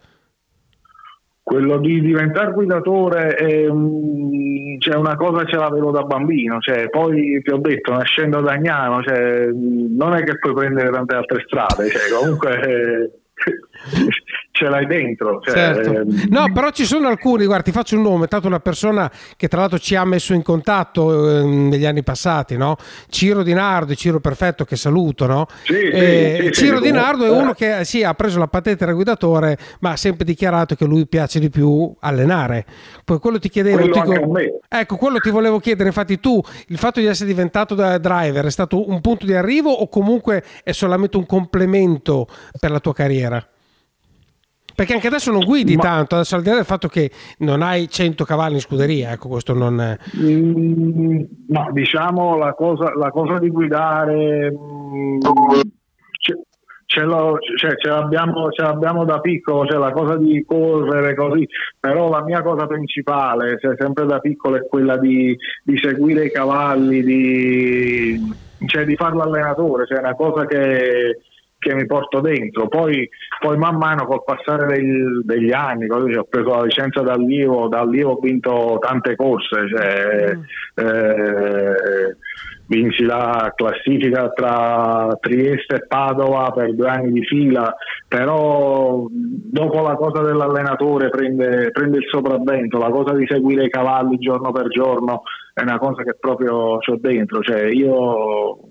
Quello 1.51 1.79
di 1.79 2.01
diventare 2.01 2.53
guidatore 2.53 3.35
è 3.35 3.67
un- 3.67 4.77
cioè 4.79 4.95
una 4.95 5.17
cosa 5.17 5.45
ce 5.47 5.57
l'avevo 5.57 5.91
da 5.91 6.05
bambino, 6.05 6.61
cioè, 6.61 6.89
poi 6.89 7.43
ti 7.43 7.51
ho 7.53 7.57
detto, 7.57 7.93
nascendo 7.93 8.41
da 8.41 8.53
Agnano, 8.53 9.03
cioè, 9.03 9.49
non 9.53 10.15
è 10.15 10.23
che 10.23 10.39
puoi 10.39 10.55
prendere 10.55 10.91
tante 10.91 11.17
altre 11.17 11.43
strade, 11.45 11.89
cioè, 11.89 12.03
comunque 12.17 12.61
eh, 12.61 13.11
ce 14.61 14.69
l'hai 14.69 14.87
dentro. 14.87 15.41
Cioè, 15.43 15.55
Certo. 15.55 15.93
ehm, 15.93 16.27
No, 16.29 16.53
però 16.53 16.71
ci 16.71 16.85
sono 16.85 17.09
alcuni, 17.09 17.47
guarda, 17.47 17.65
ti 17.65 17.73
faccio 17.73 17.97
un 17.97 18.03
nome, 18.03 18.25
è 18.25 18.27
stata 18.27 18.47
una 18.47 18.61
persona 18.61 19.11
che 19.37 19.49
tra 19.49 19.61
l'altro 19.61 19.79
ci 19.79 19.95
ha 19.97 20.05
messo 20.05 20.35
in 20.35 20.43
contatto 20.43 21.39
ehm, 21.39 21.69
negli 21.69 21.87
anni 21.87 22.03
passati, 22.03 22.57
no? 22.59 22.77
Ciro 23.09 23.43
Di 23.43 23.55
Nardo, 23.55 23.95
Ciro 23.95 24.21
Perfetto 24.21 24.65
che 24.65 24.77
saluto, 24.77 25.27
no? 25.27 25.47
Sì, 25.65 25.75
Eh, 25.75 26.37
sì, 26.39 26.47
sì, 26.47 26.53
Ciro 26.53 26.81
Di 26.81 26.91
Nardo 26.93 27.25
è 27.25 27.31
uno 27.31 27.53
che 27.55 27.85
sì, 27.85 28.03
ha 28.03 28.13
preso 28.15 28.39
la 28.39 28.49
patente 28.49 28.85
da 28.85 28.93
guidatore, 28.93 29.57
ma 29.81 29.93
ha 29.93 29.97
sempre 29.97 30.25
dichiarato 30.27 30.75
che 30.75 30.85
lui 30.85 31.07
piace 31.07 31.41
di 31.41 31.49
più 31.49 31.93
allenare. 32.01 32.67
Poi 33.05 33.19
quello 33.19 33.39
ti 33.39 33.49
chiedevo, 33.49 33.79
Quello 33.89 34.03
ti- 34.35 34.51
ecco, 34.69 34.97
quello 34.97 35.19
ti 35.21 35.31
volevo 35.31 35.59
chiedere, 35.59 35.89
infatti 35.89 36.21
tu, 36.21 36.41
il 36.69 36.77
fatto 36.79 37.01
di 37.01 37.07
essere 37.07 37.29
diventato 37.29 37.75
da 37.75 37.97
driver 37.99 38.45
è 38.45 38.51
stato 38.51 38.89
un 38.91 39.01
punto 39.01 39.25
di 39.25 39.35
arrivo 39.35 39.71
o 39.71 39.89
comunque 39.89 40.43
è 40.63 40.73
solamente 40.73 41.17
un 41.17 41.25
complemento 41.27 42.27
per 42.59 42.71
la 42.71 42.81
tua 42.81 42.93
carriera? 42.93 43.43
Perché 44.81 44.95
anche 44.95 45.09
adesso 45.09 45.31
non 45.31 45.45
guidi 45.45 45.77
Ma- 45.77 45.83
tanto, 45.83 46.15
adesso 46.15 46.37
al 46.37 46.43
di 46.43 46.49
là 46.49 46.55
del 46.55 46.65
fatto 46.65 46.89
che 46.89 47.11
non 47.41 47.61
hai 47.61 47.87
100 47.87 48.25
cavalli 48.25 48.55
in 48.55 48.61
scuderia, 48.61 49.13
ecco, 49.13 49.29
questo 49.29 49.53
non 49.53 49.79
è... 49.79 49.95
Mm, 50.17 51.21
no, 51.49 51.69
diciamo 51.73 52.39
la 52.39 52.55
cosa, 52.55 52.91
la 52.97 53.11
cosa 53.11 53.39
di 53.39 53.51
guidare 53.51 54.51
mm, 54.51 55.19
ce, 56.87 57.03
l'ho- 57.03 57.37
cioè, 57.57 57.77
ce 57.77 57.89
l'abbiamo, 57.91 58.49
ce 58.53 58.63
l'abbiamo 58.63 59.05
da 59.05 59.21
piccolo, 59.21 59.67
cioè 59.67 59.79
la 59.79 59.93
cosa 59.93 60.17
di 60.17 60.43
correre 60.47 61.15
così, 61.15 61.47
però 61.79 62.09
la 62.09 62.25
mia 62.25 62.41
cosa 62.41 62.67
principale, 62.67 63.59
cioè, 63.61 63.75
sempre 63.79 64.07
da 64.07 64.19
piccolo, 64.19 64.57
è 64.57 64.67
quella 64.67 64.97
di, 64.97 65.37
di 65.63 65.77
seguire 65.77 66.25
i 66.25 66.33
cavalli, 66.33 67.03
di, 67.03 68.35
cioè, 68.65 68.87
di 68.87 68.97
fare 68.97 69.15
l'allenatore, 69.15 69.85
cioè 69.87 69.99
è 69.99 70.01
una 70.01 70.15
cosa 70.15 70.47
che, 70.47 71.19
che 71.61 71.75
mi 71.75 71.87
porto 71.87 72.21
dentro. 72.21 72.67
Poi, 72.67 73.09
poi 73.39 73.57
man 73.59 73.77
mano 73.77 74.07
col 74.07 74.25
passare 74.25 74.67
del- 74.67 75.21
degli 75.25 75.53
anni, 75.53 75.87
così, 75.87 76.15
ho 76.15 76.25
preso 76.25 76.49
la 76.49 76.65
licenza 76.65 77.03
d'allievo, 77.03 77.69
d'allievo 77.69 78.13
ho 78.13 78.19
vinto 78.21 78.79
tante 78.81 79.15
corse, 79.15 79.69
cioè, 79.69 80.39
eh, 80.75 82.17
vinci 82.67 83.05
la 83.05 83.53
classifica 83.55 84.31
tra 84.31 85.09
Trieste 85.21 85.75
e 85.75 85.87
Padova 85.87 86.51
per 86.53 86.75
due 86.75 86.89
anni 86.89 87.13
di 87.13 87.25
fila, 87.25 87.75
però 88.09 89.05
dopo 89.11 89.83
la 89.83 89.97
cosa 89.97 90.23
dell'allenatore 90.23 91.11
prende, 91.11 91.71
prende 91.73 91.99
il 91.99 92.07
sopravvento, 92.09 92.79
la 92.79 92.91
cosa 92.91 93.15
di 93.15 93.27
seguire 93.29 93.65
i 93.65 93.71
cavalli 93.71 94.17
giorno 94.19 94.51
per 94.51 94.69
giorno 94.69 95.23
è 95.53 95.63
una 95.63 95.79
cosa 95.79 96.03
che 96.05 96.17
proprio 96.19 96.55
ho 96.55 96.97
dentro, 97.01 97.41
cioè 97.43 97.67
io 97.67 98.70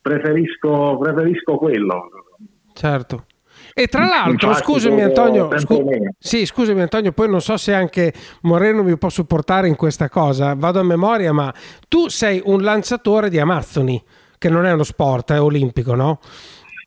preferisco, 0.00 0.98
preferisco 0.98 1.56
quello. 1.56 2.08
Certo. 2.72 3.24
E 3.72 3.86
tra 3.86 4.04
l'altro, 4.04 4.52
scusami 4.54 5.00
Antonio, 5.02 5.48
scu- 5.58 6.12
sì, 6.18 6.44
scusami 6.44 6.80
Antonio, 6.80 7.12
poi 7.12 7.28
non 7.28 7.40
so 7.40 7.56
se 7.56 7.72
anche 7.72 8.12
Moreno 8.42 8.82
mi 8.82 8.96
può 8.98 9.08
supportare 9.08 9.68
in 9.68 9.76
questa 9.76 10.08
cosa, 10.08 10.54
vado 10.54 10.80
a 10.80 10.82
memoria, 10.82 11.32
ma 11.32 11.54
tu 11.88 12.08
sei 12.08 12.42
un 12.44 12.62
lanciatore 12.62 13.30
di 13.30 13.38
Amazzoni, 13.38 14.02
che 14.38 14.48
non 14.48 14.66
è 14.66 14.72
uno 14.72 14.82
sport, 14.82 15.32
è 15.32 15.40
olimpico, 15.40 15.94
no? 15.94 16.18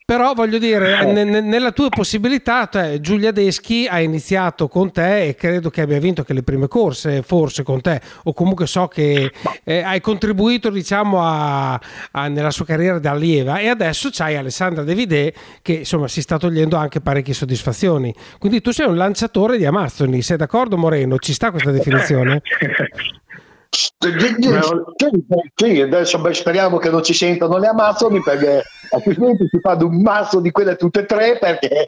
Però 0.06 0.34
voglio 0.34 0.58
dire, 0.58 1.06
ne- 1.06 1.24
ne- 1.24 1.40
nella 1.40 1.72
tua 1.72 1.88
possibilità, 1.88 2.68
cioè, 2.70 3.00
Giulia 3.00 3.32
Deschi 3.32 3.88
ha 3.90 4.02
iniziato 4.02 4.68
con 4.68 4.92
te 4.92 5.28
e 5.28 5.36
credo 5.36 5.70
che 5.70 5.80
abbia 5.80 5.98
vinto 6.00 6.20
anche 6.22 6.34
le 6.34 6.44
prime 6.44 6.68
corse, 6.68 7.22
forse 7.22 7.64
con 7.64 7.80
te, 7.80 8.02
o 8.24 8.34
comunque 8.34 8.68
so 8.68 8.88
che 8.88 9.32
eh, 9.64 9.82
hai 9.82 10.02
contribuito, 10.02 10.70
diciamo, 10.70 11.22
a- 11.24 11.80
a- 12.12 12.28
nella 12.28 12.52
sua 12.52 12.66
carriera 12.66 13.00
da 13.00 13.12
allieva 13.12 13.60
e 13.60 13.70
adesso 13.70 14.10
c'hai 14.12 14.36
Alessandra 14.36 14.84
De 14.84 14.94
Vidè 14.94 15.34
che 15.62 15.74
insomma 15.74 16.10
si 16.10 16.22
sta 16.22 16.38
togliendo 16.38 16.76
anche 16.76 17.00
parecchie 17.00 17.34
soddisfazioni. 17.34 18.14
Quindi 18.40 18.60
tu 18.60 18.72
sei 18.72 18.88
un 18.88 18.98
lanciatore 18.98 19.58
di 19.58 19.66
Amazzoni, 19.66 20.22
sei 20.22 20.36
d'accordo 20.36 20.78
Moreno? 20.78 21.18
Ci 21.18 21.32
sta 21.34 21.50
questa 21.50 21.72
definizione? 21.72 22.42
Sì, 25.56 25.82
adesso 25.82 26.20
beh, 26.20 26.34
speriamo 26.34 26.78
che 26.78 26.90
non 26.90 27.04
ci 27.04 27.14
sentano 27.14 27.58
le 27.58 27.68
Amazzoni 27.68 28.22
perché 28.22 28.62
altrimenti 28.92 29.48
si 29.50 29.60
fanno 29.60 29.88
un 29.88 30.02
mazzo 30.02 30.40
di 30.40 30.52
quelle 30.52 30.76
tutte 30.76 31.00
e 31.02 31.06
tre 31.06 31.38
perché 31.40 31.88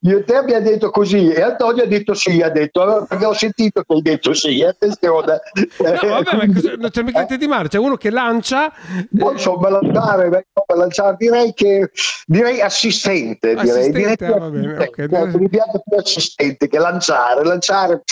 io 0.00 0.18
e 0.18 0.24
te 0.24 0.34
abbiamo 0.34 0.62
detto 0.62 0.90
così 0.90 1.30
e 1.30 1.40
Antonio 1.40 1.84
ha 1.84 1.86
detto 1.86 2.12
sì, 2.12 2.42
ha 2.42 2.50
detto 2.50 2.82
allora 2.82 3.04
perché 3.06 3.24
ho 3.24 3.32
sentito 3.32 3.82
che 3.82 3.94
hai 3.94 4.02
detto 4.02 4.34
sì, 4.34 4.62
attenzione. 4.62 5.40
No, 5.78 6.08
vabbè, 6.08 6.36
ma 6.36 6.52
cosa, 6.52 6.74
non 6.76 6.90
c'è 6.90 7.02
mica 7.02 7.24
di 7.24 7.46
mare, 7.46 7.68
c'è 7.68 7.78
uno 7.78 7.96
che 7.96 8.10
lancia. 8.10 8.70
Non 9.10 9.38
so, 9.38 9.58
lanciare, 9.60 10.46
lanciare, 10.74 11.16
direi 11.18 11.54
che 11.54 11.90
direi 12.26 12.60
assistente, 12.60 13.54
direi, 13.54 13.70
Assistente, 13.70 14.16
direi 14.16 14.34
ah, 14.34 14.38
va 14.38 14.50
bene, 14.50 14.72
ok. 14.74 14.98
Ecco, 14.98 15.38
mi 15.38 15.48
piace 15.48 15.80
più 15.88 15.96
assistente 15.96 16.68
che 16.68 16.78
lanciare, 16.78 17.44
lanciare 17.44 18.02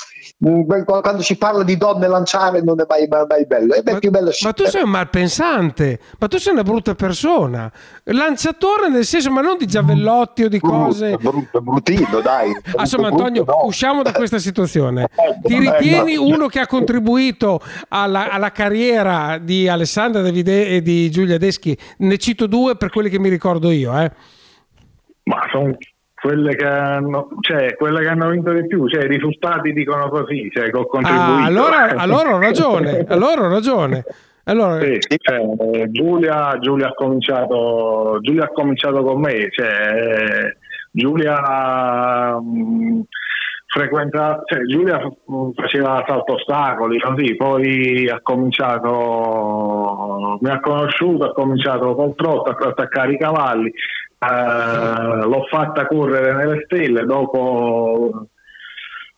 quando 0.41 1.22
si 1.22 1.36
parla 1.36 1.64
di 1.64 1.76
donne 1.76 2.07
lanciare 2.07 2.62
non 2.62 2.80
è 2.80 2.84
mai, 2.89 3.09
mai, 3.09 3.26
mai 3.28 3.45
bello, 3.45 3.74
è 3.74 3.82
Ma, 3.84 3.99
più 3.99 4.11
bello 4.11 4.30
ma 4.45 4.53
tu 4.53 4.66
sei 4.66 4.82
un 4.84 4.91
malpensante, 4.91 5.99
ma 6.16 6.28
tu 6.28 6.39
sei 6.39 6.53
una 6.53 6.62
brutta 6.62 6.95
persona. 6.95 7.70
Lanciatore 8.05 8.89
nel 8.89 9.05
senso, 9.05 9.32
ma 9.32 9.41
non 9.41 9.57
di 9.59 9.66
giavellotti 9.66 10.45
o 10.45 10.49
di 10.49 10.61
cose. 10.61 11.16
brutto, 11.16 11.30
brutto, 11.30 11.61
bruttino, 11.61 12.20
dai. 12.20 12.53
Ah, 12.76 12.82
Insomma, 12.82 13.09
Brutto, 13.09 13.24
Antonio, 13.24 13.45
no. 13.45 13.66
usciamo 13.66 14.03
da 14.03 14.12
questa 14.12 14.39
situazione. 14.39 15.09
Eh, 15.18 15.41
Ti 15.43 15.55
eh, 15.55 15.59
ritieni 15.59 16.14
no. 16.14 16.22
uno 16.24 16.47
che 16.47 16.61
ha 16.61 16.66
contribuito 16.66 17.61
alla, 17.89 18.30
alla 18.30 18.53
carriera 18.53 19.39
di 19.39 19.68
Alessandra 19.68 20.22
Davide 20.22 20.68
e 20.68 20.82
di 20.82 21.11
Giulia 21.11 21.39
Deschi? 21.39 21.76
Ne 21.99 22.16
cito 22.18 22.47
due 22.47 22.76
per 22.76 22.91
quelli 22.91 23.09
che 23.09 23.18
mi 23.18 23.28
ricordo 23.28 23.70
io, 23.70 23.99
eh. 23.99 24.11
Ma 25.24 25.36
sono 25.51 25.76
quelle 26.20 26.56
che 26.56 26.64
hanno, 26.66 27.28
cioè, 27.40 27.74
quelle 27.76 28.00
che 28.00 28.08
hanno 28.08 28.30
vinto 28.30 28.52
di 28.52 28.66
più, 28.66 28.88
cioè, 28.88 29.04
i 29.04 29.08
risultati 29.08 29.72
dicono 29.72 30.08
così, 30.08 30.50
cioè, 30.52 30.70
che 30.70 30.76
ho 30.76 30.86
contribuito. 30.86 31.32
Ah, 31.32 31.44
allora, 31.44 31.94
allora 31.96 32.34
ho 32.34 32.40
ragione, 32.40 33.04
allora 33.08 33.42
ho 33.42 33.48
ragione. 33.48 34.04
Allora, 34.48 34.80
Sì, 34.80 34.98
cioè, 35.18 35.40
Giulia, 35.90 36.58
Giulia 36.58 36.88
ha 36.88 36.94
cominciato 36.94 38.18
Giulia 38.22 38.44
ha 38.44 38.48
cominciato 38.48 39.02
con 39.02 39.20
me 39.20 39.50
cioè, 39.50 40.56
Giulia 40.90 42.40
mh, 42.40 43.02
frequenta 43.66 44.40
cioè, 44.46 44.62
Giulia 44.62 45.00
mh, 45.04 45.50
faceva 45.54 46.02
salto 46.06 46.32
ostacoli 46.32 46.98
così 46.98 47.36
poi 47.36 48.08
ha 48.08 48.20
cominciato 48.22 48.88
mi 50.40 50.48
ha 50.48 50.60
conosciuto 50.60 51.26
ha 51.26 51.32
cominciato 51.34 51.94
col 51.94 52.14
trotto 52.14 52.50
a 52.50 52.68
attaccare 52.70 53.12
i 53.12 53.18
cavalli 53.18 53.70
eh, 54.18 55.26
l'ho 55.26 55.46
fatta 55.48 55.86
correre 55.86 56.34
nelle 56.34 56.62
stelle 56.64 57.04
dopo 57.04 58.28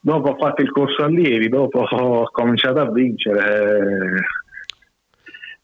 dopo 0.03 0.31
ho 0.31 0.37
fatto 0.39 0.63
il 0.63 0.71
corso 0.71 1.05
allievi 1.05 1.49
dopo 1.49 1.81
ho 1.89 2.31
cominciato 2.31 2.81
a 2.81 2.91
vincere 2.91 4.25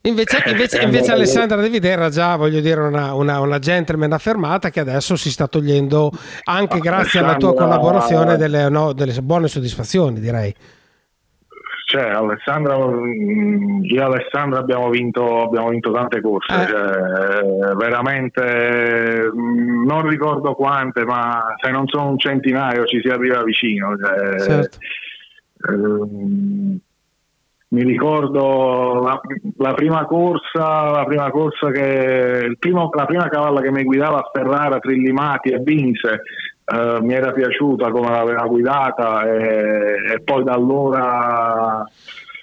Invece, 0.06 0.40
invece, 0.46 0.78
Eh, 0.78 0.84
invece 0.84 1.10
eh, 1.10 1.14
Alessandra 1.14 1.60
De 1.60 1.68
Vite 1.68 1.88
era 1.88 2.08
già, 2.10 2.36
voglio 2.36 2.60
dire, 2.60 2.80
una, 2.80 3.12
una, 3.14 3.40
una 3.40 3.58
gentleman 3.58 4.12
affermata 4.12 4.70
che 4.70 4.80
adesso 4.80 5.16
si 5.16 5.32
sta 5.32 5.48
togliendo, 5.48 6.12
anche 6.44 6.78
grazie 6.78 7.18
alla 7.18 7.36
tua 7.36 7.54
collaborazione, 7.54 8.36
delle, 8.36 8.68
no, 8.68 8.92
delle 8.92 9.20
buone 9.20 9.48
soddisfazioni, 9.48 10.20
direi. 10.20 10.54
Cioè, 11.88 12.02
Alessandra, 12.02 12.76
mm, 12.76 13.84
io 13.84 14.00
e 14.00 14.04
Alessandra 14.04 14.58
abbiamo 14.58 14.90
vinto, 14.90 15.42
abbiamo 15.42 15.68
vinto 15.68 15.92
tante 15.92 16.20
corse, 16.20 16.62
Eh. 16.62 16.66
cioè, 16.66 17.74
veramente 17.76 19.30
mm, 19.32 19.86
non 19.86 20.08
ricordo 20.08 20.54
quante, 20.54 21.04
ma 21.04 21.44
se 21.62 21.70
non 21.70 21.86
sono 21.86 22.08
un 22.08 22.18
centinaio 22.18 22.86
ci 22.86 23.00
si 23.00 23.06
arriva 23.08 23.44
vicino. 23.44 23.96
cioè, 23.96 24.40
Certo. 24.40 24.78
ehm, 25.68 26.78
mi 27.68 27.82
ricordo 27.84 29.00
la, 29.04 29.20
la 29.58 29.74
prima 29.74 30.06
corsa, 30.06 30.90
la 30.90 31.04
prima 31.06 31.30
corsa 31.30 31.70
che 31.70 32.46
il 32.48 32.58
primo- 32.58 32.90
la 32.94 33.06
prima 33.06 33.28
cavalla 33.28 33.60
che 33.60 33.70
mi 33.70 33.84
guidava 33.84 34.18
a 34.18 34.30
Ferrara, 34.32 34.80
Trillimati 34.80 35.50
e 35.50 35.60
vinse. 35.62 36.22
Eh, 36.66 37.00
mi 37.00 37.14
era 37.14 37.32
piaciuta 37.32 37.90
come 37.90 38.10
l'aveva 38.10 38.46
guidata 38.46 39.22
e, 39.22 40.14
e 40.14 40.20
poi 40.22 40.42
da 40.44 40.52
allora, 40.52 41.84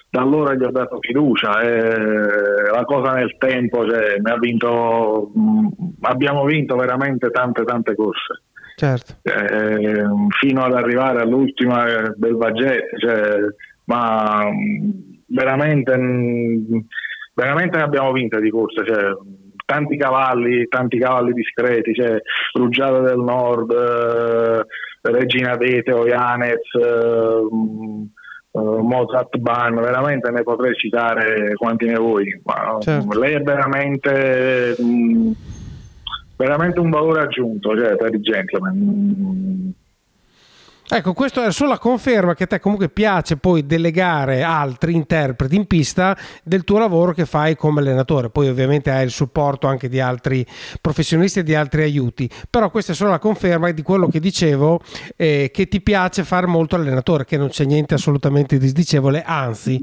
da 0.08 0.20
allora 0.20 0.54
gli 0.54 0.62
ho 0.62 0.70
dato 0.70 0.98
fiducia 1.00 1.60
e 1.60 2.70
la 2.72 2.84
cosa 2.84 3.12
nel 3.12 3.36
tempo 3.38 3.86
cioè, 3.88 4.16
vinto, 4.40 5.30
mh, 5.34 5.68
abbiamo 6.02 6.44
vinto 6.44 6.74
veramente 6.76 7.30
tante 7.30 7.64
tante 7.64 7.94
corse 7.94 8.42
Certo. 8.76 9.14
eh, 9.22 10.04
fino 10.40 10.64
ad 10.64 10.74
arrivare 10.74 11.20
all'ultima 11.20 11.86
eh, 11.86 12.12
del 12.16 12.34
Vaggetti, 12.34 12.98
cioè, 12.98 13.38
ma 13.84 14.50
mh, 14.50 15.22
veramente, 15.26 15.96
mh, 15.96 16.86
veramente 17.34 17.76
ne 17.76 17.82
abbiamo 17.84 18.10
vinte 18.10 18.40
di 18.40 18.50
corse, 18.50 18.84
cioè, 18.84 19.16
tanti 19.64 19.96
cavalli, 19.96 20.66
tanti 20.68 20.98
cavalli 20.98 21.32
discreti, 21.32 21.94
cioè, 21.94 22.20
Ruggiata 22.52 23.00
del 23.00 23.18
Nord, 23.18 23.70
eh, 23.70 24.66
Regina 25.10 25.56
d'Ete, 25.56 25.92
Oianez, 25.92 26.60
eh, 26.80 27.54
mh, 27.54 28.08
eh, 28.52 28.82
Mozart 28.82 29.36
Ban, 29.38 29.74
veramente 29.74 30.30
ne 30.30 30.42
potrei 30.42 30.74
citare 30.74 31.54
quanti 31.54 31.86
ne 31.86 31.98
vuoi, 31.98 32.40
ma 32.44 32.78
Certo. 32.80 33.18
lei 33.18 33.34
è 33.34 33.40
veramente 33.42 34.74
mh, 34.78 35.32
veramente 36.36 36.80
un 36.80 36.90
valore 36.90 37.22
aggiunto 37.22 37.76
cioè, 37.76 37.96
per 37.96 38.14
i 38.14 38.20
gentleman. 38.20 39.74
Mm, 40.84 40.96
Ecco, 40.96 41.12
questo 41.14 41.42
è 41.42 41.50
solo 41.50 41.70
la 41.70 41.78
conferma 41.78 42.34
che 42.34 42.44
a 42.44 42.46
te 42.46 42.60
comunque 42.60 42.88
piace 42.88 43.36
poi 43.36 43.66
delegare 43.66 44.42
altri 44.42 44.94
interpreti 44.94 45.56
in 45.56 45.66
pista 45.66 46.16
del 46.42 46.62
tuo 46.64 46.78
lavoro 46.78 47.12
che 47.12 47.24
fai 47.24 47.56
come 47.56 47.80
allenatore. 47.80 48.28
Poi 48.30 48.48
ovviamente 48.48 48.90
hai 48.90 49.04
il 49.04 49.10
supporto 49.10 49.66
anche 49.66 49.88
di 49.88 49.98
altri 49.98 50.46
professionisti 50.80 51.40
e 51.40 51.42
di 51.42 51.54
altri 51.54 51.82
aiuti, 51.82 52.30
però 52.50 52.70
questa 52.70 52.92
è 52.92 52.94
solo 52.94 53.10
la 53.10 53.18
conferma 53.18 53.70
di 53.70 53.82
quello 53.82 54.08
che 54.08 54.20
dicevo, 54.20 54.80
eh, 55.16 55.50
che 55.52 55.68
ti 55.68 55.80
piace 55.80 56.22
fare 56.22 56.46
molto 56.46 56.76
allenatore, 56.76 57.24
che 57.24 57.36
non 57.38 57.48
c'è 57.48 57.64
niente 57.64 57.94
assolutamente 57.94 58.58
di 58.58 58.68
sdicevole, 58.68 59.22
anzi. 59.22 59.78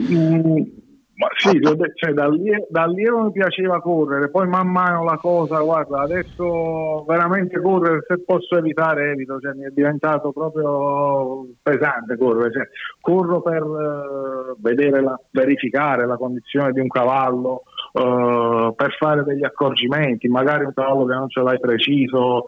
Ma 1.21 1.27
sì, 1.37 1.61
cioè, 1.93 2.13
da, 2.13 2.23
allievo, 2.23 2.65
da 2.71 2.81
allievo 2.81 3.25
mi 3.25 3.31
piaceva 3.31 3.79
correre, 3.79 4.31
poi 4.31 4.47
man 4.47 4.67
mano 4.71 5.03
la 5.03 5.17
cosa, 5.17 5.59
guarda, 5.59 6.01
adesso 6.01 7.03
veramente 7.07 7.61
correre, 7.61 8.03
se 8.07 8.23
posso 8.23 8.57
evitare 8.57 9.11
evito, 9.11 9.39
cioè, 9.39 9.53
mi 9.53 9.65
è 9.65 9.69
diventato 9.69 10.31
proprio 10.31 11.45
pesante 11.61 12.17
correre, 12.17 12.51
cioè, 12.51 12.67
corro 12.99 13.39
per 13.43 13.61
eh, 13.61 14.55
vedere 14.57 14.99
la, 15.03 15.19
verificare 15.29 16.07
la 16.07 16.17
condizione 16.17 16.71
di 16.71 16.79
un 16.79 16.87
cavallo, 16.87 17.65
eh, 17.93 18.73
per 18.75 18.95
fare 18.97 19.23
degli 19.23 19.43
accorgimenti, 19.43 20.27
magari 20.27 20.65
un 20.65 20.73
cavallo 20.73 21.05
che 21.05 21.13
non 21.13 21.29
ce 21.29 21.41
l'hai 21.41 21.59
preciso, 21.59 22.45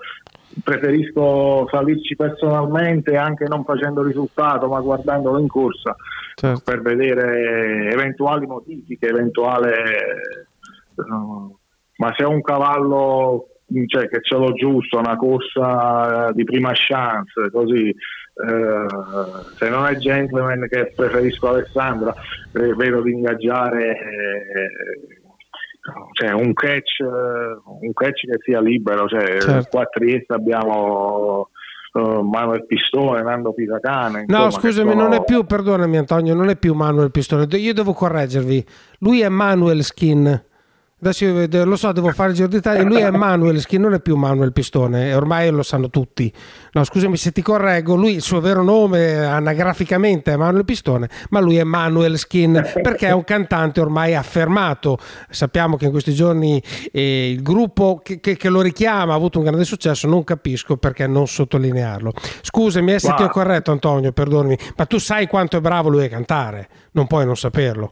preferisco 0.64 1.68
salirci 1.70 2.16
personalmente 2.16 3.18
anche 3.18 3.46
non 3.48 3.64
facendo 3.64 4.04
risultato 4.04 4.68
ma 4.68 4.80
guardandolo 4.82 5.40
in 5.40 5.48
corsa 5.48 5.96
Certo. 6.36 6.62
per 6.64 6.82
vedere 6.82 7.90
eventuali 7.92 8.46
modifiche, 8.46 9.08
eventuale 9.08 9.74
eh, 9.74 11.04
ma 11.98 12.14
se 12.16 12.24
ho 12.24 12.30
un 12.30 12.42
cavallo 12.42 13.48
cioè, 13.88 14.08
che 14.08 14.20
ce 14.22 14.36
l'ho 14.36 14.54
giusto, 14.54 15.00
una 15.00 15.16
corsa 15.16 16.32
di 16.34 16.44
prima 16.44 16.72
chance, 16.74 17.50
così 17.52 17.90
eh, 17.90 18.86
se 19.58 19.70
non 19.70 19.86
è 19.86 19.96
gentleman 19.98 20.68
che 20.68 20.92
preferisco 20.96 21.50
Alessandra, 21.50 22.14
eh, 22.54 22.74
vedo 22.76 23.02
di 23.02 23.12
ingaggiare 23.12 23.98
eh, 23.98 25.22
cioè, 26.14 26.32
un 26.32 26.54
catch 26.54 27.00
eh, 27.02 27.62
un 27.82 27.94
catch 27.94 28.22
che 28.26 28.38
sia 28.44 28.62
libero, 28.62 29.08
cioè 29.08 29.40
Certo. 29.42 29.68
qua 29.70 29.82
a 29.82 29.86
Trieste 29.86 30.34
abbiamo 30.34 31.50
eh, 31.94 32.22
Manuel 32.24 32.66
Pistone, 32.66 33.22
Nando 33.22 33.54
Pisacane. 33.54 34.26
No, 34.28 34.46
insomma, 34.46 34.50
scusami, 34.64 34.90
sono- 34.92 35.02
non 35.04 35.14
è 35.14 35.24
più, 35.24 35.44
perdonami 35.46 35.98
Antonio, 35.98 36.34
non 36.34 36.50
è 36.50 36.56
più 36.56 36.74
Manuel 36.74 37.12
Pistone. 37.12 37.46
Io 37.58 37.74
devo 37.74 37.94
correggervi. 37.94 38.66
Lui 39.00 39.22
è 39.22 39.30
Manuel 39.30 39.84
Skin. 39.84 40.44
Adesso 41.04 41.26
io 41.26 41.66
lo 41.66 41.76
so, 41.76 41.92
devo 41.92 42.10
fare 42.12 42.30
il 42.30 42.36
giro 42.36 42.48
d'Italia. 42.48 42.82
Lui 42.84 43.02
è 43.02 43.10
Manuel 43.12 43.60
Skin, 43.60 43.82
non 43.82 43.94
è 43.94 44.00
più 44.00 44.16
Manuel 44.16 44.54
Pistone. 44.54 45.14
Ormai 45.14 45.50
lo 45.50 45.62
sanno 45.64 45.90
tutti. 45.90 46.32
No, 46.72 46.84
scusami 46.86 47.18
se 47.18 47.34
ti 47.34 47.42
correggo. 47.42 47.96
Lui, 47.96 48.14
il 48.14 48.22
suo 48.22 48.40
vero 48.40 48.64
nome 48.64 49.18
anagraficamente 49.18 50.32
è 50.32 50.36
Manuel 50.38 50.64
Pistone, 50.64 51.10
ma 51.32 51.42
lui 51.42 51.58
è 51.58 51.64
Manuel 51.64 52.18
Skin 52.18 52.72
perché 52.82 53.08
è 53.08 53.12
un 53.12 53.26
cantante 53.26 53.82
ormai 53.82 54.16
affermato. 54.16 54.98
Sappiamo 55.30 55.76
che 55.76 55.86
in 55.86 55.92
questi 55.92 56.14
giorni 56.14 56.64
eh, 56.92 57.32
il 57.32 57.42
gruppo 57.42 58.00
che, 58.02 58.20
che- 58.22 58.38
che 58.38 58.50
lo 58.50 58.62
richiama 58.62 59.12
ha 59.12 59.16
avuto 59.18 59.40
un 59.40 59.44
grande 59.46 59.66
successo. 59.66 60.08
Non 60.08 60.24
capisco 60.24 60.78
perché 60.78 61.06
non 61.06 61.28
sottolinearlo. 61.28 62.14
Scusami 62.42 62.94
eh, 62.94 63.00
se 63.00 63.10
Ma- 63.10 63.16
ti 63.16 63.24
ho 63.24 63.30
corretto, 63.30 63.72
Antonio, 63.72 64.12
perdonami, 64.14 64.58
ma 64.78 64.86
tu 64.86 64.98
sai 65.00 65.28
quanto 65.28 65.58
è 65.58 65.62
bravo 65.62 65.90
lui 65.90 66.06
a 66.06 66.10
cantare, 66.10 66.68
non 66.92 67.08
puoi 67.08 67.26
non 67.26 67.36
saperlo. 67.36 67.92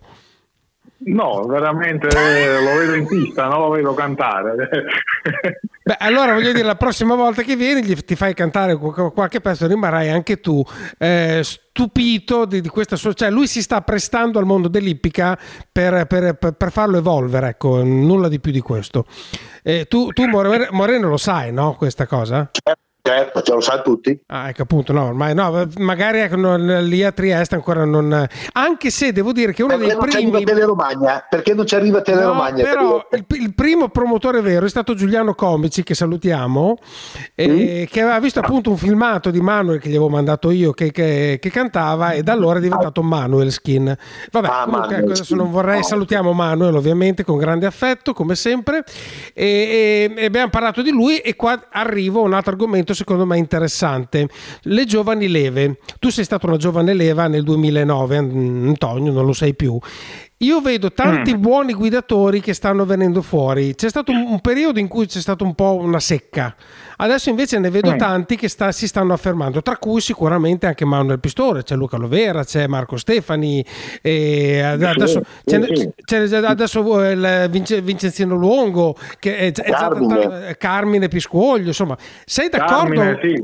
No, 1.04 1.46
veramente 1.48 2.08
eh, 2.10 2.62
lo 2.62 2.78
vedo 2.78 2.94
in 2.94 3.08
pista, 3.08 3.48
non 3.48 3.60
lo 3.62 3.70
vedo 3.70 3.94
cantare. 3.96 4.54
Beh, 5.84 5.96
allora 5.98 6.34
voglio 6.34 6.52
dire, 6.52 6.64
la 6.64 6.76
prossima 6.76 7.16
volta 7.16 7.42
che 7.42 7.56
vieni 7.56 7.84
gli- 7.84 7.96
ti 7.96 8.16
fai 8.16 8.36
cantare 8.36 8.78
qual- 8.78 9.12
qualche 9.12 9.42
pezzo, 9.42 9.66
rimarrai 9.66 10.10
anche 10.10 10.40
tu 10.40 10.64
eh, 11.00 11.42
stupito 11.44 12.46
di, 12.46 12.62
di 12.62 12.68
questa 12.70 12.96
sua... 12.98 13.14
Cioè 13.14 13.32
lui 13.32 13.48
si 13.48 13.64
sta 13.64 13.82
prestando 13.82 14.38
al 14.38 14.46
mondo 14.46 14.68
dell'ippica 14.68 15.36
per, 15.72 16.06
per- 16.06 16.36
per- 16.36 16.54
per 16.54 16.72
farlo 16.72 16.98
evolvere, 17.00 17.48
ecco, 17.50 17.84
nulla 17.84 18.28
di 18.30 18.40
più 18.40 18.52
di 18.52 18.62
questo. 18.62 19.06
Eh, 19.64 19.86
tu, 19.88 20.10
tu 20.10 20.26
More- 20.28 20.68
Moreno 20.70 21.10
lo 21.10 21.18
sai, 21.18 21.52
no, 21.52 21.74
questa 21.76 22.06
cosa? 22.06 22.48
Certo, 22.52 22.80
ce 23.02 23.54
lo 23.54 23.62
sanno 23.62 23.82
tutti. 23.82 24.20
Ah, 24.28 24.50
ecco 24.50 24.62
appunto, 24.62 24.94
no, 24.94 25.06
ormai 25.06 25.34
no, 25.34 25.68
magari 25.80 26.20
ecco, 26.20 26.36
non- 26.36 26.66
lì 26.84 27.04
a 27.04 27.12
Trieste 27.12 27.56
ancora 27.56 27.84
non... 27.86 28.28
Anche 28.54 28.90
se 28.92 29.12
devo 29.12 29.32
dire 29.32 29.54
che 29.54 29.64
uno 29.64 29.76
Perché 29.78 29.88
dei 29.88 29.96
non 29.96 30.08
arriva 30.10 30.30
primi... 30.30 30.44
Teleromagna? 30.46 31.26
Perché 31.30 31.54
non 31.54 31.66
ci 31.66 31.76
arriva 31.76 31.98
No, 31.98 32.04
Teleromagna? 32.04 32.64
però 32.64 33.08
il, 33.12 33.26
il 33.30 33.54
primo 33.56 33.90
promotore 33.90 34.42
vero 34.42 34.66
è 34.66 34.70
stato 34.70 34.94
Giuliano 34.94 35.34
Comici, 35.34 35.84
che 35.84 35.96
salutiamo, 35.96 36.78
eh, 37.36 37.88
che 37.90 38.02
aveva 38.02 38.20
visto 38.20 38.40
appunto 38.40 38.70
un 38.70 38.78
filmato 38.78 39.32
di 39.32 39.42
Manuel 39.42 39.80
che 39.80 39.88
gli 39.90 39.96
avevo 39.96 40.10
mandato 40.10 40.52
io 40.52 40.72
che, 40.72 40.92
che- 40.92 41.38
che 41.42 41.50
cantava 41.50 42.12
e 42.12 42.22
da 42.24 42.34
allora 42.34 42.60
è 42.60 42.62
diventato 42.62 43.02
Manuel 43.02 43.52
Skin. 43.52 43.96
Vabbè, 44.32 44.48
Ah, 44.48 44.64
comunque, 44.64 44.80
Manuel 44.80 44.98
ecco, 45.00 45.06
adesso 45.08 45.24
Skin. 45.24 45.38
non 45.38 45.52
vorrei, 45.52 45.80
Oh. 45.80 45.84
salutiamo 45.84 46.34
Manuel 46.34 46.76
ovviamente 46.76 47.24
con 47.24 47.38
grande 47.38 47.66
affetto 47.66 48.14
come 48.14 48.36
sempre 48.36 48.84
e, 49.34 50.10
e- 50.14 50.14
e 50.16 50.26
abbiamo 50.26 50.50
parlato 50.50 50.82
di 50.82 50.92
lui 50.92 51.18
e 51.18 51.36
qua 51.36 51.68
arrivo 51.72 52.20
a 52.22 52.24
un 52.26 52.34
altro 52.34 52.52
argomento 52.52 52.94
secondo 53.02 53.26
me 53.26 53.38
interessante, 53.38 54.30
le 54.64 54.86
giovani 54.86 55.28
leve. 55.28 55.80
Tu 56.00 56.10
sei 56.10 56.24
stato 56.24 56.46
una 56.46 56.58
giovane 56.58 56.94
leva 56.94 57.28
nel 57.28 57.44
2009, 57.44 58.18
An- 58.18 58.64
Antonio, 58.68 59.12
non 59.12 59.26
lo 59.26 59.34
sai 59.34 59.56
più. 59.56 59.78
Io 60.42 60.60
vedo 60.60 60.92
tanti 60.92 61.38
buoni 61.38 61.74
guidatori 61.74 62.42
che 62.42 62.54
stanno 62.54 62.84
venendo 62.86 63.22
fuori. 63.22 63.76
C'è 63.76 63.90
stato 63.90 64.12
un, 64.12 64.24
un 64.28 64.40
periodo 64.42 64.80
in 64.80 64.88
cui 64.88 65.06
c'è 65.06 65.20
stata 65.20 65.44
un 65.44 65.54
po' 65.54 65.76
una 65.76 66.00
secca. 66.00 66.56
Adesso 66.98 67.30
invece 67.30 67.60
ne 67.60 67.70
vedo 67.70 67.90
tanti 67.96 68.36
che 68.36 68.48
sta- 68.48 68.72
si 68.72 68.88
stanno 68.88 69.14
affermando, 69.14 69.62
tra 69.62 69.78
cui 69.78 70.02
sicuramente 70.02 70.66
anche 70.68 70.84
Manuel 70.86 71.20
Pistore, 71.20 71.64
c'è 71.64 71.76
Luca 71.76 71.98
Lovera, 71.98 72.44
c'è 72.44 72.66
Marco 72.68 72.98
Stefani, 72.98 73.64
ad- 74.64 74.82
adesso, 74.84 75.22
sì, 75.46 75.60
c'è- 75.60 75.76
sì. 75.76 75.90
c'è 76.04 76.36
adesso 76.46 77.04
eh, 77.04 77.12
il 77.12 77.48
Vince- 77.50 77.82
Vincenzino 77.82 78.36
Luongo, 78.36 78.96
che 79.20 79.38
è, 79.38 79.46
è 79.48 79.52
già 79.52 79.64
Carmine. 79.64 80.48
eh, 80.50 80.58
Carmine 80.58 81.08
Piscuoglio, 81.08 81.68
insomma, 81.68 81.98
sei 82.26 82.50
d'accordo? 82.50 83.00
Carmine, 83.00 83.20
sì. 83.22 83.44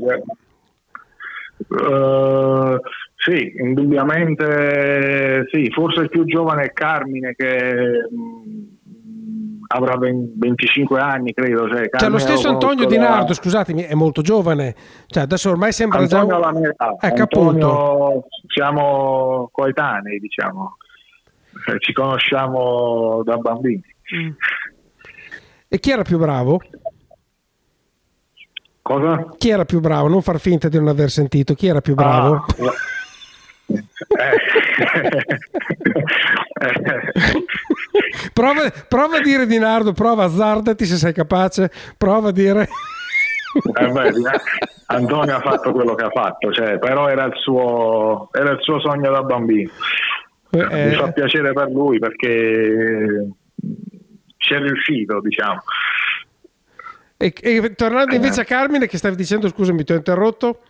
Eh, 1.70 2.80
sì, 3.16 3.52
indubbiamente 3.60 5.46
sì, 5.52 5.68
forse 5.70 6.02
il 6.02 6.08
più 6.08 6.24
giovane 6.24 6.64
è 6.64 6.72
Carmine 6.72 7.34
che 7.36 8.08
mh, 8.10 9.66
avrà 9.68 9.96
20 9.98 10.32
25 10.36 11.00
anni, 11.00 11.32
credo. 11.34 11.68
Cioè, 11.68 11.88
Cioè, 11.94 12.08
lo 12.08 12.18
stesso 12.18 12.48
Antonio 12.48 12.86
Di 12.86 12.96
da- 12.96 13.08
Nardo, 13.08 13.34
scusatemi, 13.34 13.82
è 13.82 13.94
molto 13.94 14.22
giovane. 14.22 14.74
Cioè, 15.06 15.24
adesso 15.24 15.50
ormai 15.50 15.72
sembra 15.72 15.98
Antonio 15.98 16.40
già. 16.40 16.68
età. 16.70 16.96
Ecco 17.00 17.22
appunto. 17.22 17.48
Antonio, 17.68 18.24
siamo 18.46 19.48
coetanei, 19.52 20.18
diciamo. 20.20 20.76
Eh, 21.66 21.78
Ci 21.80 21.92
conosciamo 21.92 23.22
da 23.24 23.36
bambini. 23.36 23.82
E 25.70 25.78
chi 25.80 25.90
era 25.90 26.02
più 26.02 26.16
bravo? 26.18 26.62
Cosa? 28.88 29.28
Chi 29.36 29.50
era 29.50 29.66
più 29.66 29.80
bravo? 29.80 30.08
Non 30.08 30.22
far 30.22 30.40
finta 30.40 30.70
di 30.70 30.78
non 30.78 30.88
aver 30.88 31.10
sentito. 31.10 31.52
Chi 31.52 31.66
era 31.66 31.82
più 31.82 31.94
bravo? 31.94 32.36
Ah, 32.36 32.72
eh. 36.64 37.44
prova, 38.32 38.62
prova 38.88 39.18
a 39.18 39.20
dire 39.20 39.44
Di 39.44 39.58
Nardo, 39.58 39.92
prova, 39.92 40.24
azzardati 40.24 40.86
se 40.86 40.96
sei 40.96 41.12
capace. 41.12 41.70
Prova 41.98 42.28
a 42.30 42.32
dire. 42.32 42.66
Eh 43.78 43.88
beh, 43.88 44.12
Antonio 44.86 45.36
ha 45.36 45.40
fatto 45.40 45.72
quello 45.72 45.94
che 45.94 46.04
ha 46.04 46.10
fatto, 46.10 46.50
cioè, 46.50 46.78
però 46.78 47.08
era 47.08 47.24
il, 47.24 47.34
suo, 47.42 48.30
era 48.32 48.52
il 48.52 48.58
suo 48.60 48.80
sogno 48.80 49.10
da 49.10 49.22
bambino. 49.22 49.70
Mi 50.50 50.60
Eh, 50.60 50.92
fa 50.92 51.12
piacere 51.12 51.52
per 51.52 51.68
lui 51.70 51.98
perché 51.98 53.28
ci 54.38 54.54
è 54.54 54.58
riuscito, 54.60 55.20
diciamo. 55.20 55.60
E, 57.18 57.34
e 57.42 57.74
tornando 57.74 58.14
invece 58.14 58.42
a 58.42 58.44
Carmine, 58.44 58.86
che 58.86 58.96
stavi 58.96 59.16
dicendo, 59.16 59.48
scusami, 59.48 59.82
ti 59.82 59.92
ho 59.92 59.96
interrotto. 59.96 60.60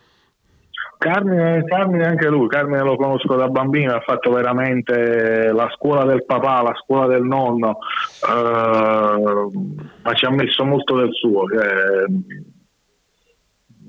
Carmine, 0.96 1.62
Carmine 1.64 2.06
anche 2.06 2.26
lui, 2.28 2.48
Carmine 2.48 2.82
lo 2.82 2.96
conosco 2.96 3.36
da 3.36 3.48
bambino, 3.48 3.94
ha 3.94 4.00
fatto 4.00 4.32
veramente 4.32 5.52
la 5.52 5.70
scuola 5.76 6.04
del 6.04 6.24
papà, 6.24 6.62
la 6.62 6.74
scuola 6.74 7.06
del 7.06 7.22
nonno, 7.22 7.78
eh, 8.26 9.48
ma 10.02 10.12
ci 10.14 10.24
ha 10.24 10.30
messo 10.30 10.64
molto 10.64 10.96
del 10.96 11.10
suo. 11.12 11.44
cioè, 11.48 12.04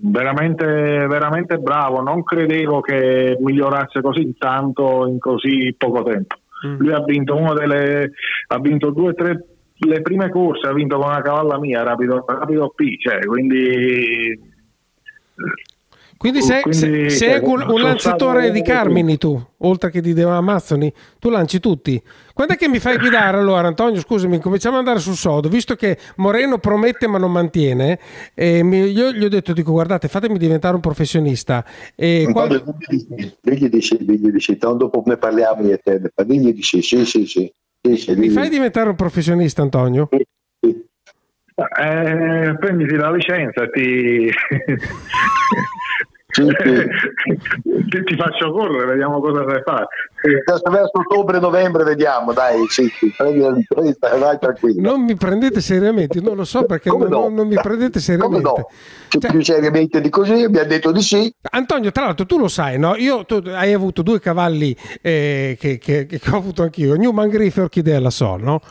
veramente, 0.01 0.65
veramente 1.07 1.57
bravo, 1.57 2.01
non 2.01 2.23
credevo 2.23 2.81
che 2.81 3.37
migliorasse 3.39 4.01
così 4.01 4.35
tanto 4.37 5.07
in 5.07 5.17
così 5.17 5.73
poco 5.77 6.03
tempo. 6.03 6.35
Lui 6.61 6.91
ha 6.91 7.01
vinto 7.03 7.53
delle, 7.53 8.11
ha 8.47 8.59
vinto 8.59 8.91
due 8.91 9.09
o 9.09 9.13
tre 9.13 9.45
le 9.87 10.01
prime 10.01 10.29
corse, 10.29 10.67
ha 10.67 10.73
vinto 10.73 10.97
con 10.97 11.07
una 11.07 11.21
cavalla 11.21 11.57
mia, 11.59 11.83
rapido, 11.83 12.23
rapido 12.27 12.69
P, 12.75 12.97
cioè, 12.99 13.19
quindi 13.25 14.47
Quindi 16.17 16.41
sei, 16.41 16.61
Quindi, 16.63 16.79
sei- 16.79 17.09
sei 17.11 17.17
cioè, 17.29 17.33
anche 17.35 17.45
un, 17.45 17.63
un 17.69 17.81
lanciatore 17.81 18.39
stato- 18.41 18.53
di 18.53 18.61
Carmini 18.61 19.17
tu, 19.17 19.41
oltre 19.59 19.89
che 19.89 20.01
di 20.01 20.11
De 20.11 20.23
Amazzoni, 20.23 20.91
tu 21.17 21.29
lanci 21.29 21.61
tutti. 21.61 22.01
Quando 22.33 22.55
è 22.55 22.57
che 22.57 22.67
mi 22.67 22.79
fai 22.79 22.97
guidare 22.97 23.37
allora 23.37 23.67
Antonio? 23.69 24.01
Scusami, 24.01 24.39
cominciamo 24.41 24.75
ad 24.75 24.81
andare 24.81 24.99
sul 24.99 25.15
sodo, 25.15 25.47
visto 25.47 25.75
che 25.75 25.97
Moreno 26.17 26.57
promette 26.57 27.07
ma 27.07 27.17
non 27.19 27.31
mantiene, 27.31 27.99
e 28.33 28.63
mi- 28.63 28.91
io 28.91 29.13
gli 29.13 29.23
ho 29.23 29.29
detto, 29.29 29.53
dico 29.53 29.71
guardate 29.71 30.09
fatemi 30.09 30.37
diventare 30.37 30.75
un 30.75 30.81
professionista. 30.81 31.63
E 31.95 32.27
quando- 32.33 32.55
Antonio, 32.55 33.31
digli 33.41 33.69
di 33.69 33.81
sì, 33.81 33.97
digli 34.01 34.29
di 34.29 34.39
sì, 34.41 34.57
tanto 34.57 34.75
dopo 34.89 35.01
ne 35.05 35.15
parliamo 35.15 35.61
io 35.65 35.75
e 35.75 35.77
te, 35.77 36.01
digli 36.25 36.51
di 36.53 36.63
sì, 36.63 36.81
sì, 36.81 37.05
sì, 37.05 37.25
sì. 37.25 37.53
Mi 37.81 38.29
fai 38.29 38.49
di 38.49 38.55
diventare 38.55 38.89
un 38.89 38.95
professionista 38.95 39.61
Antonio? 39.61 40.09
sì. 40.11 40.25
Sì. 40.59 40.87
Eh, 41.81 42.55
prenditi 42.59 42.95
la 42.95 43.11
licenza 43.11 43.67
ti... 43.69 44.29
Sì, 46.31 46.45
ti, 47.89 48.03
ti 48.03 48.15
faccio 48.15 48.51
correre, 48.51 48.85
vediamo 48.85 49.19
cosa 49.19 49.43
sai 49.47 49.61
fare. 49.65 49.87
Adesso 50.45 50.69
verso 50.69 50.91
ottobre-novembre 50.93 51.83
vediamo, 51.83 52.33
dai, 52.33 52.65
sì, 52.67 52.87
sì, 52.87 53.11
prendi 53.17 53.39
la 53.39 53.49
licenza, 53.51 54.15
vai 54.15 54.37
tranquillo. 54.37 54.79
Non 54.79 55.03
mi 55.05 55.15
prendete 55.15 55.59
seriamente, 55.59 56.21
non 56.21 56.35
lo 56.35 56.43
so 56.45 56.65
perché 56.65 56.91
Come 56.91 57.07
non, 57.07 57.21
no? 57.21 57.29
non 57.37 57.47
mi 57.47 57.55
prendete 57.55 57.99
Come 57.99 58.01
seriamente. 58.03 58.41
no? 58.43 58.67
Cioè, 59.07 59.21
Cioè- 59.21 59.31
più 59.31 59.41
seriamente 59.43 60.01
di 60.01 60.09
così, 60.09 60.43
abbiamo 60.43 60.67
detto 60.67 60.91
di 60.91 61.01
sì. 61.01 61.33
Antonio, 61.51 61.91
tra 61.91 62.05
l'altro, 62.05 62.27
tu 62.27 62.37
lo 62.37 62.47
sai, 62.47 62.77
no? 62.77 62.95
Io, 62.95 63.25
tu 63.25 63.41
hai 63.47 63.73
avuto 63.73 64.03
due 64.03 64.19
cavalli 64.19 64.75
eh, 65.01 65.57
che, 65.59 65.79
che- 65.79 66.05
che 66.05 66.21
ho 66.31 66.35
avuto 66.35 66.61
anch'io, 66.61 66.93
Newman 66.95 67.27
Griff 67.29 67.57
e 67.57 67.61
Orchidea 67.61 67.97
alla 67.97 68.11
Sol, 68.11 68.41
no? 68.43 68.61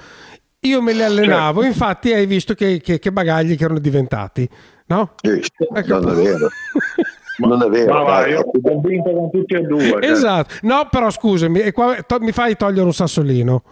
Io 0.60 0.80
me 0.80 0.92
li 0.92 1.02
allenavo, 1.02 1.64
infatti 1.64 2.12
hai 2.12 2.26
visto 2.26 2.54
che, 2.54 2.80
che- 2.80 2.98
che 3.00 3.10
bagagli 3.10 3.56
che 3.56 3.64
erano 3.64 3.78
diventati, 3.80 4.48
no? 4.86 5.14
Sì, 5.22 5.40
sì, 5.42 5.66
Ecco. 5.72 5.98
non 5.98 6.10
è 6.10 6.22
vero. 6.22 6.48
Non 7.38 7.62
è 7.62 7.68
vero. 7.68 7.92
Ma 7.94 8.02
va, 8.02 8.20
dai. 8.20 8.30
io 8.32 8.40
ho 8.40 8.80
vinto 8.80 9.10
con 9.10 9.30
tutti 9.30 9.54
e 9.54 9.60
due. 9.60 9.88
cioè. 9.88 10.10
Esatto, 10.10 10.54
no, 10.62 10.88
però 10.90 11.10
scusami, 11.10 11.70
qua 11.72 11.96
to- 12.06 12.18
mi 12.20 12.32
fai 12.32 12.56
togliere 12.56 12.84
un 12.84 12.92
sassolino. 12.92 13.62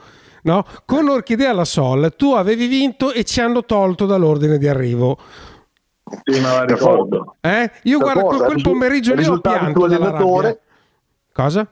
No? 0.43 0.65
Con 0.85 1.09
Orchidea 1.09 1.51
alla 1.51 1.65
Sol 1.65 2.15
tu 2.17 2.33
avevi 2.33 2.69
vinto 2.69 3.13
e 3.13 3.25
ci 3.25 3.41
hanno 3.41 3.65
tolto 3.65 4.07
dall'ordine 4.07 4.59
di 4.59 4.69
arrivo. 4.69 5.19
Sì, 6.23 6.39
me 6.41 6.43
la 6.43 6.65
ricordo. 6.65 7.35
Eh? 7.41 7.69
Io 7.85 7.99
forza, 7.99 8.23
quel 8.45 8.51
risu- 8.51 8.71
pomeriggio 8.71 9.11
lì 9.11 9.17
ho 9.17 9.21
risultavi 9.23 9.59
pianto 9.59 9.87
dalla 9.89 9.95
allenatore? 10.07 10.61
Cosa? 11.33 11.69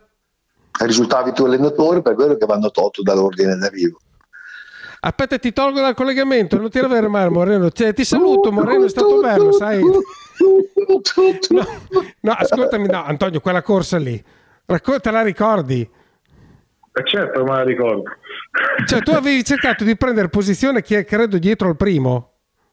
Risultavi 0.77 1.31
tu 1.31 1.45
allenatore, 1.45 2.01
per 2.01 2.15
quello 2.15 2.35
che 2.35 2.45
vanno 2.45 2.69
tolto 2.69 3.01
dall'ordine 3.01 3.55
d'arrivo. 3.55 3.97
Aspetta, 5.05 5.37
ti 5.37 5.53
tolgo 5.53 5.81
dal 5.81 5.93
collegamento, 5.93 6.57
non 6.57 6.69
ti 6.71 6.79
avere 6.79 7.07
male 7.07 7.29
Moreno. 7.29 7.69
Cioè, 7.69 7.93
ti 7.93 8.03
saluto 8.03 8.51
Moreno, 8.51 8.85
è 8.85 8.89
stato 8.89 9.19
bello, 9.19 9.51
sai? 9.51 9.81
No, 11.49 11.63
no, 12.21 12.31
ascoltami, 12.33 12.87
no, 12.87 13.03
Antonio, 13.05 13.39
quella 13.39 13.61
corsa 13.61 13.97
lì, 13.97 14.21
racco- 14.65 14.99
te 14.99 15.09
la 15.09 15.21
ricordi? 15.23 15.79
Eh, 15.81 17.03
certo, 17.05 17.43
me 17.43 17.51
la 17.51 17.63
ricordo. 17.63 18.03
Cioè, 18.85 18.99
tu 19.01 19.11
avevi 19.11 19.43
cercato 19.43 19.83
di 19.85 19.95
prendere 19.95 20.27
posizione, 20.27 20.81
che 20.81 21.05
credo, 21.05 21.37
dietro 21.37 21.69
al 21.69 21.77
primo, 21.77 22.31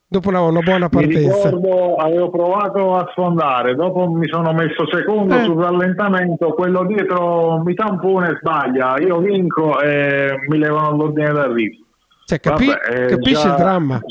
dopo 0.09 0.29
una, 0.31 0.41
una 0.41 0.61
buona 0.61 0.89
Mi 0.91 1.07
partenza. 1.07 1.51
ricordo, 1.51 1.95
avevo 1.97 2.31
provato 2.31 2.97
a 2.97 3.09
sfondare, 3.13 3.75
dopo 3.77 4.09
mi 4.11 4.27
sono 4.27 4.53
messo 4.53 4.85
secondo 4.93 5.37
Eh. 5.37 5.45
sul 5.45 5.63
rallentamento, 5.63 6.53
quello 6.55 6.85
dietro 6.85 7.63
mi 7.65 7.75
tampone 7.75 8.31
e 8.31 8.37
sbaglia, 8.41 8.97
io 8.99 9.19
vinco 9.19 9.81
e 9.81 10.35
mi 10.49 10.59
levano 10.59 10.97
l'ordine 10.97 11.33
d'arrivo. 11.33 11.77
Cioè, 12.25 12.41
capi- 12.41 12.67
Vabbè, 12.67 13.03
eh, 13.05 13.07
capisci 13.07 13.43
già- 13.43 13.49
il 13.51 13.55
dramma? 13.57 14.01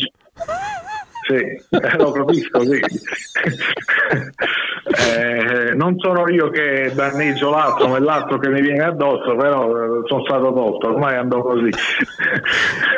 Sì, 1.22 1.36
eh, 1.36 1.97
lo 1.97 2.12
capisco, 2.12 2.62
sì. 2.64 2.80
Eh, 4.92 5.74
non 5.76 5.96
sono 6.00 6.28
io 6.30 6.50
che 6.50 6.92
danneggio 6.94 7.50
l'altro, 7.50 7.88
ma 7.88 7.98
è 7.98 8.00
l'altro 8.00 8.38
che 8.38 8.50
mi 8.50 8.62
viene 8.62 8.84
addosso, 8.84 9.36
però 9.36 9.70
eh, 9.70 10.02
sono 10.08 10.24
stato 10.26 10.54
tolto, 10.54 10.88
ormai 10.89 11.16
ando 11.16 11.42
così. 11.42 11.70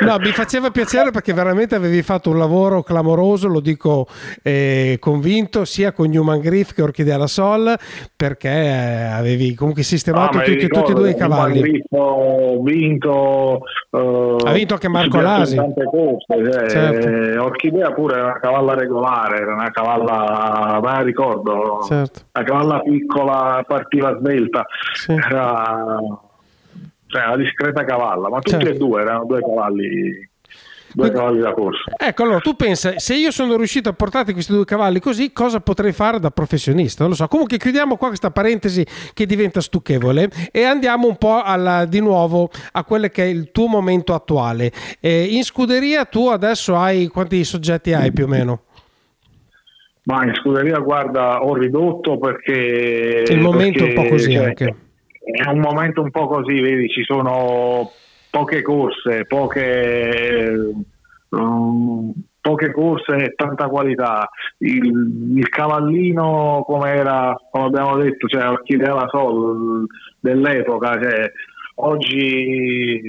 No, 0.00 0.16
mi 0.18 0.30
faceva 0.30 0.70
piacere 0.70 1.10
perché 1.10 1.32
veramente 1.32 1.74
avevi 1.74 2.02
fatto 2.02 2.30
un 2.30 2.38
lavoro 2.38 2.82
clamoroso, 2.82 3.48
lo 3.48 3.60
dico 3.60 4.06
eh, 4.42 4.96
convinto, 5.00 5.64
sia 5.64 5.92
con 5.92 6.08
Newman 6.08 6.40
Griff 6.40 6.72
che 6.72 6.82
Orchidea 6.82 7.16
la 7.16 7.26
Sol, 7.26 7.74
perché 8.14 8.48
eh, 8.50 9.04
avevi 9.04 9.54
comunque 9.54 9.82
sistemato 9.82 10.32
Ah, 10.34 10.36
ma 10.38 10.42
tutti, 10.42 10.58
ricordo, 10.58 10.86
tutti 10.86 10.92
e 10.92 10.94
due 11.00 11.10
i 11.10 11.14
cavalli. 11.16 11.60
Griff 11.60 11.84
Ho 11.90 12.62
vinto, 12.62 13.60
eh, 13.90 14.36
Ha 14.44 14.52
vinto 14.52 14.74
anche 14.74 14.88
Marco 14.88 15.20
Lasi. 15.20 15.56
corse, 15.56 16.68
cioè, 16.68 16.68
Certo. 16.68 17.42
Orchidea 17.44 17.92
pure 17.92 18.14
era 18.14 18.24
una 18.24 18.40
cavalla 18.40 18.74
regolare, 18.74 19.36
era 19.38 19.52
una 19.54 19.70
cavalla, 19.70 20.80
me 20.82 20.90
la 20.90 21.00
ricordo, 21.02 21.82
Certo. 21.86 22.20
una 22.32 22.44
cavalla 22.44 22.80
piccola, 22.80 23.64
partiva 23.66 24.16
svelta, 24.18 24.64
Sì. 24.94 25.12
era 25.12 25.98
cioè, 27.06 27.24
una 27.26 27.36
discreta 27.36 27.84
cavalla, 27.84 28.28
ma 28.28 28.36
tutti 28.40 28.50
Certo. 28.50 28.68
e 28.70 28.76
due 28.76 29.00
erano 29.02 29.24
due 29.24 29.40
cavalli, 29.40 30.28
due 30.92 31.10
cavalli 31.12 31.40
da 31.40 31.52
corsa. 31.52 31.92
Ecco, 31.96 32.22
allora 32.24 32.38
tu 32.40 32.54
pensa, 32.54 32.98
se 32.98 33.14
io 33.14 33.30
sono 33.30 33.56
riuscito 33.56 33.88
a 33.88 33.92
portarti 33.92 34.32
questi 34.32 34.52
due 34.52 34.64
cavalli 34.64 35.00
così, 35.00 35.32
cosa 35.32 35.60
potrei 35.60 35.92
fare 35.92 36.18
da 36.20 36.30
professionista? 36.30 37.02
Non 37.02 37.10
lo 37.10 37.16
so. 37.16 37.26
Comunque 37.28 37.56
chiudiamo 37.58 37.96
qua 37.96 38.08
questa 38.08 38.30
parentesi 38.30 38.84
che 39.12 39.26
diventa 39.26 39.60
stucchevole 39.60 40.30
e 40.50 40.64
andiamo 40.64 41.06
un 41.08 41.16
po' 41.16 41.40
alla- 41.42 41.84
di 41.84 42.00
nuovo 42.00 42.50
a 42.72 42.84
quello 42.84 43.08
che 43.08 43.22
è 43.24 43.26
il 43.26 43.50
tuo 43.52 43.66
momento 43.66 44.14
attuale. 44.14 44.72
Eh, 45.00 45.24
in 45.24 45.42
scuderia 45.44 46.04
tu 46.04 46.28
adesso 46.28 46.76
hai 46.76 47.06
quanti 47.08 47.42
soggetti 47.44 47.92
hai 47.92 48.12
più 48.12 48.24
o 48.24 48.28
meno? 48.28 48.62
Ma 50.04 50.24
in 50.24 50.34
scuderia, 50.34 50.78
guarda, 50.78 51.42
ho 51.42 51.54
ridotto 51.54 52.18
perché... 52.18 53.24
Il 53.28 53.40
momento 53.40 53.84
è 53.84 53.88
un 53.88 53.94
perché, 53.94 54.02
po' 54.02 54.08
così 54.08 54.32
cioè, 54.32 54.44
anche. 54.44 54.76
È 55.18 55.48
un 55.48 55.60
momento 55.60 56.02
un 56.02 56.10
po' 56.10 56.26
così, 56.26 56.60
vedi, 56.60 56.88
ci 56.88 57.02
sono 57.04 57.90
poche 58.30 58.60
corse, 58.60 59.24
poche, 59.26 60.72
um, 61.30 62.12
poche 62.38 62.70
corse 62.72 63.16
e 63.16 63.34
tanta 63.34 63.68
qualità. 63.68 64.28
Il, 64.58 65.36
il 65.36 65.48
cavallino, 65.48 66.64
come 66.66 66.90
era, 66.90 67.34
come 67.50 67.64
abbiamo 67.64 67.96
detto, 67.96 68.26
cioè 68.26 68.46
Orchidea 68.46 69.08
Sol 69.08 69.86
dell'epoca, 70.20 71.00
cioè, 71.00 71.32
oggi 71.76 73.00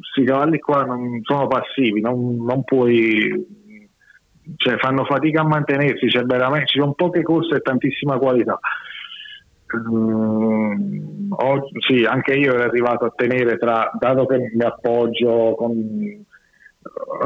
questi 0.00 0.24
cavalli 0.24 0.58
qua 0.58 0.82
non 0.82 1.20
sono 1.22 1.46
passivi, 1.46 2.00
non, 2.00 2.44
non 2.44 2.64
puoi 2.64 3.53
cioè 4.56 4.76
fanno 4.78 5.04
fatica 5.04 5.40
a 5.42 5.46
mantenersi, 5.46 6.08
cioè 6.08 6.24
veramente 6.24 6.66
ci 6.66 6.78
sono 6.78 6.92
poche 6.92 7.22
corse 7.22 7.56
e 7.56 7.60
tantissima 7.60 8.18
qualità. 8.18 8.58
Mm, 9.76 11.32
ho- 11.32 11.68
sì, 11.86 12.04
anche 12.04 12.34
io 12.34 12.54
ero 12.54 12.62
arrivato 12.64 13.06
a 13.06 13.12
tenere 13.14 13.56
tra, 13.58 13.90
dato 13.98 14.26
che 14.26 14.50
mi 14.54 14.64
appoggio 14.64 15.54
con 15.56 16.22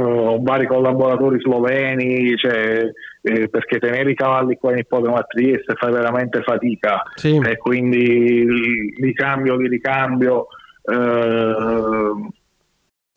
ho 0.01 0.41
vari 0.41 0.67
collaboratori 0.67 1.41
sloveni, 1.41 2.37
cioè, 2.37 2.85
eh, 3.23 3.49
perché 3.49 3.79
tenere 3.81 4.13
i 4.13 4.15
cavalli 4.15 4.57
qua 4.57 4.71
in 4.71 4.79
ippodromo 4.79 5.17
a 5.17 5.25
Trieste 5.25 5.75
fai 5.75 5.91
veramente 5.93 6.43
fatica 6.43 7.03
Sì. 7.17 7.37
e 7.45 7.57
quindi 7.57 8.45
li, 8.47 8.95
li 8.97 9.13
cambio, 9.15 9.57
li 9.57 9.67
ricambio. 9.69 10.47
eh, 10.91 12.29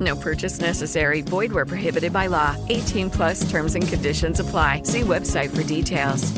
No 0.00 0.16
purchase 0.16 0.60
necessary. 0.60 1.22
Void 1.22 1.52
where 1.52 1.66
prohibited 1.66 2.12
by 2.12 2.26
law. 2.26 2.56
18 2.68 3.10
plus 3.10 3.48
terms 3.50 3.74
and 3.74 3.86
conditions 3.86 4.40
apply. 4.40 4.82
See 4.84 5.02
website 5.02 5.54
for 5.54 5.62
details. 5.62 6.32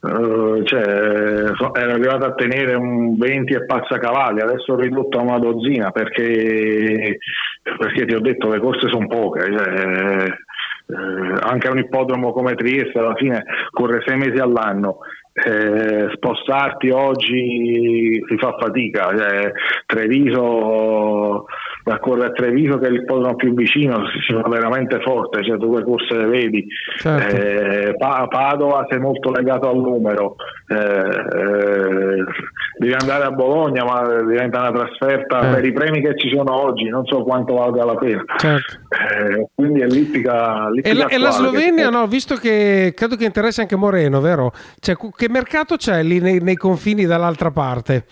Eh, 0.00 0.64
cioè, 0.64 0.80
ero 0.80 1.92
arrivato 1.92 2.24
a 2.26 2.34
tenere 2.34 2.74
un 2.76 3.16
20 3.16 3.52
e 3.52 3.64
passa 3.66 3.98
cavalli, 3.98 4.40
adesso 4.40 4.74
ho 4.74 4.76
ridotto 4.76 5.18
a 5.18 5.22
una 5.22 5.40
dozzina 5.40 5.90
perché, 5.90 7.18
perché 7.76 8.06
ti 8.06 8.14
ho 8.14 8.20
detto 8.20 8.48
le 8.48 8.60
corse 8.60 8.88
sono 8.88 9.08
poche. 9.08 9.52
cioè, 9.52 10.26
eh, 10.90 11.34
anche 11.40 11.68
un 11.68 11.78
ippodromo 11.78 12.32
come 12.32 12.54
Trieste 12.54 12.98
alla 12.98 13.14
fine 13.14 13.44
corre 13.70 14.02
sei 14.06 14.16
mesi 14.16 14.38
all'anno. 14.38 14.98
eh, 15.44 16.10
spostarti 16.14 16.90
oggi 16.90 18.22
si 18.28 18.36
fa 18.38 18.56
fatica. 18.58 19.14
Cioè, 19.16 19.52
Treviso, 19.86 21.44
da 21.88 21.98
correre 21.98 22.26
a 22.26 22.30
Treviso 22.32 22.78
che 22.78 22.86
è 22.86 22.90
l'ippodromo 22.90 23.34
più 23.34 23.54
vicino, 23.54 24.02
si 24.26 24.32
fa 24.34 24.46
veramente 24.48 25.00
forte, 25.00 25.42
cioè 25.42 25.56
due 25.56 25.82
corse 25.82 26.14
le 26.16 26.26
vedi. 26.26 26.66
Certo. 26.98 27.36
Eh, 27.36 27.94
Pa- 27.96 28.26
Padova 28.28 28.86
sei 28.88 28.98
molto 29.00 29.30
legato 29.30 29.68
al 29.70 29.76
numero, 29.78 30.36
eh, 30.68 30.76
eh, 30.76 32.24
devi 32.78 32.92
andare 32.92 33.24
a 33.24 33.30
Bologna, 33.30 33.84
ma 33.84 34.22
diventa 34.22 34.60
una 34.68 34.72
trasferta 34.72 35.48
Eh. 35.50 35.54
per 35.54 35.64
i 35.64 35.72
premi 35.72 36.00
che 36.02 36.16
ci 36.18 36.28
sono 36.34 36.54
oggi, 36.62 36.88
non 36.88 37.04
so 37.06 37.22
quanto 37.22 37.54
valga 37.54 37.84
la 37.84 37.94
pena. 37.96 38.22
Certo. 38.36 38.76
Eh, 38.90 39.48
quindi 39.54 39.80
è 39.80 39.86
l'ippica, 39.86 40.66
E 40.66 40.70
l'ippica 40.70 40.94
la, 40.94 41.06
e 41.08 41.18
la 41.18 41.28
attuale 41.28 41.50
che- 41.50 41.62
Slovenia, 41.62 41.88
no, 41.90 42.06
visto 42.06 42.34
che 42.36 42.92
credo 42.94 43.16
che 43.16 43.24
interessi 43.24 43.60
anche 43.60 43.76
Moreno, 43.76 44.20
vero? 44.20 44.52
Cioè, 44.78 44.96
che 45.16 45.28
mercato 45.28 45.76
c'è 45.76 46.02
lì 46.02 46.20
nei, 46.20 46.40
nei 46.40 46.56
confini 46.56 47.04
dall'altra 47.06 47.50
parte? 47.50 48.04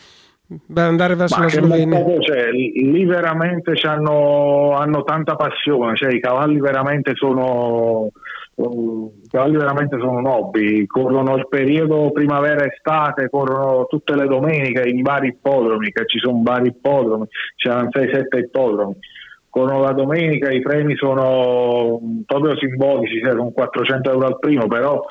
Per 0.48 0.84
andare 0.84 1.16
verso 1.16 1.36
Ma 1.38 1.44
la 1.44 1.50
Slovenia? 1.50 2.04
c'è? 2.20 2.50
Lì 2.50 3.04
veramente 3.04 3.72
c'hanno- 3.74 4.74
hanno 4.76 5.02
tanta 5.02 5.34
passione, 5.34 5.96
cioè 5.96 6.14
i 6.14 6.20
cavalli 6.20 6.60
veramente 6.60 7.12
sono 7.14 8.10
i 8.58 9.28
cavalli 9.28 9.56
veramente 9.56 9.98
sono 9.98 10.34
hobby, 10.34 10.86
corrono 10.86 11.36
il 11.36 11.46
periodo 11.46 12.10
primavera-estate, 12.10 13.28
corrono 13.28 13.84
tutte 13.86 14.14
le 14.14 14.26
domeniche 14.26 14.88
in 14.88 15.02
vari 15.02 15.28
ippodromi, 15.28 15.92
che 15.92 16.06
ci 16.06 16.18
sono 16.18 16.40
vari 16.42 16.68
ippodromi, 16.68 17.26
c'erano 17.56 17.88
6-7 17.90 18.38
ippodromi. 18.38 18.94
Corrono 19.50 19.82
la 19.82 19.92
domenica, 19.92 20.50
i 20.50 20.62
premi 20.62 20.96
sono 20.96 22.00
proprio 22.24 22.56
simbolici, 22.56 23.20
cioè 23.22 23.32
sono 23.32 23.50
400 23.50 24.10
euro 24.10 24.26
al 24.26 24.38
primo, 24.38 24.66
però 24.68 25.02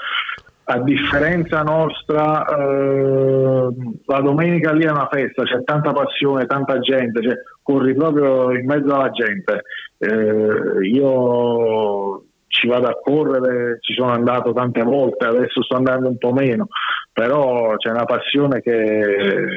a 0.68 0.80
differenza 0.80 1.62
nostra, 1.62 2.44
eh, 2.46 3.68
la 4.06 4.20
domenica 4.22 4.72
lì 4.72 4.84
è 4.84 4.90
una 4.90 5.08
festa, 5.12 5.44
c'è 5.44 5.64
tanta 5.64 5.92
passione, 5.92 6.48
tanta 6.48 6.80
gente, 6.80 7.22
cioè, 7.22 7.36
corri 7.62 7.94
proprio 7.94 8.52
in 8.52 8.66
mezzo 8.66 8.94
alla 8.94 9.12
gente. 9.12 9.62
Eh, 10.00 10.88
io 10.88 12.24
ci 12.48 12.68
vado 12.68 12.88
a 12.88 12.98
correre, 13.00 13.78
ci 13.82 13.94
sono 13.94 14.12
andato 14.12 14.54
tante 14.54 14.82
volte, 14.82 15.26
adesso 15.26 15.62
sto 15.62 15.76
andando 15.76 16.10
un 16.10 16.18
po' 16.18 16.34
meno, 16.34 16.68
però 17.14 17.76
c'è 17.76 17.92
una 17.92 18.06
passione 18.06 18.62
che 18.62 19.48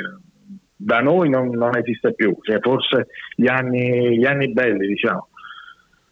da 0.76 1.00
noi 1.00 1.30
non, 1.30 1.48
non 1.48 1.76
esiste 1.76 2.12
più, 2.12 2.36
cioè, 2.42 2.58
forse 2.60 3.06
gli 3.34 3.48
anni, 3.48 4.18
gli 4.18 4.26
anni 4.26 4.52
belli, 4.52 4.86
diciamo. 4.86 5.28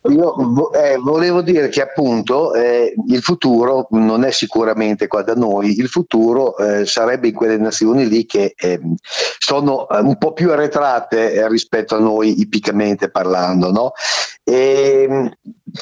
Io 0.08 0.72
eh, 0.72 0.96
volevo 0.96 1.42
dire 1.42 1.68
che 1.68 1.82
appunto 1.82 2.54
eh, 2.54 2.94
il 3.08 3.22
futuro 3.22 3.86
non 3.90 4.24
è 4.24 4.30
sicuramente 4.30 5.06
qua 5.06 5.22
da 5.22 5.34
noi, 5.34 5.78
il 5.78 5.88
futuro 5.88 6.56
eh, 6.58 6.86
sarebbe 6.86 7.28
in 7.28 7.34
quelle 7.34 7.56
nazioni 7.56 8.08
lì 8.08 8.26
che 8.26 8.54
ehm, 8.56 8.94
sono 9.38 9.88
eh, 9.88 10.00
un 10.00 10.16
po' 10.18 10.32
più 10.32 10.50
arretrate 10.52 11.32
eh, 11.32 11.48
rispetto 11.48 11.96
a 11.96 12.00
noi 12.00 12.40
ipicamente 12.40 13.10
parlando. 13.10 13.70
No? 13.70 13.92
E, 14.48 15.32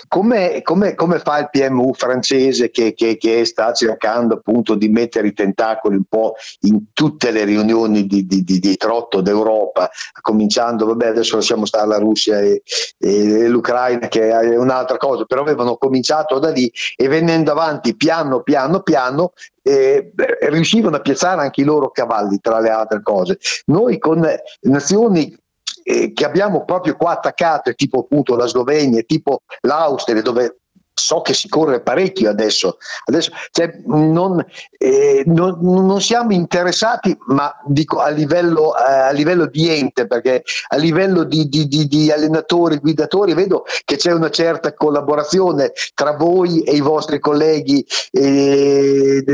come, 0.09 0.63
come- 0.63 0.95
come 0.95 1.19
fa 1.19 1.39
il 1.39 1.51
PMU 1.51 1.93
francese 1.93 2.71
che, 2.71 2.95
che- 2.95 3.19
che 3.19 3.45
sta 3.45 3.75
cercando 3.75 4.35
appunto 4.35 4.75
di 4.75 4.89
mettere 4.89 5.29
i 5.29 5.35
tentacoli 5.35 5.97
un 5.97 6.05
po' 6.09 6.35
in 6.61 6.85
tutte 6.95 7.31
le 7.31 7.45
riunioni 7.45 8.07
di, 8.07 8.25
di- 8.27 8.43
di- 8.43 8.59
di 8.59 8.77
trotto 8.79 9.21
d'Europa, 9.21 9.91
cominciando, 10.23 10.87
vabbè 10.87 11.09
adesso 11.09 11.37
lasciamo 11.37 11.67
stare 11.67 11.87
la 11.87 11.99
Russia 11.99 12.41
e, 12.41 12.63
e 12.99 13.49
l'Ucraina 13.49 14.09
che 14.09 14.31
è 14.31 14.57
un'altra 14.57 14.97
cosa, 14.97 15.25
però 15.25 15.43
avevano 15.43 15.77
cominciato 15.77 16.39
da 16.39 16.49
lì 16.51 16.73
e 16.97 17.07
venendo 17.07 17.51
avanti 17.51 17.95
piano 17.97 18.41
piano 18.41 18.81
piano 18.81 19.33
eh, 19.63 20.13
riuscivano 20.49 20.97
a 20.97 21.01
piazzare 21.01 21.41
anche 21.43 21.61
i 21.61 21.65
loro 21.65 21.91
cavalli 21.91 22.39
tra 22.41 22.61
le 22.61 22.71
altre 22.71 23.03
cose. 23.03 23.39
Noi 23.67 23.99
con 23.99 24.27
nazioni 24.63 25.35
che 25.85 26.25
abbiamo 26.25 26.65
proprio 26.65 26.97
qua 26.97 27.13
attaccate, 27.13 27.75
tipo 27.75 28.01
appunto 28.01 28.37
la 28.37 28.47
Slovenia, 28.47 29.03
tipo 29.03 29.43
l'Austria, 29.61 30.23
dove 30.23 30.61
so 30.95 31.21
che 31.21 31.35
si 31.35 31.49
corre 31.49 31.81
parecchio 31.81 32.31
adesso, 32.31 32.79
adesso 33.07 33.33
cioè, 33.51 33.81
non, 33.87 34.43
eh, 34.79 35.25
non, 35.27 35.59
non, 35.61 36.01
siamo 36.01 36.33
interessati, 36.33 37.17
ma 37.27 37.53
dico 37.67 37.99
a 37.99 38.09
livello, 38.09 38.75
eh, 38.77 38.93
a 38.93 39.11
livello 39.11 39.47
di 39.47 39.69
ente, 39.69 40.07
perché 40.07 40.45
a 40.69 40.77
livello 40.77 41.25
di, 41.25 41.49
di, 41.49 41.67
di, 41.67 41.87
di, 41.89 42.13
allenatori, 42.13 42.79
guidatori, 42.79 43.35
vedo 43.35 43.65
che 43.85 43.97
c'è 43.97 44.13
una 44.13 44.31
certa 44.31 44.73
collaborazione 44.73 45.73
tra 45.95 46.13
voi 46.13 46.63
e 46.63 46.77
i 46.77 46.81
vostri 46.81 47.19
colleghi 47.19 47.85
eh, 48.13 49.25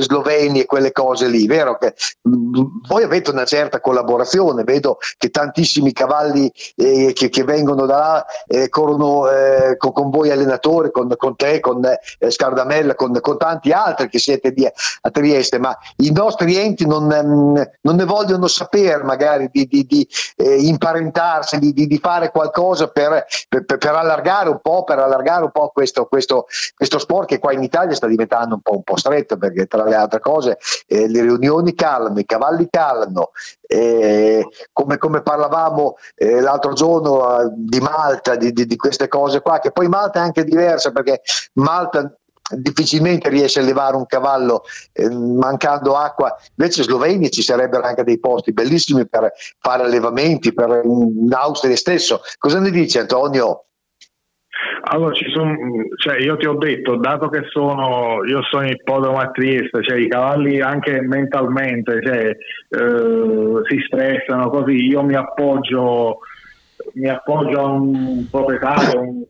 sloveni 0.00 0.60
e 0.60 0.66
quelle 0.66 0.90
cose 0.90 1.28
lì, 1.28 1.46
vero? 1.46 1.78
Che, 1.78 1.94
mh, 2.22 2.30
mm, 2.30 2.64
voi 2.88 3.04
avete 3.04 3.30
una 3.30 3.44
certa 3.44 3.80
collaborazione, 3.80 4.64
vedo 4.64 4.98
che 5.16 5.30
tantissimi 5.30 5.92
cavalli 5.92 6.50
eh, 6.76 7.12
che, 7.14 7.28
che, 7.28 7.44
vengono 7.44 7.86
da 7.86 7.96
là 7.96 8.26
eh, 8.46 8.68
corrono 8.68 9.28
eh, 9.30 9.76
con, 9.76 9.92
con 9.92 10.10
voi 10.10 10.30
allenatori 10.30 10.79
con, 10.90 11.12
con 11.16 11.36
te, 11.36 11.60
con 11.60 11.84
eh, 11.84 12.30
Scardamella, 12.30 12.94
con, 12.94 13.18
con, 13.20 13.36
tanti 13.36 13.72
altri 13.72 14.08
che 14.08 14.18
siete 14.18 14.52
di, 14.52 14.66
a 14.66 15.10
Trieste, 15.10 15.58
ma 15.58 15.76
i 15.96 16.10
nostri 16.10 16.56
enti 16.56 16.86
non, 16.86 17.12
ehm, 17.12 17.70
non 17.82 17.96
ne 17.96 18.04
vogliono 18.04 18.46
sapere 18.46 19.02
magari 19.02 19.48
di, 19.52 19.66
di, 19.66 19.84
di 19.84 20.08
eh, 20.36 20.56
imparentarsi, 20.62 21.58
di, 21.58 21.72
di, 21.72 21.98
fare 21.98 22.30
qualcosa 22.30 22.88
per, 22.88 23.26
per, 23.48 23.64
per, 23.64 23.94
allargare 23.94 24.48
un 24.48 24.60
po', 24.62 24.84
per 24.84 24.98
allargare 24.98 25.44
un 25.44 25.50
po' 25.50 25.68
questo, 25.68 26.06
questo, 26.06 26.46
questo, 26.74 26.98
sport 26.98 27.28
che 27.28 27.38
qua 27.38 27.52
in 27.52 27.62
Italia 27.62 27.94
sta 27.94 28.06
diventando 28.06 28.54
un 28.54 28.60
po', 28.60 28.76
un 28.76 28.82
po 28.82 28.96
stretto 28.96 29.36
perché 29.36 29.66
tra 29.66 29.84
le 29.84 29.94
altre 29.94 30.20
cose 30.20 30.58
eh, 30.86 31.08
le 31.08 31.20
riunioni 31.22 31.74
calano, 31.74 32.18
i 32.18 32.24
cavalli 32.24 32.68
calano, 32.70 33.30
eh, 33.72 34.48
come, 34.72 34.98
come, 34.98 35.22
parlavamo 35.22 35.94
eh, 36.16 36.40
l'altro 36.40 36.72
giorno 36.72 37.40
eh, 37.40 37.52
di 37.54 37.78
Malta, 37.78 38.34
di, 38.34 38.52
di, 38.52 38.66
di, 38.66 38.74
queste 38.74 39.06
cose 39.06 39.40
qua, 39.40 39.60
che 39.60 39.70
poi 39.70 39.86
Malta 39.86 40.18
è 40.18 40.22
anche 40.22 40.42
diversa 40.42 40.90
perché 40.90 41.20
Malta 41.54 42.12
difficilmente 42.52 43.28
riesce 43.28 43.60
a 43.60 43.62
levare 43.62 43.94
un 43.94 44.06
cavallo 44.06 44.64
eh, 44.92 45.08
mancando 45.08 45.94
acqua, 45.94 46.36
invece 46.56 46.80
in 46.80 46.86
Slovenia 46.86 47.28
ci 47.28 47.42
sarebbero 47.42 47.84
anche 47.84 48.02
dei 48.02 48.18
posti 48.18 48.52
bellissimi 48.52 49.06
per 49.06 49.32
fare 49.60 49.84
allevamenti, 49.84 50.52
per 50.52 50.80
in 50.84 51.32
Austria 51.32 51.76
stesso. 51.76 52.22
Cosa 52.38 52.58
ne 52.58 52.72
dici 52.72 52.98
Antonio? 52.98 53.66
Allora, 54.82 55.12
son, 55.32 55.56
cioè, 55.96 56.20
io 56.20 56.36
ti 56.36 56.46
ho 56.46 56.54
detto, 56.54 56.96
dato 56.96 57.28
che 57.28 57.42
sono, 57.50 58.24
io 58.24 58.42
sono 58.42 58.66
ippodromo 58.66 59.18
a 59.18 59.30
Trieste, 59.30 59.82
cioè, 59.82 59.98
i 59.98 60.08
cavalli 60.08 60.60
anche 60.60 61.00
mentalmente 61.02 62.00
cioè, 62.02 62.28
eh, 62.28 63.60
si 63.68 63.78
stressano 63.86 64.48
così, 64.48 64.86
io 64.86 65.02
mi 65.02 65.14
appoggio, 65.14 66.18
mi 66.94 67.08
appoggio 67.08 67.60
a 67.60 67.66
un 67.66 68.26
proprietario, 68.30 69.00
un, 69.00 69.22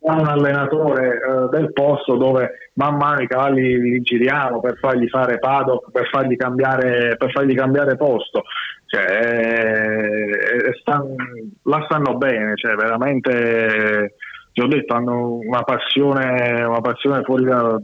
un 0.00 0.26
allenatore 0.26 1.14
eh, 1.14 1.48
del 1.56 1.72
posto 1.72 2.16
dove 2.16 2.70
man 2.74 2.96
mano 2.96 3.22
i 3.22 3.28
cavalli 3.28 3.80
li 3.80 4.00
giriamo 4.00 4.60
per 4.60 4.76
fargli 4.78 5.08
fare 5.08 5.38
paddock, 5.38 5.92
per 5.92 6.08
fargli 6.08 6.36
cambiare, 6.36 7.16
per 7.16 7.30
fargli 7.30 7.54
cambiare 7.54 7.96
posto. 7.96 8.42
Cioè, 8.86 9.04
eh, 9.04 10.72
stan, 10.80 11.14
la 11.62 11.82
stanno 11.88 12.16
bene, 12.16 12.56
cioè, 12.56 12.74
veramente 12.74 14.14
ti 14.56 14.62
ho 14.62 14.68
detto, 14.68 14.94
hanno 14.94 15.34
una 15.34 15.64
passione, 15.64 16.64
una 16.64 16.80
passione 16.80 17.22
fuori 17.24 17.44
da, 17.44 17.78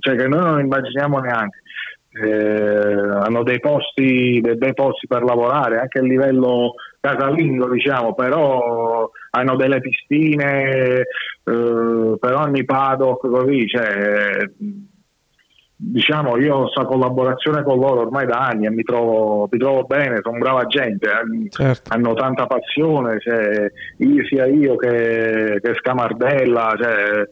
cioè 0.00 0.16
che 0.16 0.26
noi 0.26 0.42
non 0.42 0.58
immaginiamo 0.58 1.18
neanche. 1.18 1.58
Eh, 2.12 3.18
hanno 3.26 3.42
dei 3.42 3.60
posti, 3.60 4.40
dei 4.40 4.56
bei 4.56 4.72
posti 4.72 5.06
per 5.06 5.22
lavorare 5.22 5.80
anche 5.80 5.98
a 5.98 6.02
livello 6.02 6.76
casalingo, 6.98 7.68
diciamo, 7.68 8.14
però 8.14 9.10
hanno 9.32 9.56
delle 9.56 9.80
pistine 9.80 11.00
eh, 11.00 12.16
per 12.18 12.34
ogni 12.34 12.64
paddock, 12.64 13.28
così, 13.28 13.66
cioè, 13.68 14.48
diciamo 15.76 16.36
io 16.38 16.68
sto 16.68 16.84
collaborazione 16.86 17.62
con 17.62 17.78
loro 17.78 18.02
ormai 18.02 18.26
da 18.26 18.46
anni 18.46 18.66
e 18.66 18.70
mi 18.70 18.82
trovo, 18.82 19.48
mi 19.50 19.58
trovo 19.58 19.84
bene, 19.84 20.20
sono 20.22 20.38
brava 20.38 20.66
gente, 20.66 21.06
eh, 21.06 21.48
certo. 21.50 21.92
hanno 21.92 22.14
tanta 22.14 22.46
passione, 22.46 23.18
cioè, 23.20 23.70
io, 23.98 24.24
sia 24.26 24.46
io 24.46 24.76
che, 24.76 25.58
che 25.60 25.74
Scamardella, 25.74 26.74
cioè, 26.80 27.28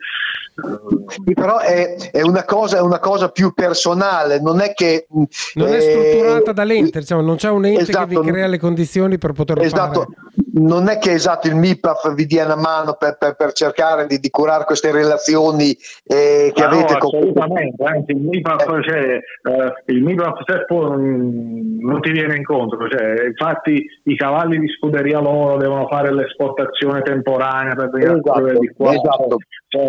sì, 1.06 1.32
però 1.32 1.58
è, 1.58 1.96
è, 2.10 2.20
una 2.20 2.44
cosa, 2.44 2.76
è, 2.76 2.80
una 2.80 2.98
cosa, 2.98 3.30
più 3.30 3.54
personale, 3.54 4.40
non 4.40 4.60
è 4.60 4.74
che... 4.74 5.06
Non 5.54 5.68
è, 5.68 5.76
è 5.76 5.80
strutturata 5.80 6.52
dall'ente, 6.52 6.98
diciamo, 6.98 7.22
non 7.22 7.36
c'è 7.36 7.48
un 7.48 7.64
ente 7.64 7.82
esatto, 7.82 8.06
che 8.06 8.20
vi 8.20 8.30
crea 8.30 8.46
le 8.46 8.58
condizioni 8.58 9.16
per 9.18 9.32
poterlo 9.32 9.62
esatto, 9.62 10.00
fare. 10.00 10.42
Non 10.54 10.88
è 10.88 10.98
che 10.98 11.12
esatto, 11.12 11.48
il 11.48 11.56
MIPAF 11.56 12.12
vi 12.14 12.26
dia 12.26 12.44
una 12.44 12.56
mano 12.56 12.94
per, 12.98 13.16
per, 13.18 13.36
per 13.36 13.52
cercare 13.52 14.06
di, 14.06 14.18
di, 14.18 14.28
curare 14.28 14.64
queste 14.64 14.92
relazioni 14.92 15.74
eh, 16.04 16.52
che 16.54 16.62
ah, 16.62 16.66
avete 16.66 16.92
no, 16.92 16.98
con... 16.98 17.16
Assolutamente, 17.16 17.84
anzi 17.84 18.12
il 18.12 18.20
MIPAF, 18.20 18.68
eh. 18.68 18.82
cioè, 18.82 19.00
eh, 19.00 19.92
il 19.92 20.02
MIPAF 20.02 20.42
se 20.44 20.64
poi 20.66 20.90
non, 20.90 21.78
non 21.80 22.00
ti 22.02 22.10
viene 22.10 22.36
incontro, 22.36 22.86
cioè, 22.88 23.24
infatti 23.26 23.82
i 24.04 24.16
cavalli 24.16 24.58
di 24.58 24.68
scuderia 24.68 25.20
loro 25.20 25.56
devono 25.56 25.86
fare 25.86 26.12
l'esportazione 26.12 27.00
temporanea 27.00 27.74
per 27.74 27.88
venire 27.88 28.18
esatto, 28.18 28.32
a 28.32 28.52
di 28.52 28.72
qua. 28.76 28.92
Esatto. 28.92 29.36
Cioè, 29.68 29.88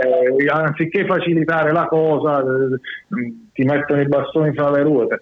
anziché 0.49 1.05
facilitare 1.05 1.73
la 1.73 1.87
cosa, 1.87 2.39
eh, 2.39 2.79
ti 3.51 3.63
mettono 3.63 3.99
i 3.99 4.07
bastoni 4.07 4.53
fra 4.53 4.69
le 4.69 4.83
ruote. 4.83 5.19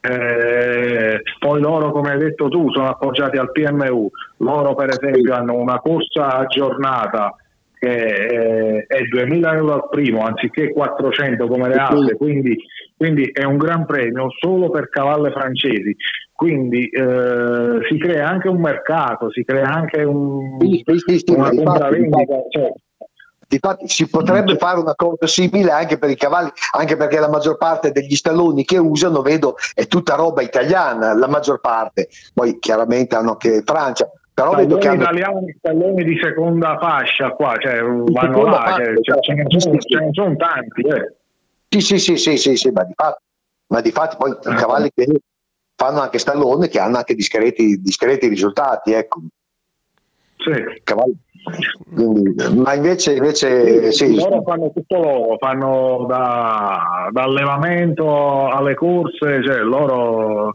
Eh, 0.00 1.20
poi 1.38 1.60
loro, 1.60 1.90
come 1.90 2.12
hai 2.12 2.18
detto 2.18 2.48
tu, 2.48 2.70
sono 2.70 2.88
appoggiati 2.88 3.36
al 3.36 3.50
PMU. 3.50 4.08
Loro, 4.38 4.74
per 4.74 4.90
esempio, 4.90 5.34
hanno 5.34 5.54
una 5.54 5.80
corsa 5.80 6.36
aggiornata 6.38 7.34
che 7.78 7.88
eh, 7.88 8.86
è 8.86 9.02
2000 9.04 9.54
euro 9.54 9.74
al 9.74 9.88
primo 9.88 10.24
anziché 10.24 10.72
400 10.72 11.46
come 11.46 11.68
le 11.68 11.76
altre, 11.76 12.16
quindi, 12.16 12.56
quindi 12.96 13.30
è 13.32 13.44
un 13.44 13.56
gran 13.56 13.86
premio 13.86 14.28
solo 14.38 14.70
per 14.70 14.88
cavalle 14.88 15.30
francesi. 15.30 15.96
Quindi 16.32 16.88
eh, 16.88 17.78
si 17.88 17.98
crea 17.98 18.28
anche 18.28 18.48
un 18.48 18.60
mercato, 18.60 19.30
si 19.30 19.42
crea 19.44 19.72
anche 19.72 20.02
un, 20.02 20.56
una 21.34 21.50
compravendita. 21.50 22.34
Cioè, 22.48 22.72
Difatti 23.48 23.88
si 23.88 24.06
potrebbe 24.06 24.58
fare 24.58 24.78
una 24.78 24.94
cosa 24.94 25.26
simile 25.26 25.70
anche 25.70 25.96
per 25.96 26.10
i 26.10 26.16
cavalli, 26.16 26.50
anche 26.72 26.96
perché 26.96 27.18
la 27.18 27.30
maggior 27.30 27.56
parte 27.56 27.92
degli 27.92 28.14
stalloni 28.14 28.62
che 28.62 28.76
usano, 28.76 29.22
vedo, 29.22 29.56
è 29.72 29.86
tutta 29.86 30.16
roba 30.16 30.42
italiana, 30.42 31.14
la 31.14 31.28
maggior 31.28 31.58
parte. 31.58 32.08
Poi 32.34 32.58
chiaramente 32.58 33.16
hanno 33.16 33.30
anche 33.30 33.62
Francia, 33.64 34.06
però 34.34 34.54
vedo 34.54 34.76
che 34.76 34.88
hanno... 34.88 35.00
italiani 35.00 35.56
stalloni 35.58 36.04
di 36.04 36.18
seconda 36.22 36.76
fascia 36.78 37.30
qua, 37.30 37.56
cioè 37.56 37.80
vanno 37.80 38.44
là, 38.44 38.52
fascia, 38.52 38.84
cioè, 38.84 39.00
cioè, 39.00 39.20
ce, 39.22 39.32
ne 39.32 39.44
sono, 39.58 39.78
ce 39.78 39.98
ne 39.98 40.10
sono 40.12 40.36
tanti. 40.36 40.80
Eh. 40.82 41.14
Sì, 41.70 41.80
sì, 41.80 41.98
sì, 41.98 42.16
sì, 42.18 42.36
sì, 42.36 42.54
sì, 42.54 42.70
ma 42.70 42.84
di 42.84 42.92
fatto, 42.94 43.20
ma 43.68 43.80
di 43.80 43.90
fatto 43.90 44.16
poi 44.18 44.30
i 44.30 44.54
cavalli 44.56 44.90
che 44.94 45.06
fanno 45.74 46.00
anche 46.02 46.18
stallone 46.18 46.68
che 46.68 46.80
hanno 46.80 46.98
anche 46.98 47.14
discreti, 47.14 47.80
discreti 47.80 48.28
risultati, 48.28 48.92
ecco. 48.92 49.22
Sì. 50.36 50.82
Cavalli 50.84 51.16
quindi, 51.94 52.34
ma 52.56 52.74
invece, 52.74 53.14
invece 53.14 53.92
sì. 53.92 54.14
loro 54.14 54.42
fanno 54.42 54.70
tutto 54.72 54.98
loro, 54.98 55.36
fanno 55.38 56.06
da, 56.08 57.08
da 57.10 57.22
allevamento 57.22 58.48
alle 58.48 58.74
corse, 58.74 59.42
cioè 59.44 59.58
loro 59.58 60.54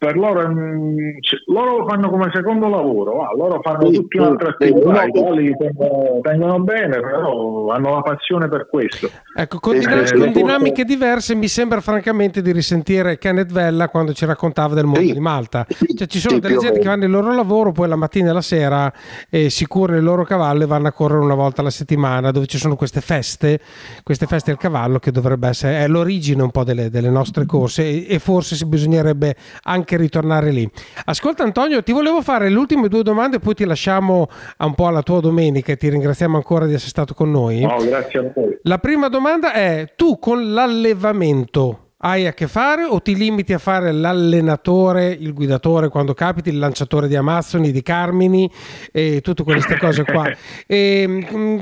per 0.00 0.16
loro, 0.16 0.40
cioè, 0.40 1.40
loro 1.48 1.76
lo 1.80 1.86
fanno 1.86 2.08
come 2.08 2.30
secondo 2.32 2.68
lavoro, 2.68 3.16
va. 3.16 3.32
loro 3.36 3.60
fanno 3.62 3.90
sì, 3.90 3.96
tutti 3.96 4.16
un'altra 4.16 4.48
attività, 4.48 5.04
i 5.04 5.10
poli 5.10 5.54
tengono, 5.58 6.20
tengono, 6.22 6.60
bene, 6.60 6.98
però 6.98 7.68
hanno 7.68 7.96
la 7.96 8.00
passione 8.00 8.48
per 8.48 8.66
questo. 8.70 9.10
Ecco, 9.36 9.58
con, 9.58 9.76
eh, 9.76 9.80
dinam- 9.80 10.18
con 10.18 10.32
dinamiche 10.32 10.84
diverse 10.84 11.34
mi 11.34 11.48
sembra 11.48 11.82
francamente 11.82 12.40
di 12.40 12.50
risentire 12.50 13.18
Kenneth 13.18 13.52
Vella 13.52 13.90
quando 13.90 14.14
ci 14.14 14.24
raccontava 14.24 14.72
del 14.72 14.86
mondo 14.86 15.00
sì, 15.00 15.12
di 15.12 15.20
Malta. 15.20 15.66
Cioè, 15.68 16.06
ci 16.06 16.18
sono 16.18 16.38
delle 16.38 16.56
gente 16.56 16.78
che 16.78 16.86
fanno 16.86 17.04
il 17.04 17.10
loro 17.10 17.34
lavoro, 17.34 17.70
poi 17.70 17.86
la 17.86 17.96
mattina 17.96 18.30
e 18.30 18.32
la 18.32 18.40
sera 18.40 18.90
eh, 19.28 19.50
si 19.50 19.66
curano 19.66 19.98
il 19.98 20.04
loro 20.04 20.24
cavallo 20.24 20.62
e 20.62 20.66
vanno 20.66 20.88
a 20.88 20.92
correre 20.92 21.20
una 21.20 21.34
volta 21.34 21.60
alla 21.60 21.68
settimana, 21.68 22.30
dove 22.30 22.46
ci 22.46 22.56
sono 22.56 22.74
queste 22.74 23.02
feste, 23.02 23.60
queste 24.02 24.24
feste 24.24 24.50
al 24.50 24.56
cavallo 24.56 24.98
che 24.98 25.10
dovrebbe 25.10 25.48
essere, 25.48 25.80
è 25.80 25.88
l'origine 25.88 26.42
un 26.42 26.50
po' 26.50 26.64
delle, 26.64 26.88
delle 26.88 27.10
nostre 27.10 27.44
corse 27.44 27.84
e, 27.84 28.06
e 28.08 28.18
forse 28.18 28.64
bisognerebbe 28.64 29.36
anche 29.64 29.89
anche 29.90 29.96
ritornare 29.96 30.50
lì. 30.50 30.68
Ascolta 31.06 31.42
Antonio, 31.42 31.82
ti 31.82 31.92
volevo 31.92 32.22
fare 32.22 32.48
le 32.48 32.56
ultime 32.56 32.88
due 32.88 33.02
domande 33.02 33.38
poi 33.40 33.54
ti 33.54 33.64
lasciamo 33.64 34.28
un 34.58 34.74
po' 34.74 34.86
alla 34.86 35.02
tua 35.02 35.20
domenica 35.20 35.72
e 35.72 35.76
ti 35.76 35.88
ringraziamo 35.88 36.36
ancora 36.36 36.66
di 36.66 36.74
essere 36.74 36.90
stato 36.90 37.14
con 37.14 37.30
noi. 37.30 37.60
No, 37.60 37.76
grazie 37.78 38.18
a 38.20 38.32
voi. 38.32 38.58
La 38.62 38.78
prima 38.78 39.08
domanda 39.08 39.52
è, 39.52 39.92
tu 39.96 40.18
con 40.18 40.52
l'allevamento 40.52 41.86
hai 42.02 42.26
a 42.26 42.32
che 42.32 42.46
fare 42.46 42.84
o 42.84 43.02
ti 43.02 43.14
limiti 43.14 43.52
a 43.52 43.58
fare 43.58 43.92
l'allenatore, 43.92 45.08
il 45.08 45.34
guidatore 45.34 45.88
quando 45.88 46.14
capiti, 46.14 46.48
il 46.48 46.58
lanciatore 46.58 47.08
di 47.08 47.16
Amazzoni, 47.16 47.72
di 47.72 47.82
Carmini 47.82 48.50
e 48.90 49.20
tutte 49.20 49.42
queste 49.42 49.76
cose 49.76 50.04
qua? 50.04 50.28
E, 50.66 51.06
mm, 51.06 51.58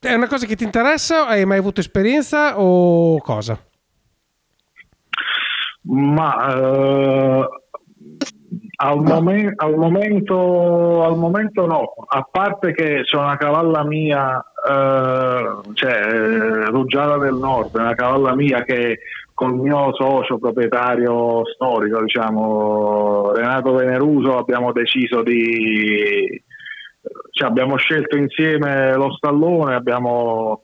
è 0.00 0.14
una 0.14 0.28
cosa 0.28 0.46
che 0.46 0.54
ti 0.54 0.64
interessa? 0.64 1.26
Hai 1.26 1.44
mai 1.44 1.58
avuto 1.58 1.80
esperienza 1.80 2.58
o 2.60 3.20
cosa? 3.20 3.67
Ma 5.82 7.40
uh, 7.40 7.48
Al, 8.80 9.00
momen- 9.00 9.54
al 9.56 9.74
momento, 9.76 11.02
al 11.02 11.16
momento 11.16 11.66
no, 11.66 11.94
a 12.08 12.22
parte 12.30 12.72
che 12.72 13.02
c'è 13.02 13.16
una 13.16 13.36
cavalla 13.36 13.84
mia, 13.84 14.38
eh, 14.38 15.72
cioè 15.74 15.90
eh, 15.90 16.64
Ruggiara 16.66 17.18
del 17.18 17.34
Nord, 17.34 17.74
una 17.74 17.94
cavalla 17.94 18.36
mia 18.36 18.62
che 18.62 19.00
col 19.34 19.54
mio 19.54 19.92
socio 19.94 20.38
proprietario 20.38 21.44
storico, 21.54 22.02
diciamo, 22.02 23.32
Renato 23.34 23.72
Veneruso, 23.72 24.36
abbiamo 24.36 24.72
deciso 24.72 25.22
di... 25.22 26.40
Cioè, 27.30 27.48
abbiamo 27.48 27.76
scelto 27.76 28.16
insieme 28.16 28.94
lo 28.94 29.12
stallone, 29.12 29.74
abbiamo 29.74 30.62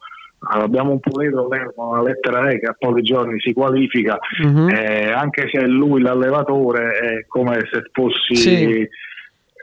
abbiamo 0.50 0.92
un 0.92 1.00
puleto 1.00 1.48
con 1.74 1.86
una 1.88 2.02
lettera 2.02 2.48
E 2.50 2.58
che 2.60 2.66
a 2.66 2.76
pochi 2.78 3.02
giorni 3.02 3.38
si 3.40 3.52
qualifica, 3.52 4.18
Mhm. 4.44 4.68
eh, 4.70 5.10
anche 5.10 5.48
se 5.50 5.60
è 5.60 5.66
lui 5.66 6.00
l'allevatore 6.02 6.92
è 6.98 7.24
come 7.26 7.58
se 7.70 7.82
fossi... 7.92 8.36
Sì. 8.36 8.88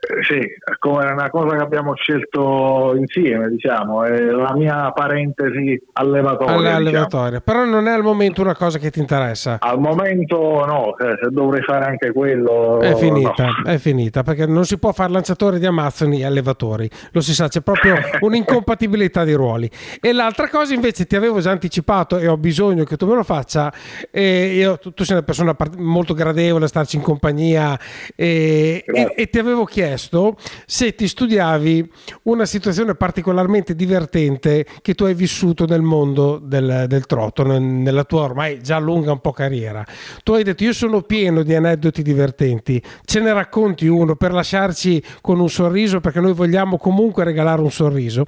Eh, 0.02 0.24
Sì, 0.24 0.40
come 0.80 1.06
una 1.12 1.30
cosa 1.30 1.56
che 1.56 1.62
abbiamo 1.62 1.94
scelto 1.94 2.96
insieme, 2.98 3.50
diciamo, 3.50 4.04
è 4.04 4.20
la 4.20 4.54
mia 4.56 4.92
parentesi 4.92 5.80
allevatoria. 5.94 6.58
diciamo. 6.58 6.76
all'allevatore. 6.76 7.42
Però 7.42 7.66
non 7.66 7.88
è 7.88 7.92
al 7.92 8.02
momento 8.02 8.42
una 8.42 8.56
cosa 8.56 8.80
che 8.80 8.90
ti 8.90 9.00
interessa. 9.00 9.58
Al 9.60 9.80
momento 9.80 10.66
no, 10.66 10.96
se 10.98 11.30
dovrei 11.30 11.62
fare 11.62 11.86
anche 11.86 12.12
quello... 12.12 12.80
È 12.80 12.96
finita, 12.96 13.46
no. 13.46 13.72
è 13.72 13.78
finita 13.78 14.24
perché 14.24 14.48
non 14.48 14.66
si 14.66 14.80
può 14.80 14.92
fare 14.92 15.12
lanciatori 15.12 15.60
di 15.60 15.68
amazzoni 15.68 16.22
e 16.22 16.26
allevatori, 16.26 16.90
lo 17.12 17.22
si 17.22 17.36
sa, 17.36 17.48
c'è 17.48 17.62
proprio 17.62 17.96
un'incompatibilità 18.22 19.24
di 19.24 19.34
ruoli. 19.34 19.70
E 20.00 20.14
l'altra 20.14 20.50
cosa 20.50 20.74
invece 20.74 21.06
ti 21.06 21.16
avevo 21.16 21.40
già 21.42 21.52
anticipato 21.52 22.18
e 22.18 22.28
ho 22.28 22.38
bisogno 22.38 22.86
che 22.86 22.98
tu 22.98 23.06
me 23.06 23.14
lo 23.16 23.24
faccia. 23.24 23.72
Io, 24.12 24.78
tu, 24.80 24.94
tu 24.94 25.04
sei 25.04 25.18
una 25.18 25.26
persona 25.26 25.56
molto 25.78 26.16
gradevole 26.16 26.66
a 26.66 26.68
starci 26.68 26.96
in 26.96 27.04
compagnia 27.04 27.80
e, 28.16 28.84
e- 28.86 29.14
e 29.16 29.30
ti 29.30 29.38
avevo 29.38 29.66
chiesto 29.66 29.90
se 29.98 30.96
ti 30.96 31.08
studiavi 31.08 31.92
una 32.24 32.46
situazione 32.46 32.96
particolarmente 32.96 33.76
divertente 33.76 34.66
che 34.82 34.94
tu 34.94 35.06
hai 35.06 35.14
vissuto 35.14 35.66
nel 35.66 35.82
mondo 35.82 36.38
del, 36.38 36.86
del 36.88 37.06
trotto, 37.06 37.44
nel- 37.44 37.62
nella 37.62 38.04
tua 38.04 38.24
ormai 38.24 38.62
già 38.62 38.80
lunga 38.80 39.12
un 39.12 39.20
po' 39.20 39.32
carriera. 39.32 39.86
Tu 40.24 40.34
hai 40.34 40.44
detto 40.44 40.64
io 40.64 40.74
sono 40.74 41.02
pieno 41.02 41.44
di 41.44 41.56
aneddoti 41.56 42.02
divertenti, 42.02 42.82
ce 43.06 43.20
ne 43.20 43.34
racconti 43.34 43.88
uno 43.88 44.16
per 44.16 44.34
lasciarci 44.34 45.04
con 45.22 45.40
un 45.40 45.50
sorriso 45.50 46.00
perché 46.00 46.20
noi 46.20 46.34
vogliamo 46.34 46.78
comunque 46.78 47.24
regalare 47.24 47.62
un 47.62 47.72
sorriso. 47.72 48.26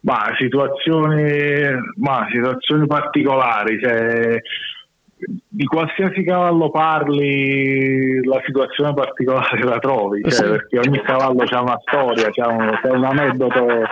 Ma 0.00 0.34
situazioni, 0.38 1.62
ma 1.96 2.26
situazioni 2.30 2.86
particolari, 2.86 3.80
cioè, 3.80 4.38
di 5.48 5.64
qualsiasi 5.64 6.22
cavallo 6.22 6.70
parli, 6.70 8.24
la 8.24 8.40
situazione 8.44 8.94
particolare 8.94 9.62
la 9.62 9.78
trovi, 9.78 10.22
cioè, 10.28 10.48
perché 10.50 10.78
ogni 10.78 11.00
cavallo 11.02 11.42
ha 11.42 11.60
una 11.60 11.80
storia, 11.86 12.28
c'ha 12.30 12.48
un, 12.48 12.78
c'è 12.82 12.90
un 12.90 13.04
aneddoto. 13.04 13.64
c'è 13.64 13.72
un 13.72 13.86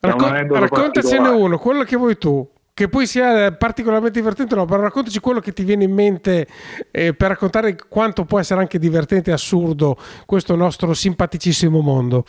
Racco- 0.00 0.24
aneddoto 0.26 0.60
raccontacene 0.60 1.16
particolare. 1.16 1.42
uno, 1.42 1.58
quello 1.58 1.82
che 1.84 1.96
vuoi 1.96 2.18
tu. 2.18 2.48
Che 2.74 2.88
poi 2.88 3.06
sia 3.06 3.52
particolarmente 3.52 4.18
divertente, 4.18 4.54
no, 4.54 4.64
però 4.64 4.80
raccontaci 4.80 5.20
quello 5.20 5.40
che 5.40 5.52
ti 5.52 5.62
viene 5.62 5.84
in 5.84 5.92
mente 5.92 6.46
eh, 6.90 7.12
per 7.12 7.28
raccontare 7.28 7.76
quanto 7.86 8.24
può 8.24 8.38
essere 8.40 8.60
anche 8.60 8.78
divertente 8.78 9.28
e 9.28 9.34
assurdo 9.34 9.98
questo 10.24 10.56
nostro 10.56 10.94
simpaticissimo 10.94 11.80
mondo. 11.80 12.24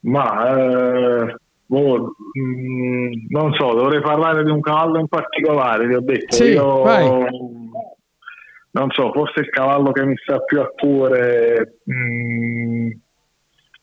Ma 0.00 0.56
eh, 0.56 1.34
boh, 1.68 2.14
mm, 2.38 3.12
non 3.28 3.52
so, 3.52 3.74
dovrei 3.74 4.00
parlare 4.00 4.42
di 4.42 4.50
un 4.50 4.60
cavallo 4.60 4.98
in 4.98 5.06
particolare, 5.08 5.86
ti 5.86 5.94
ho 5.94 6.00
detto. 6.00 6.34
Sì, 6.34 6.44
Io 6.52 6.82
vai. 6.82 7.08
non 8.70 8.90
so, 8.90 9.12
forse 9.12 9.40
il 9.40 9.50
cavallo 9.50 9.92
che 9.92 10.04
mi 10.04 10.16
sta 10.16 10.38
più 10.40 10.60
a 10.60 10.68
cuore, 10.68 11.80
mm, 11.92 12.90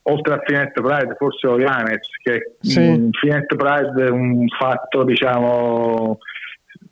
oltre 0.04 0.34
a 0.34 0.42
Finet 0.44 0.72
Pride, 0.74 1.16
forse 1.18 1.48
Ovianez, 1.48 2.08
che 2.24 2.56
Sì. 2.60 2.80
mm, 2.80 3.10
Finet 3.12 3.56
Pride 3.56 4.06
è 4.06 4.10
un 4.10 4.48
fatto, 4.48 5.04
diciamo 5.04 6.18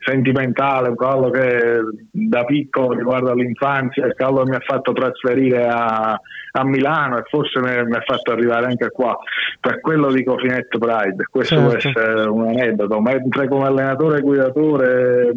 sentimentale, 0.03 0.89
un 0.89 0.95
cavallo 0.95 1.29
che 1.29 1.79
da 2.11 2.43
piccolo 2.43 2.93
riguarda 2.93 3.33
l'infanzia, 3.33 4.05
il 4.05 4.13
cavallo 4.15 4.43
che 4.43 4.49
mi 4.51 4.55
ha 4.55 4.63
fatto 4.65 4.93
trasferire 4.93 5.65
a, 5.67 6.19
a 6.51 6.63
Milano 6.65 7.17
e 7.17 7.23
forse 7.29 7.59
mi, 7.59 7.69
ha 7.69 8.03
fatto 8.05 8.31
arrivare 8.31 8.65
anche 8.65 8.89
qua. 8.89 9.17
Per 9.59 9.79
quello 9.79 10.11
dico 10.11 10.37
Finet 10.37 10.77
Pride, 10.77 11.27
questo 11.29 11.59
può 11.59 11.77
Certo. 11.77 11.99
essere 11.99 12.29
un 12.29 12.47
aneddoto, 12.47 12.99
mentre 12.99 13.47
come 13.47 13.65
allenatore 13.65 14.17
e 14.17 14.21
guidatore 14.21 15.31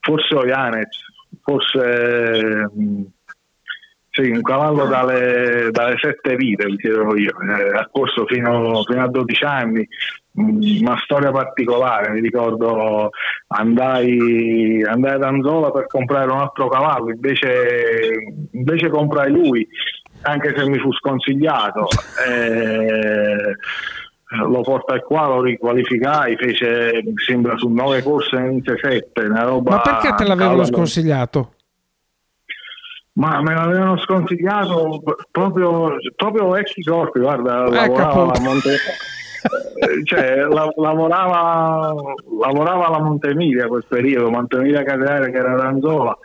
forse 0.00 0.34
Ovianez, 0.34 0.98
forse 1.42 2.68
mh, 2.74 3.02
sì, 4.14 4.28
un 4.28 4.42
cavallo 4.42 4.84
dalle, 4.84 5.70
dalle 5.70 5.96
sette 5.98 6.36
vite, 6.36 6.66
vi 6.66 6.76
chiedo 6.76 7.16
io, 7.16 7.30
eh, 7.30 7.78
ha 7.78 7.88
corso 7.90 8.26
fino, 8.26 8.82
fino 8.82 9.02
a 9.02 9.08
12 9.08 9.44
anni, 9.44 9.88
mh, 10.32 10.80
una 10.82 10.98
storia 11.02 11.30
particolare, 11.30 12.10
mi 12.10 12.20
ricordo 12.20 13.08
andai, 13.46 14.84
andai 14.86 15.14
ad 15.14 15.22
Anzola 15.22 15.70
per 15.70 15.86
comprare 15.86 16.30
un 16.30 16.40
altro 16.40 16.68
cavallo, 16.68 17.08
invece, 17.08 18.12
invece 18.50 18.90
comprai 18.90 19.30
lui, 19.30 19.66
anche 20.20 20.52
se 20.54 20.68
mi 20.68 20.78
fu 20.78 20.92
sconsigliato. 20.92 21.86
eh, 22.28 23.56
lo 24.46 24.60
portai 24.60 25.00
qua, 25.00 25.26
lo 25.26 25.40
riqualificai, 25.40 26.36
fece 26.36 27.02
mi 27.02 27.14
sembra 27.16 27.56
su 27.56 27.68
nove 27.68 28.02
corse 28.02 28.36
in 28.36 28.62
7, 28.62 29.22
una 29.22 29.42
roba. 29.44 29.70
Ma 29.76 29.80
perché 29.80 30.14
te 30.14 30.24
l'avevano 30.24 30.64
sconsigliato? 30.64 31.54
Ma 33.14 33.42
me 33.42 33.54
l'avevano 33.54 33.98
sconsigliato 33.98 35.02
proprio, 35.30 35.96
proprio 36.16 36.48
vecchi 36.50 36.82
corpi, 36.82 37.20
guarda, 37.20 37.68
lavorava 37.68 38.10
appunto. 38.10 38.40
Monte... 38.40 38.76
cioè, 40.04 40.36
la- 40.44 40.72
lavorava, 40.76 41.94
lavorava 42.40 42.86
alla 42.86 43.00
Montemilia 43.00 43.66
quel 43.66 43.84
periodo, 43.86 44.30
Montemilia 44.30 44.82
Catenaria 44.82 45.28
che 45.28 45.36
era 45.36 45.56
Ranzola. 45.56 46.16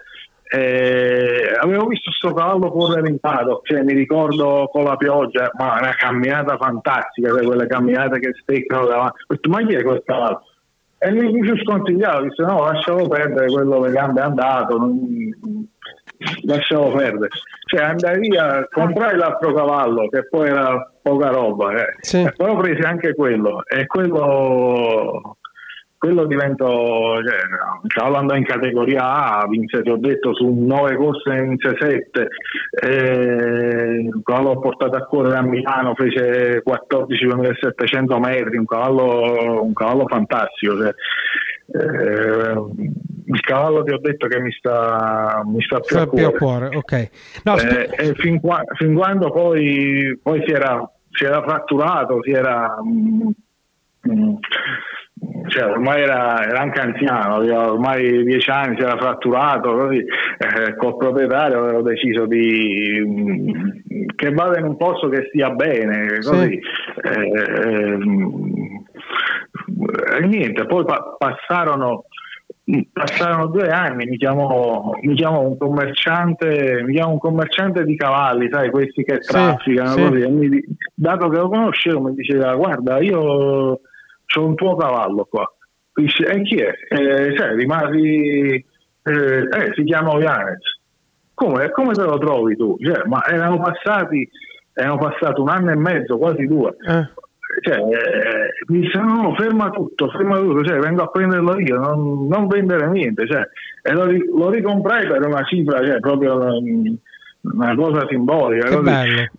E 0.50 1.52
avevo 1.60 1.88
visto 1.88 2.10
sto 2.12 2.32
cavallo 2.34 2.72
correre 2.72 3.10
in 3.10 3.20
paddock, 3.20 3.68
cioè, 3.68 3.84
mi 3.84 3.92
ricordo 3.92 4.70
con 4.72 4.86
la 4.86 4.96
pioggia, 4.96 5.52
ma 5.58 5.78
una 5.78 5.94
camminata 5.94 6.56
fantastica, 6.56 7.32
cioè 7.32 7.44
quelle 7.44 7.68
camminate 7.68 8.20
che 8.20 8.32
steccano 8.42 8.86
davanti. 8.86 9.24
Ho 9.28 9.34
detto, 9.34 9.50
ma 9.50 9.66
chi 9.66 9.74
è 9.74 9.84
quel 9.84 10.04
cavallo? 10.06 10.44
E 11.00 11.12
mi, 11.12 11.32
mi 11.34 11.46
fu 11.46 11.58
sconsigliato, 11.58 12.24
disse 12.24 12.44
no, 12.44 12.64
lascialo 12.64 13.08
perdere, 13.10 13.52
quello 13.52 13.82
le 13.82 13.92
gambe 13.92 14.22
è 14.22 14.24
andato, 14.24 14.78
non- 14.78 15.68
lasciamo 16.43 16.91
perdere. 16.91 17.30
Cioè 17.65 17.82
andai 17.82 18.20
via, 18.20 18.68
comprai 18.72 19.18
l'altro 19.18 19.53
cavallo 19.53 20.07
che 20.09 20.28
poi 20.28 20.49
era 20.49 20.91
poca 21.01 21.30
roba, 21.30 21.72
eh. 21.74 21.95
Sì. 21.99 22.22
E 22.22 22.34
poi 22.36 22.49
ho 22.49 22.57
preso 22.57 22.88
anche 22.88 23.13
quello 23.13 23.63
e 23.65 23.86
quello, 23.88 25.38
quello 25.97 26.26
diventò, 26.26 27.15
cioè, 27.22 27.36
il 27.84 27.91
cavallo 27.93 28.18
andò 28.18 28.36
in 28.36 28.45
categoria 28.45 29.39
A, 29.39 29.47
vinse, 29.47 29.82
ti 29.82 29.89
ho 29.89 29.97
detto, 29.97 30.34
su 30.34 30.47
nove 30.47 30.95
corse 30.95 31.34
in 31.34 31.57
7 31.57 32.28
il 32.88 34.22
cavallo 34.24 34.53
l'ho 34.53 34.59
portato 34.59 34.97
a 34.97 35.05
correre 35.05 35.38
a 35.38 35.41
Milano, 35.41 35.93
fece 35.95 36.63
14.700 36.63 38.20
metri, 38.20 38.57
un 38.57 38.65
cavallo, 38.65 39.63
un 39.63 39.74
cavallo 39.74 40.05
fantastico. 40.07 40.78
cioè, 40.78 40.93
eh, 41.74 42.53
il 43.30 43.39
cavallo 43.41 43.84
ti 43.84 43.93
ho 43.93 43.99
detto 43.99 44.28
che 44.28 44.39
mi 44.39 44.51
sta, 44.51 45.41
mi 45.45 45.61
sta 45.61 45.80
più, 45.80 45.95
Sta 45.97 46.01
a 46.03 46.07
più 46.07 46.26
a 46.26 46.32
cuore. 46.32 46.70
cuore, 46.70 46.76
ok. 46.78 47.09
No, 47.43 47.57
Eh, 47.57 47.89
e 47.97 48.13
fin, 48.15 48.39
qua- 48.39 48.63
fin 48.78 48.93
quando 48.93 49.30
poi, 49.32 50.18
poi 50.22 50.41
si, 50.45 50.51
era, 50.53 50.89
si 51.11 51.26
era 51.26 51.41
fratturato, 51.41 52.22
si 52.24 52.32
era, 52.32 52.76
mm, 52.82 53.28
mm, 54.09 54.34
cioè 55.47 55.65
ormai 55.72 56.01
era, 56.03 56.41
era 56.47 56.59
anche 56.61 56.80
anziano, 56.80 57.36
aveva 57.36 57.72
ormai 57.72 58.24
dieci 58.24 58.49
anni, 58.49 58.78
si 58.78 58.84
era 58.84 58.95
fratturato, 58.97 59.74
così 59.76 59.97
eh, 59.97 60.76
col 60.78 60.95
proprietario 60.95 61.59
avevo 61.63 61.82
deciso 61.82 62.26
di 62.28 63.03
mm, 63.05 63.49
che 64.15 64.32
vada 64.32 64.57
in 64.59 64.65
un 64.65 64.78
posto 64.78 65.09
che 65.09 65.26
stia 65.28 65.49
bene, 65.49 66.20
così. 66.22 66.59
Eh, 67.01 67.28
ehm, 67.28 68.53
e 68.63 68.66
niente, 70.22 70.66
poi 70.66 70.84
pa- 70.86 71.16
passarono 71.18 72.06
passarono 72.92 73.48
due 73.48 73.70
anni, 73.70 74.06
mi 74.06 74.18
chiamò, 74.18 74.92
mi 75.02 75.16
chiamò 75.16 75.42
un 75.42 75.58
commerciante, 75.58 76.84
mi 76.84 76.94
chiamò 76.96 77.14
un 77.14 77.18
commerciante 77.20 77.84
di 77.86 77.96
cavalli, 77.96 78.50
sai, 78.52 78.70
questi 78.70 79.04
che 79.04 79.22
Sì, 79.22 79.32
trafficano 79.32 79.94
sì. 79.94 80.02
così, 80.02 80.22
e 80.22 80.30
mi 80.30 80.64
dato 80.94 81.30
che 81.30 81.38
lo 81.38 81.50
conoscevo, 81.50 82.02
mi 82.02 82.14
diceva 82.14 82.56
guarda, 82.56 83.00
io 83.00 83.20
ho 83.20 83.80
un 84.36 84.56
tuo 84.56 84.76
cavallo 84.76 85.26
qua. 85.30 85.50
Dice, 85.94 86.26
e 86.26 86.42
chi 86.44 86.58
è? 86.58 86.72
Eh, 86.90 87.36
sai, 87.38 87.56
rimasi, 87.56 88.54
eh, 89.04 89.40
eh, 89.40 89.74
si 89.74 89.84
chiama 89.84 90.12
Ovianez. 90.12 90.76
Come, 91.34 91.72
come 91.72 91.94
te 91.94 92.04
lo 92.04 92.18
trovi 92.18 92.56
tu? 92.58 92.76
Cioè, 92.80 93.04
ma 93.06 93.26
erano 93.26 93.60
passati, 93.60 94.28
erano 94.74 94.98
passati 94.98 95.40
un 95.40 95.50
anno 95.50 95.72
e 95.72 95.76
mezzo, 95.76 96.18
quasi 96.18 96.46
due. 96.46 96.76
eh, 96.88 97.08
cioè, 97.62 97.78
eh, 97.78 98.53
mi 98.68 98.82
disse 98.82 98.99
no, 98.99 99.22
no, 99.22 99.36
ferma 99.36 99.70
tutto, 99.70 100.10
ferma 100.10 100.38
tutto, 100.38 100.64
cioè, 100.64 100.78
vengo 100.80 101.03
a 101.03 101.08
prenderlo 101.08 101.60
io, 101.60 101.78
non, 101.80 102.28
non 102.28 102.47
vendere 102.47 102.88
niente. 102.89 103.28
Cioè, 103.28 103.41
e 103.82 103.91
lo, 103.93 104.05
lo 104.38 104.49
ricomprai 104.49 105.08
per 105.08 105.26
una 105.26 105.43
cifra, 105.43 105.84
cioè, 105.86 105.99
proprio 105.99 106.62
mm, 106.62 106.93
una 107.53 107.76
cosa 107.76 108.05
simbolica. 108.08 108.68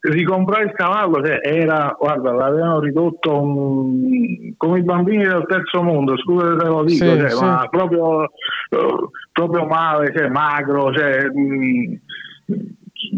Ricomprai 0.00 0.64
il 0.64 0.72
cavallo, 0.72 1.24
cioè, 1.24 1.40
era, 1.42 1.94
guarda, 1.98 2.32
l'avevano 2.32 2.80
ridotto 2.80 3.40
un- 3.40 4.52
come 4.56 4.78
i 4.78 4.82
bambini 4.82 5.24
del 5.24 5.46
terzo 5.48 5.82
mondo, 5.82 6.16
scusa 6.18 6.58
se 6.58 6.66
lo 6.66 6.84
dico, 6.84 7.04
Sì, 7.04 7.18
cioè, 7.18 7.30
sì. 7.30 7.44
ma 7.44 7.66
proprio, 7.70 8.24
eh, 8.24 9.08
proprio 9.32 9.66
male, 9.66 10.12
cioè, 10.14 10.28
magro, 10.28 10.92
cioè, 10.92 11.24
mm, 11.30 11.94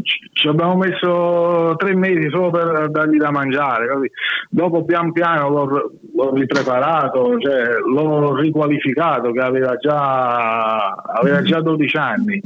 ci- 0.02 0.48
abbiamo 0.48 0.76
messo 0.76 1.74
tre 1.76 1.94
mesi 1.94 2.28
solo 2.30 2.50
per 2.50 2.90
dargli 2.90 3.16
da 3.16 3.30
mangiare. 3.30 3.86
capi? 3.86 4.10
Dopo 4.48 4.84
pian 4.84 5.12
piano 5.12 5.48
l'ho, 5.48 5.90
l'ho 6.14 6.34
ripreparato, 6.34 7.38
cioè, 7.38 7.78
l'ho 7.78 8.34
riqualificato 8.36 9.32
che 9.32 9.40
aveva 9.40 9.76
già, 9.76 10.92
aveva 10.92 11.42
già 11.42 11.60
12 11.60 11.96
anni. 11.96 12.40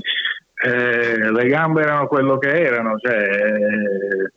Eh, 0.62 1.30
le 1.32 1.46
gambe 1.46 1.82
erano 1.82 2.06
quello 2.06 2.36
che 2.36 2.50
erano, 2.50 2.98
cioè, 2.98 4.30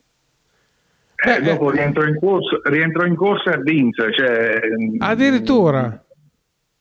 eh, 1.25 1.39
Beh, 1.39 1.41
dopo 1.41 1.71
eh. 1.71 1.75
rientro 1.77 2.05
in 2.05 2.17
corsa, 2.19 2.59
in 3.05 3.15
corsa 3.15 3.53
e 3.53 3.61
vinse. 3.61 4.11
Cioè, 4.13 4.59
Addirittura. 4.99 6.03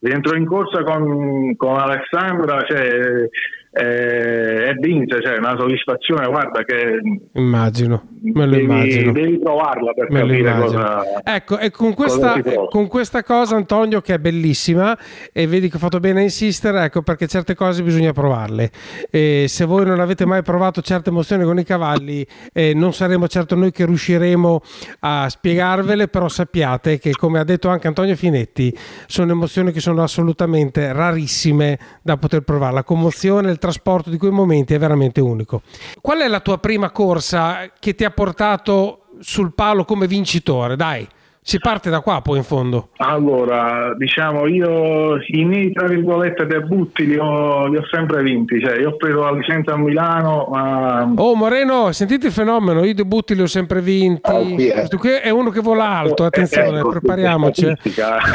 rientro 0.01 0.37
in 0.37 0.47
corsa 0.47 0.83
con, 0.83 1.55
con 1.57 1.77
Alessandra 1.79 2.61
cioè, 2.63 3.29
eh, 3.73 4.69
e 4.69 4.75
vinse, 4.79 5.23
cioè 5.23 5.39
una 5.39 5.57
soddisfazione, 5.59 6.27
guarda 6.27 6.63
che 6.63 7.01
Immagino, 7.33 8.03
me 8.23 8.45
lo 8.45 8.51
devi, 8.53 8.65
immagino. 8.65 9.13
devi 9.13 9.39
provarla 9.39 9.93
per 9.93 10.11
Me 10.11 10.21
capire 10.21 10.55
cosa... 10.57 11.23
Ecco, 11.25 11.59
e 11.59 11.71
con 11.71 11.95
questa, 11.95 12.41
con 12.69 12.87
questa 12.87 13.23
cosa, 13.23 13.57
Antonio, 13.57 14.03
che 14.03 14.15
è 14.15 14.19
bellissima, 14.19 14.97
e 15.33 15.47
vedi 15.47 15.71
che 15.71 15.77
ho 15.77 15.79
fatto 15.79 16.01
bene 16.01 16.21
a 16.21 16.23
insistere, 16.23 16.85
ecco 16.85 17.01
perché 17.03 17.27
certe 17.27 17.55
cose 17.55 17.83
bisogna 17.83 18.13
provarle. 18.13 18.71
E 19.11 19.47
se 19.49 19.65
voi 19.65 19.87
non 19.87 20.01
avete 20.01 20.27
mai 20.27 20.43
provato 20.43 20.83
certe 20.83 21.09
emozioni 21.09 21.45
con 21.45 21.59
i 21.59 21.65
cavalli, 21.65 22.27
eh, 22.53 22.75
non 22.75 22.93
saremo 22.93 23.27
certo 23.27 23.55
noi 23.55 23.73
che 23.73 23.87
riusciremo 23.87 24.61
a 25.01 25.29
spiegarvele, 25.31 26.09
però 26.09 26.29
sappiate 26.29 26.99
che, 26.99 27.13
come 27.13 27.39
ha 27.39 27.45
detto 27.45 27.69
anche 27.69 27.87
Antonio 27.87 28.17
Finetti, 28.17 28.77
sono 29.07 29.33
emozioni 29.33 29.73
che 29.73 29.81
sono 29.81 30.03
assolutamente 30.03 30.93
rarissime 30.93 31.79
da 32.03 32.19
poter 32.19 32.43
provare. 32.43 32.75
La 32.75 32.85
commozione, 32.85 33.51
il 33.51 33.59
trasporto 33.63 34.11
di 34.11 34.19
quei 34.19 34.33
momenti 34.33 34.75
è 34.75 34.79
veramente 34.79 35.21
unico. 35.21 35.63
Qual 36.01 36.19
è 36.19 36.27
la 36.27 36.41
tua 36.41 36.59
prima 36.59 36.91
corsa 36.91 37.71
che 37.79 37.95
ti 37.95 38.03
ha 38.03 38.11
portato 38.11 39.05
sul 39.21 39.55
palo 39.55 39.85
come 39.85 40.09
vincitore? 40.09 40.75
Dai, 40.75 41.07
si 41.45 41.59
parte 41.59 41.91
da 41.91 42.01
qua 42.01 42.21
poi 42.23 42.39
in 42.39 42.45
fondo. 42.45 42.91
Allora, 42.99 43.95
diciamo, 43.99 44.47
io 44.47 45.17
i 45.27 45.45
miei 45.45 45.73
tra 45.73 45.89
virgolette 45.89 46.47
debutti 46.47 47.05
li 47.05 47.19
ho, 47.19 47.67
li 47.67 47.77
ho 47.79 47.85
sempre 47.91 48.23
vinti, 48.23 48.61
cioè 48.65 48.79
io 48.79 48.91
ho 48.91 48.97
preso 48.97 49.21
la 49.21 49.33
licenza 49.33 49.73
a 49.73 49.77
Milano, 49.77 50.47
ma 50.51 51.13
Oh 51.17 51.35
Moreno, 51.35 51.91
sentite 51.91 52.29
il 52.29 52.33
fenomeno, 52.33 52.85
i 52.85 52.95
debutti 52.95 53.35
li 53.35 53.43
ho 53.43 53.47
sempre 53.47 53.81
vinti. 53.81 54.31
Oh, 54.31 54.57
sì, 54.57 54.69
eh. 54.69 54.73
Questo 54.73 54.99
qui 54.99 55.11
è 55.11 55.31
uno 55.31 55.51
che 55.51 55.61
vola 55.61 55.89
alto, 55.89 56.25
attenzione, 56.25 56.79
Ecco, 56.79 56.91
prepariamoci. 56.91 57.63
statistica. 57.63 58.19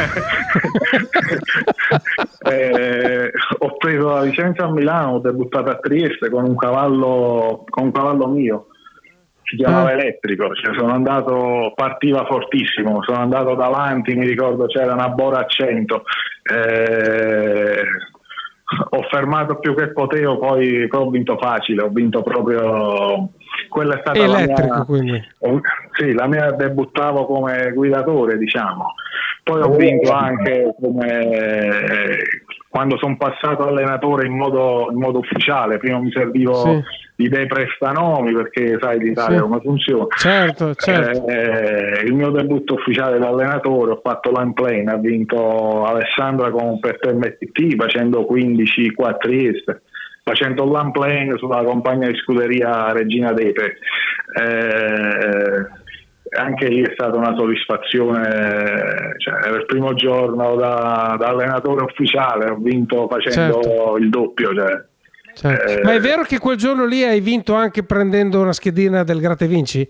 Eh, 2.49 3.31
ho 3.59 3.75
preso 3.77 4.07
la 4.07 4.21
licenza 4.21 4.63
a 4.65 4.71
Milano, 4.71 5.15
ho 5.15 5.19
debuttato 5.19 5.69
a 5.69 5.75
Trieste 5.79 6.29
con 6.29 6.45
un 6.45 6.55
cavallo, 6.55 7.65
con 7.69 7.85
un 7.85 7.91
cavallo 7.91 8.27
mio, 8.27 8.67
si 9.49 9.55
chiamava 9.55 9.89
Ah. 9.89 9.93
elettrico, 9.93 10.53
cioè, 10.53 10.75
sono 10.77 10.93
andato, 10.93 11.71
partiva 11.73 12.25
fortissimo, 12.25 13.01
sono 13.03 13.19
andato 13.19 13.55
davanti, 13.55 14.13
mi 14.13 14.27
ricordo 14.27 14.65
c'era 14.65 14.93
una 14.93 15.09
Bora 15.09 15.39
a 15.39 15.45
100, 15.45 16.03
eh, 16.53 17.81
ho 18.89 19.01
fermato 19.09 19.59
più 19.59 19.73
che 19.73 19.93
potevo, 19.93 20.37
poi, 20.37 20.87
poi 20.89 21.01
ho 21.01 21.09
vinto 21.09 21.37
facile, 21.37 21.83
ho 21.83 21.89
vinto 21.89 22.21
proprio, 22.21 23.29
quella 23.69 23.95
è 23.95 23.99
stata 24.01 24.19
Elettrico, 24.19 24.67
la 24.67 24.75
mia... 24.75 24.85
quindi. 24.85 25.27
Sì, 25.93 26.11
la 26.11 26.27
mia 26.27 26.51
debuttavo 26.51 27.25
come 27.25 27.71
guidatore, 27.73 28.37
diciamo. 28.37 28.93
Poi 29.43 29.61
ho 29.61 29.69
vinto 29.69 30.11
anche 30.11 30.75
come 30.77 32.17
quando 32.69 32.97
sono 32.97 33.15
passato 33.17 33.67
allenatore 33.67 34.27
in 34.27 34.35
modo, 34.35 34.89
in 34.91 34.99
modo 34.99 35.19
ufficiale. 35.19 35.77
Prima 35.77 35.99
mi 35.99 36.11
servivo 36.11 36.53
Sì. 36.53 36.81
di 37.15 37.29
dei 37.29 37.47
prestanomi 37.47 38.33
perché 38.33 38.77
sai 38.79 38.99
l'Italia 38.99 39.37
Sì. 39.37 39.43
come 39.43 39.59
funziona. 39.61 40.05
Certo, 40.15 40.75
certo. 40.75 41.27
Eh, 41.27 42.03
il 42.05 42.13
mio 42.13 42.29
debutto 42.29 42.75
ufficiale 42.75 43.17
da 43.19 43.29
allenatore 43.29 43.91
ho 43.91 44.01
fatto 44.03 44.29
l'unplane, 44.31 44.83
ha 44.91 44.97
vinto 44.97 45.85
Alessandra 45.85 46.49
con 46.51 46.79
per 46.79 46.99
MTT 47.03 47.75
facendo 47.75 48.25
15 48.25 48.93
qua 48.93 49.09
a 49.09 49.13
Trieste, 49.15 49.81
facendo 50.23 50.65
l'unplane 50.65 51.37
sulla 51.37 51.63
compagnia 51.63 52.09
di 52.09 52.17
scuderia 52.17 52.91
Regina 52.91 53.31
d'Epe. 53.31 53.77
Eh, 54.39 55.85
anche 56.35 56.67
lì 56.67 56.81
è 56.81 56.91
stata 56.93 57.17
una 57.17 57.35
soddisfazione, 57.35 59.15
cioè, 59.17 59.33
era 59.45 59.55
il 59.57 59.65
primo 59.65 59.93
giorno 59.93 60.55
da, 60.55 61.15
da 61.19 61.27
allenatore 61.27 61.83
ufficiale, 61.83 62.49
ho 62.51 62.55
vinto 62.57 63.07
facendo 63.07 63.61
Certo. 63.61 63.97
il 63.97 64.09
doppio. 64.09 64.53
Cioè. 64.53 64.85
certo. 65.33 65.71
eh, 65.71 65.81
Ma 65.83 65.93
è 65.93 65.99
vero 65.99 66.23
che 66.23 66.39
quel 66.39 66.57
giorno 66.57 66.85
lì 66.85 67.03
hai 67.03 67.19
vinto 67.21 67.53
anche 67.53 67.83
prendendo 67.83 68.41
una 68.41 68.53
schedina 68.53 69.03
del 69.03 69.19
Gratte 69.19 69.47
Vinci? 69.47 69.87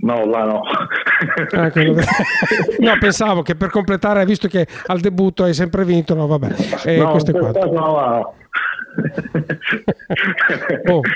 No, 0.00 0.24
là 0.26 0.44
no. 0.44 0.62
Quello- 1.72 1.94
no, 2.78 2.96
pensavo 3.00 3.42
che 3.42 3.56
per 3.56 3.68
completare, 3.70 4.24
visto 4.24 4.46
che 4.46 4.64
al 4.86 5.00
debutto 5.00 5.42
hai 5.42 5.54
sempre 5.54 5.84
vinto, 5.84 6.14
no, 6.14 6.26
vabbè, 6.28 6.54
eh, 6.84 6.98
no, 6.98 7.10
questo 7.10 7.32
è 7.32 7.34
in 7.34 7.40
qua. 7.40 7.50
quel 7.50 7.62
caso 7.62 7.72
no, 7.74 7.90
no. 7.98 8.34
Oh. 10.92 11.00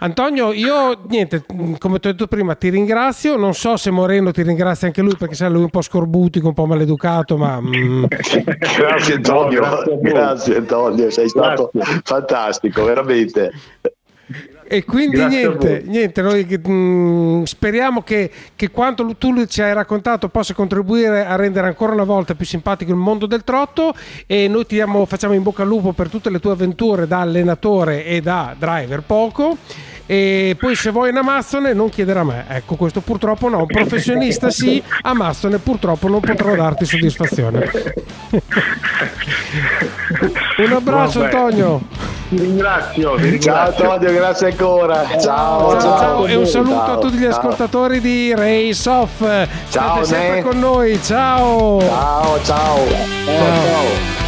Antonio, 0.00 0.52
io 0.52 1.02
niente, 1.08 1.44
mh, 1.46 1.74
come 1.74 2.00
ti 2.00 2.08
ho 2.08 2.10
detto 2.12 2.26
prima, 2.26 2.54
ti 2.54 2.68
ringrazio. 2.70 3.36
Non 3.36 3.54
so 3.54 3.76
se 3.76 3.90
Moreno 3.90 4.32
ti 4.32 4.42
ringrazia 4.42 4.88
anche 4.88 5.00
lui 5.02 5.16
perché 5.16 5.34
sai, 5.34 5.50
lui 5.50 5.60
è 5.60 5.64
un 5.64 5.70
po' 5.70 5.82
scorbutico, 5.82 6.48
un 6.48 6.54
po' 6.54 6.66
maleducato, 6.66 7.36
ma 7.36 7.60
mm, 7.60 8.04
Grazie 8.76 9.14
Antonio, 9.14 9.60
No, 9.60 9.98
grazie 10.00 10.56
Antonio, 10.56 11.10
sei 11.10 11.28
stato 11.28 11.70
Grazie. 11.72 12.00
fantastico, 12.04 12.84
veramente. 12.84 13.52
E 14.72 14.86
quindi 14.86 15.22
niente, 15.26 15.82
niente 15.84 16.22
noi 16.22 16.46
mh, 16.46 17.42
speriamo 17.42 18.00
che, 18.02 18.30
che 18.56 18.70
quanto 18.70 19.14
tu 19.18 19.44
ci 19.44 19.60
hai 19.60 19.74
raccontato 19.74 20.30
possa 20.30 20.54
contribuire 20.54 21.26
a 21.26 21.36
rendere 21.36 21.66
ancora 21.66 21.92
una 21.92 22.04
volta 22.04 22.34
più 22.34 22.46
simpatico 22.46 22.90
il 22.90 22.96
mondo 22.96 23.26
del 23.26 23.44
trotto 23.44 23.94
e 24.26 24.48
noi 24.48 24.64
ti 24.64 24.76
diamo- 24.76 25.04
facciamo 25.04 25.34
in 25.34 25.42
bocca 25.42 25.60
al 25.60 25.68
lupo 25.68 25.92
per 25.92 26.08
tutte 26.08 26.30
le 26.30 26.40
tue 26.40 26.52
avventure 26.52 27.06
da 27.06 27.20
allenatore 27.20 28.06
e 28.06 28.22
da 28.22 28.56
driver 28.58 29.02
poco. 29.02 29.58
E 30.12 30.56
poi 30.58 30.74
se 30.74 30.90
vuoi 30.90 31.08
una 31.08 31.22
Mastone 31.22 31.72
non 31.72 31.88
chiedere 31.88 32.18
a 32.18 32.22
me, 32.24 32.44
ecco 32.46 32.74
questo 32.74 33.00
purtroppo 33.00 33.48
no, 33.48 33.60
un 33.60 33.66
professionista 33.66 34.50
sì, 34.50 34.82
a 35.00 35.14
Mastone 35.14 35.56
purtroppo 35.56 36.06
non 36.06 36.20
potrò 36.20 36.54
darti 36.54 36.84
soddisfazione. 36.84 37.70
Un 40.58 40.72
abbraccio 40.72 41.20
Vabbè. 41.20 41.34
Antonio. 41.34 41.80
Ti 42.28 42.36
ringrazio, 42.36 43.14
ti 43.14 43.22
Ciao 43.22 43.30
ringrazio. 43.30 43.90
Antonio, 43.90 44.12
grazie 44.12 44.46
ancora. 44.50 45.06
Ciao, 45.18 45.80
Ciao, 45.80 45.80
ciao, 45.80 46.26
e 46.26 46.34
un 46.34 46.46
saluto 46.46 46.74
Ciao, 46.74 46.92
a 46.92 46.98
tutti 46.98 47.16
gli 47.16 47.22
ciao. 47.22 47.30
ascoltatori 47.30 48.00
di 48.00 48.34
Race 48.34 48.88
Off. 48.90 49.16
State 49.16 49.48
Ciao, 49.70 50.04
sempre 50.04 50.34
Ne. 50.36 50.42
con 50.42 50.58
noi. 50.58 51.02
Ciao. 51.02 51.80
Ciao, 51.80 52.42
ciao. 52.42 52.86
Ciao. 53.24 54.21